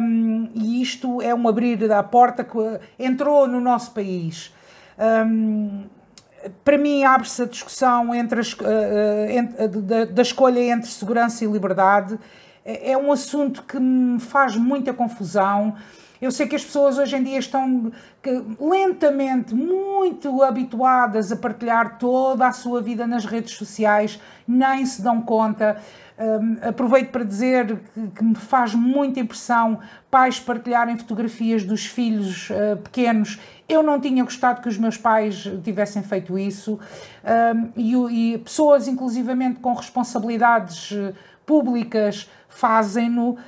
Um, 0.00 0.48
e 0.54 0.80
isto 0.80 1.20
é 1.20 1.34
um 1.34 1.48
abrir 1.48 1.76
da 1.88 2.02
porta 2.04 2.44
que 2.44 2.58
entrou 2.98 3.48
no 3.48 3.60
nosso 3.60 3.90
país. 3.90 4.54
Um, 4.96 5.84
para 6.64 6.78
mim, 6.78 7.02
abre-se 7.02 7.42
a 7.42 7.46
discussão 7.46 8.14
entre 8.14 8.40
uh, 8.40 9.28
entre, 9.28 9.68
da, 9.82 10.04
da 10.04 10.22
escolha 10.22 10.60
entre 10.60 10.88
segurança 10.88 11.44
e 11.44 11.48
liberdade. 11.48 12.16
É, 12.64 12.92
é 12.92 12.96
um 12.96 13.10
assunto 13.10 13.64
que 13.64 13.78
me 13.78 14.20
faz 14.20 14.56
muita 14.56 14.92
confusão. 14.92 15.74
Eu 16.20 16.32
sei 16.32 16.48
que 16.48 16.56
as 16.56 16.64
pessoas 16.64 16.98
hoje 16.98 17.16
em 17.16 17.22
dia 17.22 17.38
estão 17.38 17.92
lentamente 18.60 19.54
muito 19.54 20.42
habituadas 20.42 21.30
a 21.30 21.36
partilhar 21.36 21.98
toda 21.98 22.46
a 22.46 22.52
sua 22.52 22.82
vida 22.82 23.06
nas 23.06 23.24
redes 23.24 23.54
sociais, 23.54 24.20
nem 24.46 24.84
se 24.84 25.00
dão 25.00 25.22
conta. 25.22 25.80
Um, 26.18 26.68
aproveito 26.68 27.10
para 27.10 27.22
dizer 27.22 27.78
que, 27.94 28.08
que, 28.08 28.24
me 28.24 28.34
faz 28.34 28.74
muita 28.74 29.20
impressão 29.20 29.78
pais 30.10 30.40
partilharem 30.40 30.98
fotografias 30.98 31.62
dos 31.62 31.86
filhos 31.86 32.50
uh, 32.50 32.76
pequenos. 32.78 33.38
Eu 33.68 33.84
não 33.84 34.00
tinha 34.00 34.24
gostado 34.24 34.60
que 34.60 34.68
os 34.68 34.76
meus 34.76 34.96
pais 34.96 35.48
tivessem 35.62 36.02
feito 36.02 36.36
isso. 36.36 36.80
Um, 37.54 37.70
e, 37.76 38.32
e, 38.32 38.38
pessoas, 38.38 38.88
inclusivamente 38.88 39.60
com 39.60 39.72
responsabilidades 39.72 40.90
uh, 40.90 41.14
públicas, 41.46 42.28
fazem-no 42.48 43.38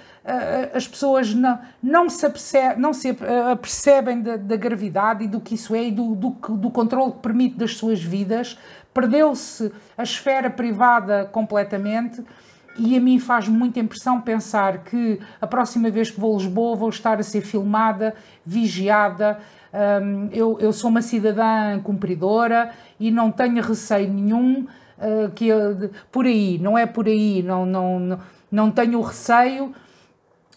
as 0.74 0.86
pessoas 0.86 1.34
não, 1.34 1.58
não 1.82 2.10
se, 2.10 2.26
apercebem, 2.26 2.78
não 2.78 2.92
se 2.92 3.16
apercebem 3.50 4.22
da, 4.22 4.36
da, 4.36 4.56
gravidade 4.56 5.24
e 5.24 5.28
do 5.28 5.40
que 5.40 5.54
isso 5.54 5.74
é 5.74 5.84
e 5.84 5.90
do, 5.90 6.14
do, 6.14 6.30
do 6.56 6.70
controle 6.70 7.12
que 7.12 7.18
permite 7.18 7.56
das 7.56 7.76
suas 7.76 8.02
vidas. 8.02 8.58
Perdeu-se 8.92 9.72
a 9.96 10.02
esfera 10.02 10.50
privada 10.50 11.24
completamente 11.26 12.22
e 12.78 12.96
a 12.96 13.00
mim 13.00 13.18
faz 13.18 13.48
muita 13.48 13.80
impressão 13.80 14.20
pensar 14.20 14.78
que 14.84 15.20
a 15.40 15.46
próxima 15.46 15.90
vez 15.90 16.10
que 16.10 16.20
vou 16.20 16.34
a 16.34 16.38
Lisboa 16.38 16.76
vou 16.76 16.88
estar 16.88 17.18
a 17.18 17.22
ser 17.22 17.42
filmada, 17.42 18.14
vigiada. 18.44 19.38
Um, 20.02 20.28
eu, 20.32 20.58
eu, 20.60 20.72
sou 20.72 20.90
uma 20.90 21.02
cidadã 21.02 21.78
cumpridora 21.80 22.72
e 22.98 23.10
não 23.10 23.30
tenho 23.30 23.62
receio 23.62 24.12
nenhum 24.12 24.66
uh, 24.98 25.30
que 25.34 25.46
eu, 25.46 25.90
por 26.10 26.26
aí, 26.26 26.58
não 26.58 26.76
é 26.76 26.86
por 26.86 27.06
aí, 27.06 27.42
não, 27.42 27.64
não, 27.64 28.00
não, 28.00 28.20
não 28.50 28.70
tenho 28.70 29.00
receio 29.00 29.72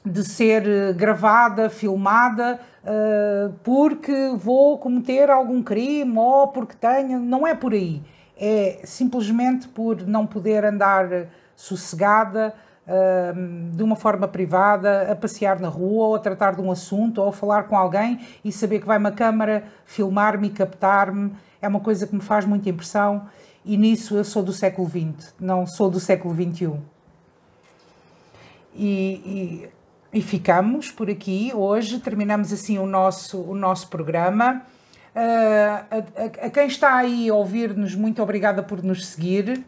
de 0.06 0.24
ser 0.24 0.68
eh, 0.68 0.93
gravada, 0.93 1.70
filmada, 1.70 2.60
uh, 2.84 3.54
porque 3.64 4.34
vou 4.36 4.78
cometer 4.78 5.30
algum 5.30 5.64
crime 5.64 6.18
ou 6.18 6.49
porque 6.49 6.76
tenho. 6.76 7.20
Não 7.20 7.47
é 7.47 7.56
por 7.56 7.74
aí. 7.74 8.01
É 8.38 8.82
simplesmente 8.84 9.68
por 9.68 10.06
não 10.06 10.28
poder 10.28 10.66
andar 10.66 11.28
sossegada, 11.56 12.54
uh, 12.86 13.72
de 13.76 13.82
uma 13.82 13.95
forma 13.95 14.28
privada, 14.28 15.12
a 15.12 15.16
passear 15.16 15.60
na 15.60 15.70
rua 15.70 16.08
ou 16.08 16.16
a 16.16 16.20
tratar 16.20 16.56
de 16.56 16.62
um 16.62 16.70
assunto 16.70 17.22
ou 17.22 17.30
a 17.30 17.34
falar 17.34 17.64
com 17.64 17.78
alguém 17.78 18.20
e 18.43 18.51
saber 18.51 18.80
que 18.80 18.86
vai 18.86 18.97
uma 18.97 19.12
câmara 19.12 19.64
filmar-me 19.86 20.47
e 20.47 20.51
captar-me. 20.51 21.32
É 21.62 21.68
uma 21.68 21.80
coisa 21.80 22.06
que 22.06 22.14
me 22.14 22.22
faz 22.22 22.45
muita 22.45 22.70
impressão 22.70 23.26
e 23.64 23.78
nisso 23.78 24.18
eu 24.18 24.26
sou 24.26 24.43
do 24.43 24.51
século 24.51 24.89
XX, 24.89 25.34
não 25.39 25.66
sou 25.66 25.89
do 25.89 25.99
século 25.99 26.36
XXI. 26.36 26.74
E, 28.76 29.22
e 29.66 29.70
e 30.14 30.22
ficamos 30.22 30.91
por 30.91 31.09
aqui 31.09 31.51
hoje, 31.55 31.99
terminamos 31.99 32.53
assim 32.53 32.78
o 32.78 32.86
nosso, 32.86 33.41
o 33.41 33.55
nosso 33.55 33.88
programa. 33.88 34.61
Uh, 35.16 35.20
a, 35.20 36.43
a, 36.45 36.45
a, 36.45 36.49
quem 36.51 36.68
está 36.68 36.95
aí 36.95 37.30
a 37.30 37.34
ouvir-nos, 37.34 37.95
muito 37.95 38.22
obrigada 38.22 38.61
por 38.61 38.84
nos 38.84 39.07
seguir. 39.07 39.66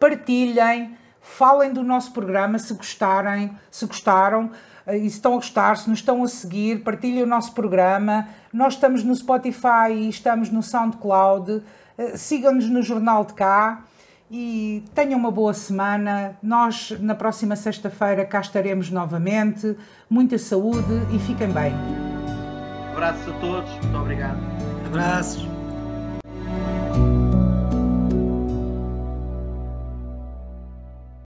Partilhem, 0.00 0.96
falem 1.20 1.72
do 1.72 1.84
nosso 1.84 2.12
programa 2.12 2.58
se 2.58 2.74
gostarem, 2.74 3.56
se 3.70 3.86
gostaram 3.86 4.50
uh, 4.84 4.94
e 4.94 5.08
se 5.08 5.16
estão 5.16 5.34
a 5.34 5.36
gostar, 5.36 5.76
se 5.76 5.88
nos 5.88 6.00
estão 6.00 6.24
a 6.24 6.28
seguir, 6.28 6.82
partilhem 6.82 7.22
o 7.22 7.26
nosso 7.26 7.52
programa. 7.52 8.28
Nós 8.52 8.74
estamos 8.74 9.04
no 9.04 9.14
Spotify 9.14 9.92
e 9.92 10.08
estamos 10.08 10.50
no 10.50 10.62
SoundCloud. 10.62 11.52
Uh, 11.52 11.62
Sigam-nos 12.18 12.68
no 12.68 12.82
Jornal 12.82 13.24
de 13.24 13.34
Cá 13.34 13.84
e 14.36 14.82
tenham 14.92 15.16
uma 15.16 15.30
boa 15.30 15.54
semana. 15.54 16.36
Nós, 16.42 16.90
na 16.98 17.14
próxima 17.14 17.54
sexta-feira, 17.54 18.24
cá 18.24 18.40
estaremos 18.40 18.90
novamente. 18.90 19.76
Muita 20.10 20.36
saúde 20.38 21.06
e 21.14 21.20
fiquem 21.20 21.52
bem. 21.52 21.72
abraço 22.90 23.30
a 23.30 23.32
todos. 23.34 23.70
Muito 23.70 23.96
obrigado. 23.96 24.40
Abraços. 24.86 25.53